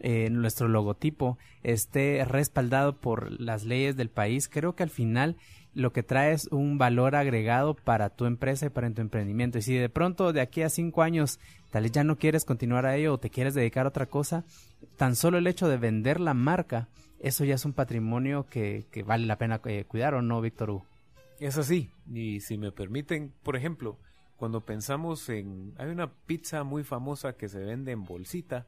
eh, 0.00 0.28
nuestro 0.30 0.68
logotipo 0.68 1.38
esté 1.62 2.24
respaldado 2.24 2.96
por 2.96 3.40
las 3.40 3.64
leyes 3.64 3.96
del 3.96 4.10
país 4.10 4.48
creo 4.48 4.74
que 4.74 4.82
al 4.82 4.90
final 4.90 5.36
lo 5.74 5.92
que 5.92 6.02
trae 6.02 6.32
es 6.32 6.46
un 6.52 6.78
valor 6.78 7.16
agregado 7.16 7.74
para 7.74 8.10
tu 8.10 8.26
empresa 8.26 8.66
y 8.66 8.70
para 8.70 8.90
tu 8.90 9.00
emprendimiento. 9.00 9.58
Y 9.58 9.62
si 9.62 9.74
de 9.74 9.88
pronto 9.88 10.32
de 10.32 10.40
aquí 10.40 10.62
a 10.62 10.68
cinco 10.68 11.02
años 11.02 11.40
tal 11.70 11.82
vez 11.82 11.92
ya 11.92 12.04
no 12.04 12.16
quieres 12.16 12.44
continuar 12.44 12.86
a 12.86 12.96
ello 12.96 13.14
o 13.14 13.18
te 13.18 13.30
quieres 13.30 13.54
dedicar 13.54 13.86
a 13.86 13.88
otra 13.88 14.06
cosa, 14.06 14.44
tan 14.96 15.16
solo 15.16 15.38
el 15.38 15.46
hecho 15.46 15.68
de 15.68 15.76
vender 15.76 16.20
la 16.20 16.32
marca, 16.34 16.88
eso 17.18 17.44
ya 17.44 17.54
es 17.56 17.64
un 17.64 17.72
patrimonio 17.72 18.46
que, 18.48 18.86
que 18.92 19.02
vale 19.02 19.26
la 19.26 19.36
pena 19.38 19.60
eh, 19.64 19.84
cuidar 19.86 20.14
o 20.14 20.22
no, 20.22 20.40
Víctor 20.40 20.70
Hugo. 20.70 20.86
Es 21.40 21.58
así. 21.58 21.90
Y 22.12 22.40
si 22.40 22.56
me 22.58 22.70
permiten, 22.70 23.32
por 23.42 23.56
ejemplo, 23.56 23.98
cuando 24.36 24.60
pensamos 24.60 25.28
en... 25.28 25.72
Hay 25.78 25.88
una 25.90 26.12
pizza 26.12 26.62
muy 26.62 26.84
famosa 26.84 27.32
que 27.36 27.48
se 27.48 27.58
vende 27.58 27.90
en 27.92 28.04
bolsita 28.04 28.66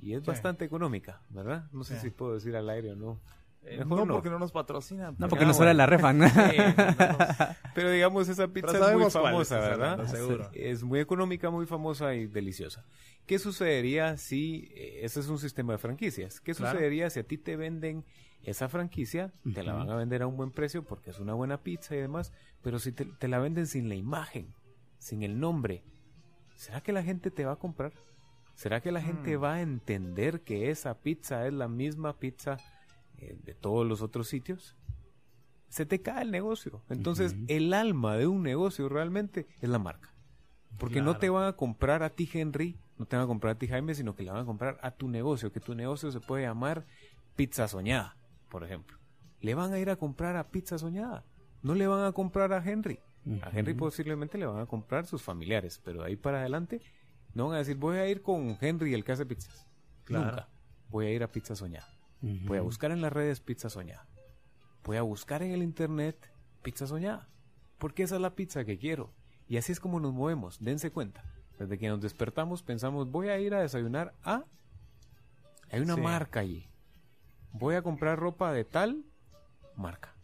y 0.00 0.14
es 0.14 0.20
Sí. 0.20 0.26
bastante 0.26 0.64
económica, 0.64 1.20
¿verdad? 1.30 1.68
No 1.72 1.84
sé 1.84 1.96
Sí. 1.96 2.02
si 2.02 2.10
puedo 2.10 2.34
decir 2.34 2.56
al 2.56 2.70
aire 2.70 2.92
o 2.92 2.96
no. 2.96 3.20
Eh, 3.68 3.78
Mejor 3.78 3.98
no, 3.98 4.06
no. 4.06 4.14
porque 4.14 4.30
no 4.30 4.38
nos 4.38 4.52
patrocinan. 4.52 5.16
No, 5.18 5.28
porque 5.28 5.44
Ah, 5.44 5.48
nos 5.48 5.56
fuera 5.56 5.74
la. 5.74 5.86
¿no? 5.86 6.28
Sí, 6.28 6.34
no 6.36 6.94
nos- 6.94 7.48
Pero 7.74 7.90
digamos, 7.90 8.28
esa 8.28 8.46
pizza 8.48 8.68
es 8.90 8.96
muy 8.96 9.10
famosa, 9.10 9.56
estás 9.58 9.78
¿verdad? 9.78 10.06
seguro. 10.06 10.50
Es 10.54 10.82
muy 10.84 11.00
económica, 11.00 11.50
muy 11.50 11.66
famosa 11.66 12.14
y 12.14 12.26
deliciosa. 12.26 12.84
¿Qué 13.26 13.38
sucedería 13.40 14.16
si 14.16 14.68
eh, 14.74 15.00
ese 15.04 15.20
es 15.20 15.28
un 15.28 15.38
sistema 15.38 15.72
de 15.72 15.78
franquicias? 15.78 16.40
¿Qué 16.40 16.54
Claro. 16.54 16.72
sucedería 16.72 17.10
si 17.10 17.18
a 17.20 17.24
ti 17.24 17.38
te 17.38 17.56
venden 17.56 18.04
esa 18.44 18.68
franquicia? 18.68 19.32
Te 19.52 19.62
la 19.64 19.72
van 19.72 19.90
a 19.90 19.96
vender 19.96 20.22
a 20.22 20.26
un 20.28 20.36
buen 20.36 20.52
precio 20.52 20.84
porque 20.84 21.10
es 21.10 21.18
una 21.18 21.34
buena 21.34 21.58
pizza 21.62 21.96
y 21.96 21.98
demás, 22.00 22.32
pero 22.62 22.78
si 22.78 22.92
te, 22.92 23.04
te 23.04 23.26
la 23.26 23.40
venden 23.40 23.66
sin 23.66 23.88
la 23.88 23.96
imagen, 23.96 24.54
sin 24.98 25.24
el 25.24 25.40
nombre, 25.40 25.82
¿será 26.54 26.80
que 26.82 26.92
la 26.92 27.02
gente 27.02 27.32
te 27.32 27.44
va 27.44 27.52
a 27.54 27.56
comprar? 27.56 27.92
¿Será 28.54 28.80
que 28.80 28.92
la 28.92 29.02
gente 29.02 29.36
Mm. 29.36 29.42
va 29.42 29.54
a 29.54 29.60
entender 29.60 30.40
que 30.42 30.70
esa 30.70 30.94
pizza 31.02 31.46
es 31.46 31.52
la 31.52 31.66
misma 31.68 32.16
pizza 32.18 32.56
eh, 33.18 33.38
de 33.42 33.54
todos 33.54 33.86
los 33.86 34.02
otros 34.02 34.28
sitios? 34.28 34.76
Se 35.68 35.84
te 35.84 36.00
cae 36.00 36.22
el 36.22 36.30
negocio. 36.30 36.82
Entonces, 36.88 37.34
el 37.48 37.74
alma 37.74 38.16
de 38.16 38.26
un 38.26 38.42
negocio 38.42 38.88
realmente 38.88 39.46
es 39.60 39.68
la 39.68 39.78
marca. 39.78 40.14
Porque 40.78 41.02
no 41.02 41.18
te 41.18 41.28
van 41.30 41.46
a 41.46 41.54
comprar 41.54 42.02
a 42.02 42.10
ti, 42.10 42.28
Henry, 42.32 42.78
no 42.98 43.06
te 43.06 43.16
van 43.16 43.24
a 43.24 43.28
comprar 43.28 43.56
a 43.56 43.58
ti, 43.58 43.66
Jaime, 43.66 43.94
sino 43.94 44.14
que 44.14 44.22
le 44.22 44.30
van 44.30 44.42
a 44.42 44.44
comprar 44.44 44.78
a 44.82 44.90
tu 44.90 45.08
negocio, 45.08 45.52
que 45.52 45.60
tu 45.60 45.74
negocio 45.74 46.10
se 46.10 46.20
puede 46.20 46.44
llamar 46.44 46.86
Pizza 47.34 47.68
Soñada, 47.68 48.16
por 48.48 48.64
ejemplo. 48.64 48.98
Le 49.40 49.54
van 49.54 49.72
a 49.72 49.78
ir 49.78 49.90
a 49.90 49.96
comprar 49.96 50.36
a 50.36 50.48
Pizza 50.48 50.78
Soñada. 50.78 51.24
No 51.62 51.74
le 51.74 51.86
van 51.86 52.04
a 52.04 52.12
comprar 52.12 52.52
a 52.52 52.64
Henry. 52.64 52.98
A 53.42 53.50
Henry 53.50 53.74
posiblemente 53.74 54.38
le 54.38 54.46
van 54.46 54.60
a 54.60 54.66
comprar 54.66 55.04
sus 55.06 55.22
familiares, 55.22 55.80
pero 55.84 56.02
de 56.02 56.08
ahí 56.08 56.16
para 56.16 56.38
adelante 56.38 56.80
no 57.34 57.48
van 57.48 57.56
a 57.56 57.58
decir, 57.58 57.76
voy 57.76 57.98
a 57.98 58.08
ir 58.08 58.22
con 58.22 58.56
Henry, 58.60 58.94
el 58.94 59.04
que 59.04 59.12
hace 59.12 59.26
pizzas. 59.26 59.66
Claro. 60.04 60.26
Nunca. 60.26 60.48
Voy 60.88 61.06
a 61.06 61.12
ir 61.12 61.22
a 61.22 61.30
Pizza 61.30 61.56
Soñada. 61.56 61.95
Voy 62.20 62.58
a 62.58 62.62
buscar 62.62 62.90
en 62.90 63.00
las 63.02 63.12
redes 63.12 63.40
Pizza 63.40 63.68
Soñada. 63.70 64.06
Voy 64.84 64.96
a 64.96 65.02
buscar 65.02 65.42
en 65.42 65.52
el 65.52 65.62
internet 65.62 66.32
Pizza 66.62 66.86
Soñada. 66.86 67.28
Porque 67.78 68.02
esa 68.02 68.16
es 68.16 68.20
la 68.20 68.34
pizza 68.34 68.64
que 68.64 68.78
quiero. 68.78 69.12
Y 69.48 69.58
así 69.58 69.72
es 69.72 69.80
como 69.80 70.00
nos 70.00 70.12
movemos. 70.12 70.58
Dense 70.60 70.90
cuenta. 70.90 71.24
Desde 71.58 71.78
que 71.78 71.88
nos 71.88 72.00
despertamos 72.00 72.62
pensamos, 72.62 73.10
voy 73.10 73.28
a 73.28 73.38
ir 73.38 73.54
a 73.54 73.60
desayunar 73.60 74.14
a... 74.22 74.44
Hay 75.70 75.80
una 75.80 75.94
Sí. 75.94 76.00
marca 76.00 76.40
allí. 76.40 76.68
Voy 77.52 77.74
a 77.74 77.82
comprar 77.82 78.18
ropa 78.18 78.52
de 78.52 78.64
tal 78.64 79.04
marca. 79.74 80.14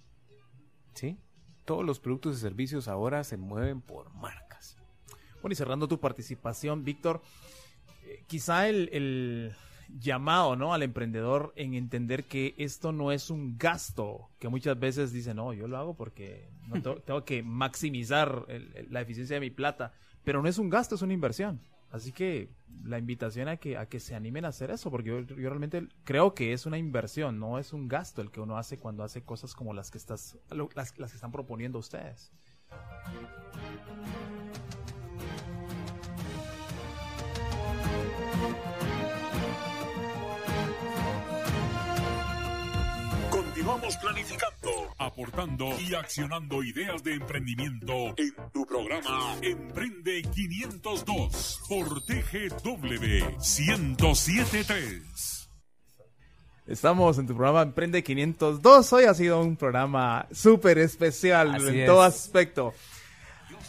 ¿Sí? 0.95 1.19
Todos 1.65 1.85
los 1.85 2.01
productos 2.01 2.37
y 2.37 2.41
servicios 2.41 2.89
ahora 2.89 3.23
se 3.25 3.37
mueven 3.37 3.81
por 3.81 4.13
marcas. 4.15 4.77
Bueno, 5.41 5.53
y 5.53 5.57
cerrando 5.57 5.89
tu 5.89 6.01
participación, 6.01 6.85
Víctor, 6.85 7.23
eh, 8.05 8.25
quizá 8.27 8.69
el, 8.69 8.89
el 8.93 9.55
llamado 9.99 10.57
¿no? 10.57 10.73
al 10.75 10.83
emprendedor 10.83 11.53
en 11.57 11.75
entender 11.75 12.25
que 12.25 12.55
esto 12.59 12.93
no 12.93 13.13
es 13.13 13.31
un 13.31 13.57
gasto, 13.59 14.31
que 14.39 14.49
muchas 14.49 14.79
veces 14.79 15.13
dicen, 15.13 15.37
no, 15.37 15.53
yo 15.53 15.69
lo 15.69 15.77
hago 15.79 15.95
porque 15.95 16.49
no 16.69 16.81
tengo, 16.83 16.97
tengo 17.07 17.25
que 17.25 17.43
maximizar 17.43 18.45
el- 18.49 18.73
el- 18.77 18.93
la 18.93 19.01
eficiencia 19.01 19.35
de 19.35 19.41
mi 19.41 19.51
plata, 19.51 19.93
pero 20.25 20.43
no 20.43 20.49
es 20.49 20.59
un 20.59 20.71
gasto, 20.71 20.95
es 20.95 21.03
una 21.03 21.13
inversión. 21.15 21.61
Así 21.91 22.11
que 22.11 22.49
la 22.85 22.97
invitación 22.99 23.49
a 23.49 23.59
que, 23.59 23.77
a 23.77 23.85
que 23.87 24.01
se 24.01 24.15
animen 24.15 24.47
a 24.47 24.49
hacer 24.49 24.71
eso, 24.71 24.91
porque 24.91 25.11
yo, 25.11 25.21
yo 25.21 25.49
realmente 25.51 25.87
creo 26.05 26.33
que 26.33 26.55
es 26.55 26.65
una 26.65 26.79
inversión, 26.79 27.39
no 27.39 27.59
es 27.59 27.75
un 27.75 27.87
gasto 27.87 28.23
el 28.23 28.31
que 28.31 28.41
uno 28.41 28.57
hace 28.57 28.79
cuando 28.79 29.05
hace 29.05 29.23
cosas 29.25 29.55
como 29.55 29.75
las 29.75 29.91
que, 29.91 29.99
estás, 29.99 30.39
lo- 30.51 30.71
las, 30.75 30.99
las 30.99 31.11
que 31.11 31.17
están 31.17 31.33
proponiendo 31.33 31.79
ustedes. 31.79 32.33
Continuamos 43.63 43.97
planificando, 43.99 44.71
aportando 44.99 45.71
y 45.79 45.95
accionando 45.95 46.65
ideas 46.65 47.05
de 47.05 47.15
emprendimiento 47.15 47.95
en 48.17 48.35
tu 48.53 48.67
programa 48.67 49.37
Emprende 49.41 50.21
502 50.23 51.61
por 51.69 52.03
TGW 52.03 53.39
1073. 53.39 55.49
Estamos 56.67 57.19
en 57.19 57.29
tu 57.29 57.37
programa 57.37 57.63
Emprende 57.63 58.03
502. 58.03 58.93
Hoy 58.95 59.05
ha 59.05 59.15
sido 59.15 59.41
un 59.41 59.57
programa 59.57 60.27
súper 60.33 60.79
especial 60.79 61.55
Así 61.55 61.69
en 61.69 61.81
es. 61.83 61.87
todo 61.87 62.03
aspecto. 62.03 62.75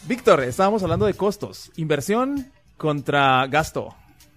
Víctor, 0.08 0.42
estábamos 0.42 0.82
hablando 0.82 1.06
de 1.06 1.14
costos. 1.14 1.70
Inversión 1.76 2.50
contra 2.76 3.46
gasto. 3.46 3.94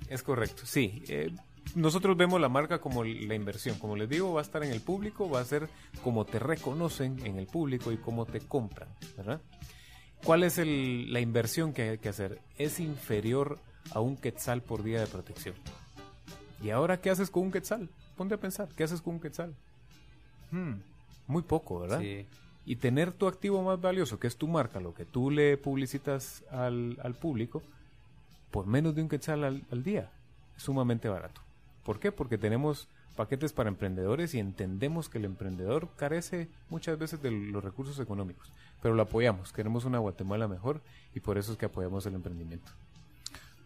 Es 0.08 0.22
correcto, 0.22 0.68
sí. 0.68 1.02
Eh, 1.08 1.32
nosotros 1.76 2.16
vemos 2.18 2.40
la 2.42 2.50
marca 2.50 2.80
como 2.80 3.04
la 3.04 3.36
inversión. 3.36 3.78
Como 3.80 3.96
les 3.96 4.10
digo, 4.10 4.34
va 4.34 4.42
a 4.42 4.44
estar 4.44 4.64
en 4.64 4.72
el 4.72 4.82
público, 4.82 5.30
va 5.30 5.40
a 5.42 5.46
ser 5.46 5.70
como 6.04 6.26
te 6.26 6.40
reconocen 6.40 7.26
en 7.26 7.38
el 7.38 7.48
público 7.48 7.92
y 7.92 7.98
cómo 7.98 8.26
te 8.26 8.40
compran, 8.42 8.90
¿verdad? 9.16 9.42
¿Cuál 10.24 10.44
es 10.44 10.58
el- 10.58 11.12
la 11.14 11.20
inversión 11.20 11.74
que 11.74 11.90
hay 11.90 11.98
que 12.00 12.10
hacer? 12.10 12.42
Es 12.58 12.80
inferior 12.80 13.60
a 13.92 14.00
un 14.00 14.18
quetzal 14.18 14.62
por 14.62 14.84
día 14.84 15.00
de 15.00 15.08
protección. 15.08 15.56
¿Y 16.64 16.72
ahora 16.72 17.00
qué 17.00 17.10
haces 17.12 17.30
con 17.30 17.44
un 17.44 17.52
quetzal? 17.52 17.88
Ponte 18.16 18.34
a 18.34 18.40
pensar, 18.40 18.68
¿qué 18.76 18.84
haces 18.84 19.02
con 19.02 19.16
un 19.16 19.20
quetzal? 19.20 19.54
Hmm. 20.52 20.74
Muy 21.28 21.44
poco, 21.44 21.80
¿verdad? 21.82 22.00
Sí. 22.02 22.26
y 22.70 22.76
tener 22.76 23.14
tu 23.14 23.28
activo 23.28 23.64
más 23.64 23.80
valioso, 23.80 24.20
que 24.20 24.28
es 24.28 24.36
tu 24.36 24.46
marca, 24.46 24.82
lo 24.82 24.94
que 24.94 25.06
tú 25.06 25.32
le 25.32 25.56
publicitas 25.56 26.44
al, 26.52 26.98
al 27.02 27.14
público, 27.16 27.64
por 28.52 28.66
menos 28.68 28.94
de 28.94 29.02
un 29.04 29.08
quetzal 29.08 29.46
al, 29.46 29.64
al 29.72 29.84
día, 29.84 30.12
es 30.58 30.64
sumamente 30.64 31.08
barato. 31.08 31.40
¿Por 31.88 32.02
qué? 32.02 32.12
Porque 32.12 32.38
tenemos 32.38 32.90
paquetes 33.16 33.54
para 33.54 33.70
emprendedores 33.70 34.36
y 34.36 34.40
entendemos 34.40 35.08
que 35.08 35.20
el 35.20 35.24
emprendedor 35.24 35.88
carece 35.96 36.50
muchas 36.70 37.00
veces 37.00 37.22
de 37.22 37.32
los 37.32 37.64
recursos 37.64 37.98
económicos, 38.02 38.52
pero 38.82 38.94
lo 38.94 39.04
apoyamos, 39.04 39.54
queremos 39.54 39.86
una 39.86 39.98
Guatemala 39.98 40.50
mejor 40.50 40.82
y 41.16 41.22
por 41.22 41.38
eso 41.38 41.54
es 41.54 41.58
que 41.58 41.68
apoyamos 41.68 42.06
el 42.06 42.16
emprendimiento. 42.16 42.70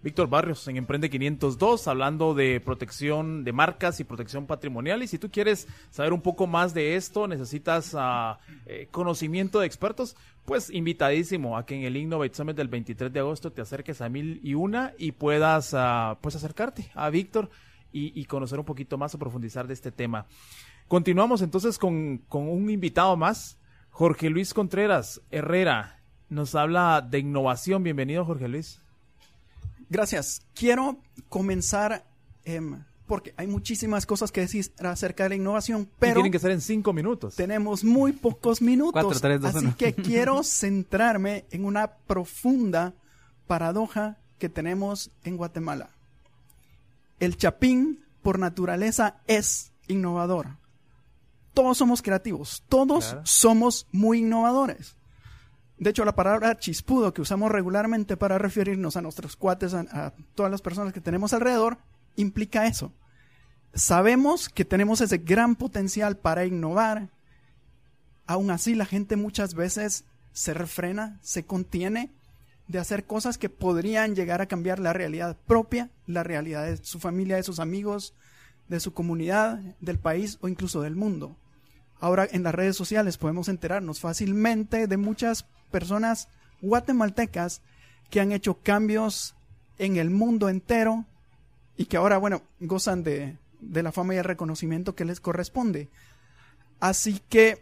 Víctor 0.04 0.30
Barrios 0.30 0.68
en 0.68 0.78
Emprende 0.78 1.10
502 1.10 1.88
hablando 1.88 2.36
de 2.36 2.60
protección 2.60 3.44
de 3.44 3.54
marcas 3.54 4.00
y 4.00 4.04
protección 4.04 4.46
patrimonial. 4.46 5.02
Y 5.02 5.08
si 5.08 5.18
tú 5.18 5.32
quieres 5.32 5.68
saber 5.90 6.14
un 6.14 6.22
poco 6.22 6.46
más 6.46 6.76
de 6.76 6.96
esto, 6.96 7.28
necesitas 7.28 7.96
ah, 7.98 8.40
eh, 8.68 8.88
conocimiento 8.92 9.60
de 9.60 9.66
expertos, 9.66 10.16
pues 10.46 10.70
invitadísimo 10.70 11.58
a 11.58 11.66
que 11.66 11.76
en 11.76 11.84
el 11.84 11.98
Innovate 11.98 12.36
Summit 12.36 12.56
del 12.56 12.68
23 12.68 13.12
de 13.12 13.20
agosto 13.20 13.52
te 13.52 13.62
acerques 13.62 14.02
a 14.02 14.10
mil 14.10 14.40
y 14.44 14.54
una 14.54 14.94
y 15.00 15.12
puedas 15.12 15.74
ah, 15.74 16.20
pues 16.22 16.36
acercarte 16.36 16.92
a 16.94 17.10
Víctor 17.10 17.50
y, 17.92 18.20
y 18.20 18.26
conocer 18.26 18.60
un 18.60 18.66
poquito 18.66 18.98
más 18.98 19.14
o 19.16 19.20
profundizar 19.20 19.68
de 19.68 19.74
este 19.74 19.92
tema. 19.92 20.26
Continuamos 20.88 21.42
entonces 21.42 21.78
con, 21.78 22.20
con 22.28 22.48
un 22.50 22.70
invitado 22.70 23.16
más, 23.18 23.58
Jorge 23.90 24.30
Luis 24.30 24.54
Contreras 24.54 25.22
Herrera. 25.32 26.00
Nos 26.30 26.56
habla 26.56 27.02
de 27.02 27.20
innovación. 27.20 27.84
Bienvenido, 27.84 28.24
Jorge 28.26 28.48
Luis. 28.48 28.82
Gracias. 29.90 30.46
Quiero 30.54 30.98
comenzar 31.28 32.06
em, 32.46 32.84
porque 33.08 33.34
hay 33.36 33.48
muchísimas 33.48 34.06
cosas 34.06 34.32
que 34.32 34.42
decir 34.42 34.72
acerca 34.80 35.24
de 35.24 35.30
la 35.30 35.36
innovación, 35.36 35.82
Y 35.82 35.88
pero 36.00 36.14
tienen 36.16 36.32
que 36.32 36.40
ser 36.40 36.52
en 36.52 36.62
cinco 36.62 36.94
minutos. 36.94 37.36
tenemos 37.36 37.84
muy 37.84 38.14
pocos 38.14 38.62
minutos. 38.62 38.94
Cuatro, 39.04 39.20
tres, 39.20 39.42
dos, 39.42 39.56
así 39.56 39.66
uno. 39.66 39.76
que 39.78 39.94
quiero 39.96 40.44
centrarme 40.44 41.46
en 41.52 41.66
una 41.66 41.92
profunda 42.08 42.94
paradoja 43.48 44.18
que 44.40 44.48
tenemos 44.48 45.12
en 45.26 45.36
Guatemala. 45.38 45.90
El 47.22 47.38
chapín, 47.38 48.04
por 48.22 48.38
naturaleza, 48.40 49.22
es 49.28 49.72
innovador. 49.88 50.58
Todos 51.54 51.78
somos 51.78 52.02
creativos, 52.02 52.64
todos 52.68 53.06
Claro. 53.10 53.22
somos 53.26 53.88
muy 53.92 54.20
innovadores. 54.20 54.96
De 55.78 55.90
hecho, 55.92 56.04
la 56.04 56.16
palabra 56.16 56.58
chispudo 56.58 57.14
que 57.14 57.22
usamos 57.22 57.52
regularmente 57.52 58.18
para 58.18 58.38
referirnos 58.38 58.98
a 58.98 59.02
nuestros 59.02 59.36
cuates, 59.36 59.74
a, 59.74 59.82
a 59.92 60.14
todas 60.36 60.52
las 60.52 60.62
personas 60.62 60.94
que 60.94 61.02
tenemos 61.02 61.32
alrededor, 61.34 61.78
implica 62.16 62.68
eso. 62.68 62.92
Sabemos 63.74 64.50
que 64.50 64.66
tenemos 64.66 65.00
ese 65.02 65.18
gran 65.20 65.56
potencial 65.56 66.18
para 66.18 66.46
innovar. 66.46 67.10
Aún 68.28 68.52
así, 68.52 68.76
la 68.76 68.86
gente 68.86 69.16
muchas 69.16 69.54
veces 69.54 70.06
se 70.34 70.54
refrena, 70.54 71.20
se 71.22 71.46
contiene 71.46 72.12
de 72.72 72.80
hacer 72.80 73.04
cosas 73.04 73.38
que 73.38 73.50
podrían 73.50 74.16
llegar 74.16 74.42
a 74.42 74.46
cambiar 74.46 74.80
la 74.80 74.94
realidad 74.94 75.36
propia, 75.46 75.90
la 76.08 76.24
realidad 76.24 76.66
de 76.66 76.78
su 76.78 77.02
familia, 77.02 77.36
de 77.36 77.44
sus 77.44 77.60
amigos, 77.60 78.14
de 78.70 78.80
su 78.80 78.94
comunidad, 78.94 79.60
del 79.82 80.00
país 80.00 80.38
o 80.40 80.48
incluso 80.48 80.82
del 80.82 80.96
mundo. 80.96 81.36
Ahora 82.00 82.26
en 82.32 82.44
las 82.44 82.56
redes 82.56 82.78
sociales 82.78 83.18
podemos 83.18 83.50
enterarnos 83.50 84.00
fácilmente 84.00 84.88
de 84.88 84.96
muchas 84.96 85.46
personas 85.70 86.30
guatemaltecas 86.62 87.62
que 88.10 88.22
han 88.22 88.32
hecho 88.32 88.54
cambios 88.54 89.36
en 89.78 89.98
el 89.98 90.10
mundo 90.10 90.48
entero 90.48 91.06
y 91.76 91.86
que 91.86 91.98
ahora, 91.98 92.20
bueno, 92.20 92.42
gozan 92.62 93.04
de, 93.04 93.38
de 93.60 93.84
la 93.84 93.92
fama 93.92 94.16
y 94.16 94.18
el 94.18 94.24
reconocimiento 94.24 94.96
que 94.96 95.04
les 95.04 95.20
corresponde. 95.20 95.90
Así 96.80 97.22
que 97.28 97.62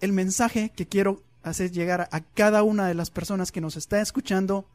el 0.00 0.14
mensaje 0.14 0.70
que 0.74 0.86
quiero 0.86 1.22
hacer 1.48 1.70
llegar 1.70 2.08
a, 2.10 2.20
cada 2.20 2.62
una 2.62 2.86
de 2.86 2.94
las 2.94 3.10
personas 3.10 3.52
que 3.52 3.60
nos 3.60 3.76
está 3.76 4.00
escuchando 4.00 4.66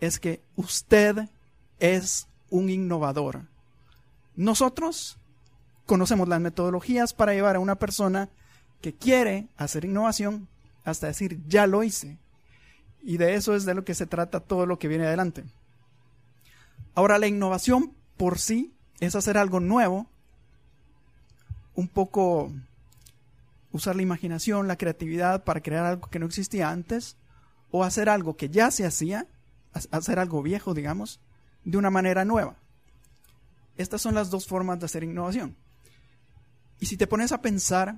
es 0.00 0.18
que 0.18 0.42
usted 0.56 1.28
es 1.78 2.28
un 2.50 2.70
innovador. 2.70 3.42
Nosotros 4.36 5.18
conocemos 5.86 6.28
las 6.28 6.40
metodologías 6.40 7.12
para 7.14 7.34
llevar 7.34 7.56
a 7.56 7.60
una 7.60 7.76
persona 7.76 8.28
que 8.80 8.94
quiere 8.94 9.48
hacer 9.56 9.84
innovación 9.84 10.48
hasta 10.84 11.08
decir, 11.08 11.40
ya 11.46 11.66
lo 11.66 11.82
hice. 11.82 12.18
Y 13.02 13.16
de 13.16 13.34
eso 13.34 13.54
es 13.54 13.64
de 13.64 13.74
lo 13.74 13.84
que 13.84 13.94
se 13.94 14.06
trata 14.06 14.40
todo 14.40 14.66
lo 14.66 14.78
que 14.78 14.88
viene 14.88 15.06
adelante. 15.06 15.44
Ahora, 16.94 17.18
la 17.18 17.26
innovación 17.26 17.94
por 18.16 18.38
sí 18.38 18.74
es 19.00 19.14
hacer 19.14 19.38
algo 19.38 19.60
nuevo, 19.60 20.06
un 21.74 21.88
poco 21.88 22.52
usar 23.72 23.96
la 23.96 24.02
imaginación, 24.02 24.68
la 24.68 24.76
creatividad 24.76 25.44
para 25.44 25.60
crear 25.60 25.84
algo 25.86 26.08
que 26.08 26.18
no 26.18 26.26
existía 26.26 26.70
antes, 26.70 27.16
o 27.70 27.84
hacer 27.84 28.08
algo 28.08 28.36
que 28.36 28.48
ya 28.48 28.70
se 28.70 28.84
hacía, 28.86 29.26
ha- 29.72 29.96
hacer 29.96 30.18
algo 30.18 30.42
viejo, 30.42 30.74
digamos, 30.74 31.20
de 31.64 31.78
una 31.78 31.90
manera 31.90 32.24
nueva. 32.24 32.56
Estas 33.76 34.02
son 34.02 34.14
las 34.14 34.30
dos 34.30 34.46
formas 34.46 34.78
de 34.80 34.86
hacer 34.86 35.04
innovación. 35.04 35.56
Y 36.80 36.86
si 36.86 36.96
te 36.96 37.06
pones 37.06 37.32
a 37.32 37.40
pensar, 37.42 37.94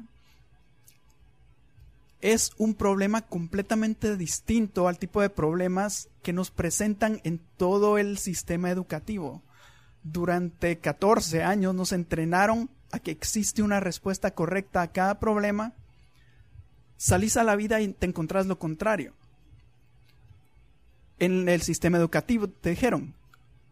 es 2.20 2.51
un 2.57 2.75
problema 2.75 3.23
completamente 3.23 4.16
distinto 4.16 4.87
al 4.87 4.99
tipo 4.99 5.20
de 5.20 5.31
problemas 5.31 6.09
que 6.23 6.33
nos 6.33 6.51
presentan 6.51 7.20
en 7.25 7.41
todo 7.57 7.99
el 7.99 8.18
sistema 8.18 8.70
educativo. 8.70 9.43
Durante 10.05 10.79
14 10.79 11.43
años 11.43 11.75
nos 11.75 11.93
entrenaron 11.93 12.70
a 12.93 12.99
que 13.01 13.11
existe 13.11 13.62
una 13.62 13.80
respuesta 13.80 14.32
correcta 14.32 14.82
a 14.82 14.93
cada 14.93 15.18
problema. 15.18 15.72
Salís 16.97 17.36
a 17.36 17.43
la 17.43 17.57
vida 17.57 17.80
y 17.80 17.88
te 17.88 18.07
encontrás 18.07 18.47
lo 18.47 18.59
contrario. 18.59 19.14
En 21.18 21.49
el 21.49 21.62
sistema 21.62 21.99
educativo 21.99 22.49
te 22.49 22.70
dijeron 22.70 23.14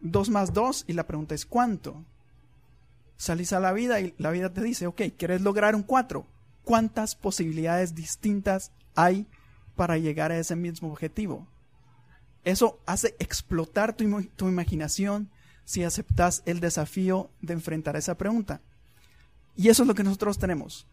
2 0.01 0.29
más 0.29 0.53
2 0.53 0.85
y 0.87 0.93
la 0.93 1.07
pregunta 1.07 1.35
es 1.35 1.45
¿cuánto? 1.45 2.03
Salís 3.17 3.53
a 3.53 3.59
la 3.59 3.71
vida 3.71 4.01
y 4.01 4.13
la 4.17 4.31
vida 4.31 4.51
te 4.51 4.61
dice, 4.61 4.87
ok, 4.87 5.01
¿quieres 5.17 5.41
lograr 5.41 5.75
un 5.75 5.83
4? 5.83 6.25
¿Cuántas 6.63 7.15
posibilidades 7.15 7.93
distintas 7.93 8.71
hay 8.95 9.27
para 9.75 9.97
llegar 9.97 10.31
a 10.31 10.39
ese 10.39 10.55
mismo 10.55 10.91
objetivo? 10.91 11.47
Eso 12.43 12.79
hace 12.87 13.15
explotar 13.19 13.93
tu, 13.93 14.23
tu 14.35 14.49
imaginación 14.49 15.29
si 15.65 15.83
aceptas 15.83 16.41
el 16.45 16.59
desafío 16.59 17.29
de 17.41 17.53
enfrentar 17.53 17.95
esa 17.95 18.15
pregunta. 18.15 18.61
Y 19.55 19.69
eso 19.69 19.83
es 19.83 19.87
lo 19.87 19.95
que 19.95 20.03
nosotros 20.03 20.37
tenemos. 20.37 20.87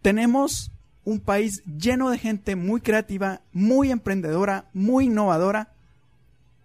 Tenemos 0.00 0.70
un 1.04 1.20
país 1.20 1.62
lleno 1.64 2.10
de 2.10 2.18
gente 2.18 2.56
muy 2.56 2.80
creativa, 2.80 3.40
muy 3.52 3.90
emprendedora, 3.90 4.68
muy 4.72 5.06
innovadora. 5.06 5.72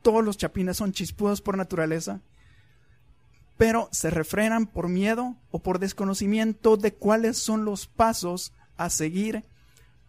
Todos 0.01 0.23
los 0.23 0.37
chapines 0.37 0.77
son 0.77 0.93
chispudos 0.93 1.41
por 1.41 1.57
naturaleza, 1.57 2.21
pero 3.57 3.89
se 3.91 4.09
refrenan 4.09 4.67
por 4.67 4.89
miedo 4.89 5.35
o 5.51 5.59
por 5.59 5.79
desconocimiento 5.79 6.77
de 6.77 6.93
cuáles 6.93 7.37
son 7.37 7.65
los 7.65 7.87
pasos 7.87 8.53
a 8.77 8.89
seguir 8.89 9.43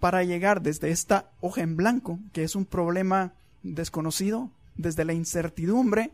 para 0.01 0.23
llegar 0.23 0.63
desde 0.63 0.91
esta 0.91 1.31
hoja 1.41 1.63
en 1.63 1.77
blanco, 1.77 2.19
que 2.33 2.45
es 2.45 2.55
un 2.55 2.67
problema 2.67 3.33
desconocido, 3.63 4.51
desde 4.77 5.05
la 5.05 5.13
incertidumbre, 5.13 6.13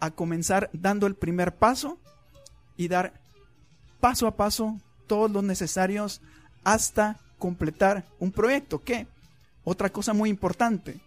a 0.00 0.10
comenzar 0.10 0.70
dando 0.72 1.06
el 1.06 1.14
primer 1.14 1.54
paso 1.54 1.98
y 2.76 2.88
dar 2.88 3.20
paso 4.00 4.26
a 4.26 4.36
paso 4.36 4.80
todos 5.06 5.30
los 5.30 5.42
necesarios 5.42 6.20
hasta 6.64 7.18
completar 7.38 8.06
un 8.18 8.32
proyecto. 8.32 8.82
Que 8.82 9.06
otra 9.64 9.90
cosa 9.90 10.12
muy 10.12 10.30
importante, 10.30 11.00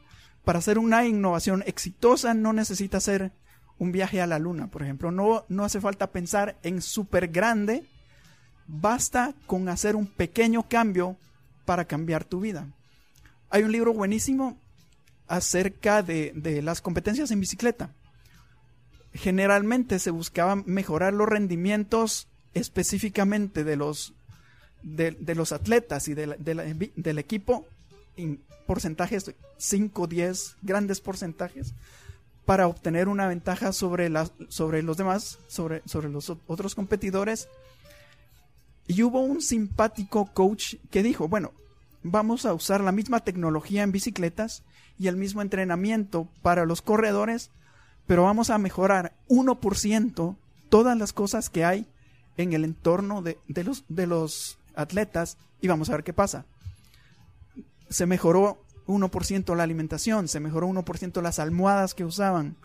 para 0.43 0.59
hacer 0.59 0.77
una 0.77 1.05
innovación 1.05 1.63
exitosa 1.65 2.33
no 2.33 2.53
necesita 2.53 2.99
ser 2.99 3.31
un 3.77 3.91
viaje 3.91 4.21
a 4.21 4.27
la 4.27 4.39
luna, 4.39 4.67
por 4.67 4.83
ejemplo. 4.83 5.11
No, 5.11 5.45
no 5.49 5.63
hace 5.63 5.81
falta 5.81 6.11
pensar 6.11 6.57
en 6.63 6.81
súper 6.81 7.29
grande, 7.29 7.85
basta 8.67 9.33
con 9.47 9.69
hacer 9.69 9.95
un 9.95 10.07
pequeño 10.07 10.67
cambio 10.67 11.17
para 11.65 11.85
cambiar 11.85 12.23
tu 12.23 12.39
vida. 12.41 12.67
Hay 13.49 13.63
un 13.63 13.71
libro 13.71 13.93
buenísimo 13.93 14.57
acerca 15.27 16.03
de, 16.03 16.31
de 16.35 16.61
las 16.61 16.81
competencias 16.81 17.31
en 17.31 17.39
bicicleta 17.39 17.91
generalmente 19.13 19.99
se 19.99 20.11
buscaba 20.11 20.55
mejorar 20.55 21.13
los 21.13 21.27
rendimientos 21.27 22.27
específicamente 22.53 23.63
de 23.63 23.75
los, 23.75 24.13
de, 24.83 25.15
los 25.35 25.51
atletas 25.51 26.07
y 26.07 26.13
de 26.13 26.27
la- 26.27 26.35
de 26.37 26.55
la- 26.55 26.63
del 26.63 27.19
equipo 27.19 27.65
en 28.17 28.41
porcentajes 28.67 29.31
5, 29.57 30.07
10, 30.07 30.55
grandes 30.61 31.01
porcentajes 31.01 31.73
para 32.45 32.67
obtener 32.67 33.07
una 33.07 33.27
ventaja 33.27 33.71
sobre, 33.73 34.09
las 34.09 34.31
sobre 34.49 34.81
los 34.83 34.97
demás, 34.97 35.37
sobre, 35.47 35.81
sobre 35.85 36.09
los 36.09 36.29
otros 36.47 36.75
competidores. 36.75 37.47
Y 38.87 39.03
hubo 39.03 39.21
un 39.21 39.41
simpático 39.41 40.25
coach 40.33 40.75
que 40.89 41.03
dijo, 41.03 41.27
bueno, 41.27 41.51
vamos 42.03 42.45
a 42.45 42.53
usar 42.53 42.81
la 42.81 42.91
misma 42.91 43.21
tecnología 43.21 43.83
en 43.83 43.91
bicicletas 43.91 44.63
y 44.99 45.07
el 45.07 45.15
mismo 45.15 45.41
entrenamiento 45.41 46.27
para 46.41 46.65
los 46.65 46.81
corredores, 46.81 47.51
pero 48.07 48.23
vamos 48.23 48.49
a 48.49 48.57
mejorar 48.57 49.13
1% 49.29 50.35
todas 50.69 50.97
las 50.97 51.13
cosas 51.13 51.49
que 51.49 51.63
hay 51.63 51.85
en 52.41 52.53
el 52.53 52.63
entorno 52.65 53.21
de, 53.21 53.37
de 53.47 53.63
los, 53.63 53.85
de 53.89 54.07
los 54.07 54.57
atletas 54.75 55.37
y 55.61 55.67
vamos 55.67 55.89
a 55.89 55.93
ver 55.93 56.03
qué 56.03 56.13
pasa. 56.13 56.45
Se 57.89 58.05
mejoró 58.05 58.63
1% 58.87 59.55
la 59.55 59.63
alimentación, 59.63 60.27
se 60.27 60.39
mejoró 60.39 60.67
1% 60.67 61.21
las 61.21 61.39
almohadas 61.39 61.93
que 61.93 62.05
usaban, 62.05 62.55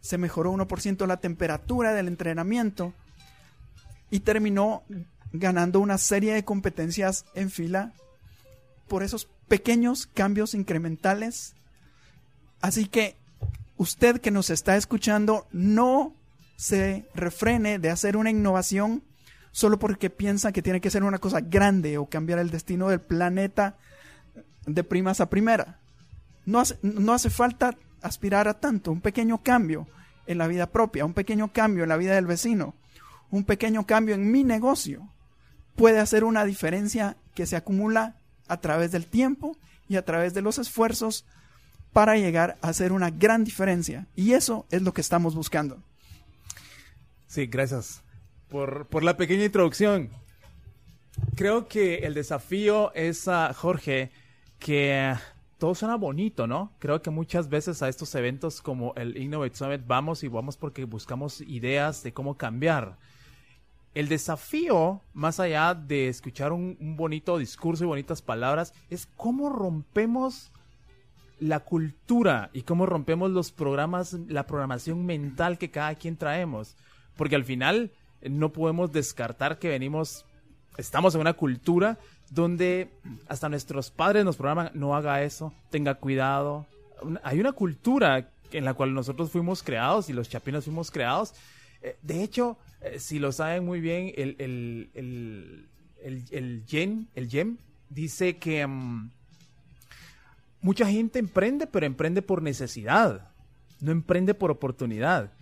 se 0.00 0.18
mejoró 0.18 0.52
1% 0.52 1.06
la 1.06 1.18
temperatura 1.18 1.94
del 1.94 2.08
entrenamiento 2.08 2.92
y 4.10 4.20
terminó 4.20 4.82
ganando 5.32 5.80
una 5.80 5.98
serie 5.98 6.34
de 6.34 6.44
competencias 6.44 7.24
en 7.34 7.50
fila 7.50 7.92
por 8.88 9.02
esos 9.02 9.28
pequeños 9.48 10.06
cambios 10.06 10.54
incrementales. 10.54 11.54
Así 12.60 12.86
que 12.86 13.16
usted 13.76 14.20
que 14.20 14.30
nos 14.30 14.50
está 14.50 14.76
escuchando 14.76 15.46
no 15.52 16.14
se 16.56 17.08
refrene 17.14 17.78
de 17.78 17.90
hacer 17.90 18.16
una 18.16 18.30
innovación 18.30 19.02
solo 19.52 19.78
porque 19.78 20.10
piensa 20.10 20.50
que 20.50 20.62
tiene 20.62 20.80
que 20.80 20.90
ser 20.90 21.04
una 21.04 21.18
cosa 21.18 21.40
grande 21.40 21.98
o 21.98 22.06
cambiar 22.06 22.38
el 22.38 22.50
destino 22.50 22.88
del 22.88 23.00
planeta 23.00 23.76
de 24.66 24.82
primas 24.82 25.20
a 25.20 25.30
primera. 25.30 25.78
No 26.46 26.58
hace, 26.58 26.78
no 26.82 27.12
hace 27.12 27.30
falta 27.30 27.76
aspirar 28.00 28.48
a 28.48 28.58
tanto, 28.58 28.90
un 28.90 29.00
pequeño 29.00 29.42
cambio 29.42 29.86
en 30.26 30.38
la 30.38 30.48
vida 30.48 30.66
propia, 30.66 31.04
un 31.04 31.14
pequeño 31.14 31.52
cambio 31.52 31.84
en 31.84 31.90
la 31.90 31.96
vida 31.96 32.14
del 32.14 32.26
vecino, 32.26 32.74
un 33.30 33.44
pequeño 33.44 33.86
cambio 33.86 34.14
en 34.14 34.30
mi 34.30 34.42
negocio 34.42 35.08
puede 35.76 36.00
hacer 36.00 36.24
una 36.24 36.44
diferencia 36.44 37.16
que 37.34 37.46
se 37.46 37.56
acumula 37.56 38.16
a 38.48 38.56
través 38.58 38.90
del 38.90 39.06
tiempo 39.06 39.56
y 39.88 39.96
a 39.96 40.04
través 40.04 40.34
de 40.34 40.42
los 40.42 40.58
esfuerzos 40.58 41.24
para 41.92 42.16
llegar 42.16 42.58
a 42.62 42.68
hacer 42.68 42.92
una 42.92 43.10
gran 43.10 43.44
diferencia. 43.44 44.06
Y 44.16 44.32
eso 44.32 44.66
es 44.70 44.82
lo 44.82 44.92
que 44.92 45.00
estamos 45.00 45.34
buscando. 45.34 45.82
Sí, 47.26 47.46
gracias 47.46 48.02
por, 48.52 48.86
por 48.86 49.02
la 49.02 49.16
pequeña 49.16 49.46
introducción. 49.46 50.10
Creo 51.34 51.66
que 51.66 51.98
el 52.00 52.14
desafío 52.14 52.92
es, 52.94 53.26
ah, 53.26 53.52
Jorge, 53.56 54.12
que 54.58 55.14
todo 55.58 55.74
suena 55.74 55.96
bonito, 55.96 56.46
¿no? 56.46 56.72
Creo 56.78 57.00
que 57.02 57.10
muchas 57.10 57.48
veces 57.48 57.82
a 57.82 57.88
estos 57.88 58.14
eventos 58.14 58.60
como 58.60 58.94
el 58.96 59.16
Innovate 59.16 59.56
Summit 59.56 59.86
vamos 59.86 60.22
y 60.22 60.28
vamos 60.28 60.56
porque 60.56 60.84
buscamos 60.84 61.40
ideas 61.40 62.02
de 62.02 62.12
cómo 62.12 62.36
cambiar. 62.36 62.98
El 63.94 64.08
desafío, 64.08 65.00
más 65.14 65.40
allá 65.40 65.74
de 65.74 66.08
escuchar 66.08 66.52
un, 66.52 66.76
bonito 66.96 67.38
discurso 67.38 67.84
y 67.84 67.86
bonitas 67.86 68.22
palabras, 68.22 68.74
es 68.90 69.06
cómo 69.16 69.50
rompemos 69.50 70.52
la 71.40 71.60
cultura 71.60 72.50
y 72.52 72.62
cómo 72.62 72.86
rompemos 72.86 73.30
los 73.30 73.52
programas, 73.52 74.14
la 74.28 74.46
programación 74.46 75.06
mental 75.06 75.58
que 75.58 75.70
cada 75.70 75.94
quien 75.94 76.16
traemos. 76.16 76.76
Porque 77.16 77.36
al 77.36 77.44
final 77.44 77.92
no 78.28 78.52
podemos 78.52 78.92
descartar 78.92 79.58
que 79.58 79.68
venimos, 79.68 80.24
estamos 80.76 81.14
en 81.14 81.20
una 81.20 81.32
cultura 81.34 81.98
donde 82.30 82.90
hasta 83.28 83.48
nuestros 83.48 83.90
padres 83.90 84.24
nos 84.24 84.36
programan, 84.36 84.70
no 84.74 84.96
haga 84.96 85.22
eso, 85.22 85.52
tenga 85.70 85.94
cuidado. 85.96 86.66
Hay 87.22 87.40
una 87.40 87.52
cultura 87.52 88.28
en 88.52 88.64
la 88.64 88.74
cual 88.74 88.94
nosotros 88.94 89.30
fuimos 89.30 89.62
creados 89.62 90.08
y 90.08 90.12
los 90.12 90.28
chapinos 90.28 90.64
fuimos 90.64 90.90
creados. 90.90 91.34
Eh, 91.82 91.96
De 92.02 92.22
hecho, 92.22 92.56
eh, 92.80 92.98
si 92.98 93.18
lo 93.18 93.32
saben 93.32 93.64
muy 93.64 93.80
bien, 93.80 94.12
el, 94.16 94.36
el, 94.38 94.90
el, 94.94 95.68
el, 96.02 96.24
el 96.30 96.66
Yen, 96.66 97.08
el 97.14 97.58
dice 97.90 98.36
que 98.38 98.66
mm, 98.66 99.10
mucha 100.60 100.86
gente 100.86 101.18
emprende, 101.18 101.66
pero 101.66 101.86
emprende 101.86 102.22
por 102.22 102.42
necesidad. 102.42 103.28
No 103.80 103.92
emprende 103.92 104.34
por 104.34 104.50
oportunidad. 104.50 105.32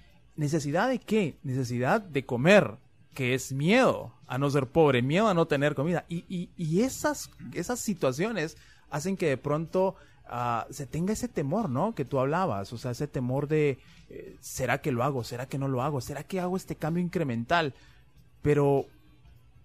¿Necesidad 0.41 0.89
de 0.89 0.99
qué? 0.99 1.37
Necesidad 1.43 2.01
de 2.01 2.25
comer, 2.25 2.79
que 3.13 3.35
es 3.35 3.53
miedo 3.53 4.15
a 4.27 4.39
no 4.39 4.49
ser 4.49 4.69
pobre, 4.69 5.03
miedo 5.03 5.29
a 5.29 5.35
no 5.35 5.45
tener 5.45 5.75
comida. 5.75 6.07
Y, 6.09 6.25
y, 6.31 6.49
y 6.57 6.81
esas, 6.81 7.29
esas 7.53 7.79
situaciones 7.79 8.57
hacen 8.89 9.19
que 9.19 9.29
de 9.29 9.37
pronto 9.37 9.97
ah, 10.25 10.67
se 10.71 10.87
tenga 10.87 11.13
ese 11.13 11.29
temor, 11.29 11.69
¿no? 11.69 11.95
Que 11.95 12.07
tú 12.07 12.19
hablabas, 12.19 12.73
o 12.73 12.79
sea, 12.79 12.93
ese 12.93 13.07
temor 13.07 13.49
de, 13.49 13.81
eh, 14.09 14.39
¿será 14.41 14.81
que 14.81 14.93
lo 14.93 15.05
hago? 15.05 15.25
¿Será 15.25 15.45
que 15.45 15.59
no 15.59 15.69
lo 15.69 15.83
hago? 15.83 16.01
¿Será 16.01 16.23
que 16.23 16.41
hago 16.41 16.57
este 16.57 16.75
cambio 16.75 17.05
incremental? 17.05 17.75
Pero, 18.41 18.87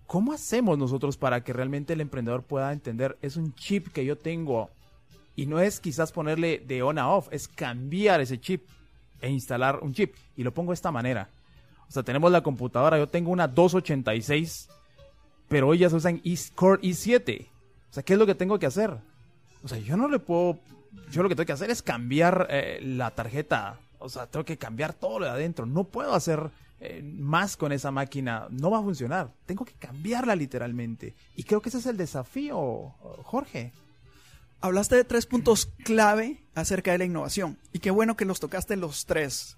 ¿cómo 0.07 0.34
hacemos 0.34 0.78
nosotros 0.78 1.15
para 1.15 1.41
que 1.41 1.53
realmente 1.53 1.93
el 1.93 2.01
emprendedor 2.01 2.43
pueda 2.43 2.73
entender? 2.73 3.17
Es 3.21 3.38
un 3.38 3.55
chip 3.55 3.88
que 3.93 4.03
yo 4.03 4.17
tengo 4.17 4.69
y 5.38 5.45
no 5.45 5.61
es 5.61 5.80
quizás 5.80 6.11
ponerle 6.11 6.61
de 6.67 6.84
on 6.84 6.99
a 6.99 7.07
off, 7.07 7.30
es 7.32 7.47
cambiar 7.47 8.19
ese 8.19 8.41
chip 8.41 8.67
e 9.26 9.30
instalar 9.32 9.80
un 9.82 9.93
chip. 9.93 10.13
Y 10.38 10.43
lo 10.43 10.53
pongo 10.53 10.71
de 10.71 10.76
esta 10.76 10.91
manera. 10.91 11.30
O 11.88 11.91
sea, 11.91 12.03
tenemos 12.03 12.32
la 12.32 12.41
computadora, 12.41 12.97
yo 12.97 13.07
tengo 13.07 13.32
una 13.32 13.47
286, 13.47 14.69
pero 15.47 15.73
ellas 15.73 15.93
usan 15.93 16.19
i- 16.23 16.38
Core 16.55 16.82
i7. 16.82 17.47
O 17.89 17.93
sea, 17.93 18.03
¿qué 18.03 18.13
es 18.13 18.19
lo 18.19 18.26
que 18.26 18.36
tengo 18.36 18.57
que 18.59 18.65
hacer? 18.65 18.97
O 19.63 19.67
sea, 19.67 19.78
yo 19.78 19.97
no 19.97 20.07
le 20.07 20.19
puedo... 20.19 20.59
Yo 21.11 21.21
lo 21.23 21.30
que 21.30 21.36
tengo 21.36 21.45
que 21.45 21.53
hacer 21.53 21.69
es 21.69 21.82
cambiar 21.82 22.47
eh, 22.49 22.80
la 22.82 23.11
tarjeta. 23.11 23.80
O 23.99 24.09
sea, 24.09 24.28
tengo 24.28 24.45
que 24.45 24.57
cambiar 24.57 24.93
todo 24.93 25.19
lo 25.19 25.26
de 25.26 25.32
adentro. 25.32 25.65
No 25.65 25.84
puedo 25.84 26.13
hacer 26.15 26.49
eh, 26.80 27.01
más 27.03 27.57
con 27.57 27.71
esa 27.71 27.91
máquina. 27.91 28.47
No 28.49 28.71
va 28.71 28.80
a 28.80 28.84
funcionar. 28.84 29.32
Tengo 29.45 29.65
que 29.65 29.73
cambiarla 29.73 30.36
literalmente. 30.36 31.13
Y 31.36 31.43
creo 31.43 31.61
que 31.61 31.69
ese 31.69 31.78
es 31.80 31.86
el 31.86 31.97
desafío, 31.97 32.93
Jorge. 33.23 33.71
Hablaste 34.66 34.95
de 34.95 35.03
tres 35.03 35.28
puntos 35.28 35.68
clave 35.84 36.43
acerca 36.55 36.91
de 36.91 36.97
la 36.97 37.05
innovación. 37.05 37.59
Y 37.72 37.78
qué 37.78 37.91
bueno 37.91 38.18
que 38.18 38.26
los 38.26 38.39
tocaste 38.39 38.76
los 38.76 39.05
tres. 39.05 39.57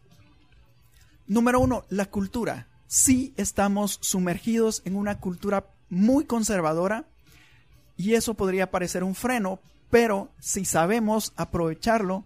Número 1.28 1.62
uno, 1.62 1.86
la 1.88 2.08
cultura. 2.08 2.68
Sí 2.88 3.34
estamos 3.38 3.99
sumergidos 4.01 4.82
en 4.84 4.97
una 4.97 5.22
cultura 5.22 5.68
muy 5.88 6.26
conservadora 6.26 7.05
y 7.95 8.16
eso 8.16 8.34
podría 8.34 8.70
parecer 8.70 9.05
un 9.05 9.16
freno, 9.16 9.62
pero 9.89 10.30
si 10.41 10.66
sabemos 10.66 11.32
aprovecharlo, 11.38 12.26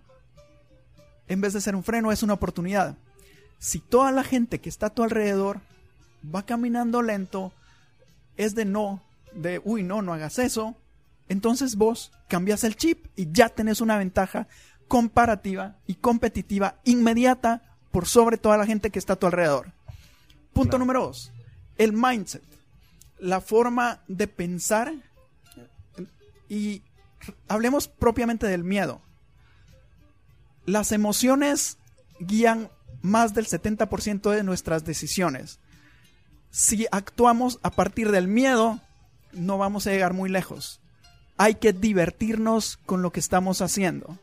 en 1.27 1.39
vez 1.39 1.53
de 1.53 1.61
ser 1.61 1.75
un 1.75 1.84
freno, 1.84 2.11
es 2.11 2.23
una 2.23 2.34
oportunidad. 2.34 2.97
Si 3.59 3.77
toda 3.77 4.11
la 4.11 4.23
gente 4.23 4.59
que 4.59 4.69
está 4.69 4.88
a 4.88 4.95
tu 4.95 5.03
alrededor 5.03 5.59
va 6.34 6.47
caminando 6.47 7.03
lento, 7.03 7.53
es 8.38 8.55
de 8.55 8.65
no, 8.65 9.03
de 9.34 9.61
uy, 9.63 9.84
no, 9.84 10.01
no 10.01 10.15
hagas 10.15 10.39
eso, 10.39 10.75
entonces 11.32 11.77
vos 11.77 12.11
cambias 12.27 12.65
el 12.65 12.75
chip 12.75 13.05
y 13.15 13.32
ya 13.32 13.47
tenés 13.47 13.79
una 13.79 13.97
ventaja 13.97 14.49
comparativa 14.89 15.77
y 15.88 15.95
competitiva 15.95 16.82
inmediata 16.84 17.77
por 17.89 18.05
sobre 18.05 18.38
toda 18.38 18.57
la 18.57 18.65
gente 18.65 18.89
que 18.89 18.99
está 18.99 19.13
a 19.13 19.15
tu 19.15 19.27
alrededor. 19.27 19.71
Punto 20.51 20.77
número 20.77 21.03
dos, 21.03 21.32
el 21.77 21.93
mindset, 21.93 22.43
la 23.17 23.39
forma 23.39 24.01
de 24.09 24.27
pensar 24.27 24.93
y 26.49 26.84
hablemos 27.47 27.88
propiamente 27.88 28.45
del 28.45 28.65
miedo. 28.65 29.01
Las 30.65 30.91
emociones 30.91 31.77
guían 32.19 32.69
más 33.01 33.34
del 33.34 33.47
70% 33.47 34.32
de 34.32 34.43
nuestras 34.43 34.84
decisiones. 34.84 35.61
Si 36.49 36.88
actuamos 36.91 37.57
a 37.63 37.71
partir 37.71 38.11
del 38.11 38.27
miedo, 38.27 38.82
no 39.32 39.57
vamos 39.57 39.88
a 39.88 39.91
llegar 39.91 40.11
muy 40.11 40.29
lejos. 40.29 40.80
Hay 41.41 41.55
que 41.55 41.73
divertirnos 41.73 42.77
con 42.85 43.01
lo 43.01 43.09
que 43.09 43.19
estamos 43.19 43.63
haciendo. 43.63 44.15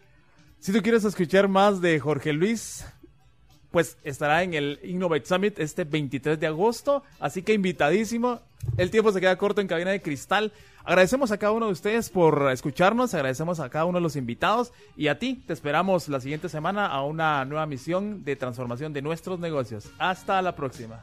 Si 0.60 0.72
tú 0.72 0.80
quieres 0.82 1.02
escuchar 1.02 1.48
más 1.48 1.80
de 1.80 1.98
Jorge 1.98 2.32
Luis, 2.32 2.84
pues 3.72 3.96
estará 4.04 4.44
en 4.44 4.54
el 4.54 4.78
Innovate 4.84 5.26
Summit 5.26 5.58
este 5.58 5.82
23 5.82 6.38
de 6.38 6.46
agosto. 6.46 7.02
Así 7.18 7.42
que 7.42 7.54
invitadísimo. 7.54 8.38
El 8.76 8.92
tiempo 8.92 9.10
se 9.10 9.18
queda 9.18 9.36
corto 9.36 9.60
en 9.60 9.66
cabina 9.66 9.90
de 9.90 10.00
cristal. 10.00 10.52
Agradecemos 10.84 11.32
a 11.32 11.38
cada 11.38 11.50
uno 11.50 11.66
de 11.66 11.72
ustedes 11.72 12.08
por 12.08 12.52
escucharnos. 12.52 13.12
Agradecemos 13.14 13.58
a 13.58 13.68
cada 13.68 13.86
uno 13.86 13.98
de 13.98 14.02
los 14.02 14.14
invitados. 14.14 14.72
Y 14.96 15.08
a 15.08 15.18
ti 15.18 15.42
te 15.44 15.54
esperamos 15.54 16.08
la 16.08 16.20
siguiente 16.20 16.48
semana 16.48 16.86
a 16.86 17.02
una 17.02 17.44
nueva 17.44 17.66
misión 17.66 18.22
de 18.22 18.36
transformación 18.36 18.92
de 18.92 19.02
nuestros 19.02 19.40
negocios. 19.40 19.90
Hasta 19.98 20.40
la 20.40 20.54
próxima. 20.54 21.02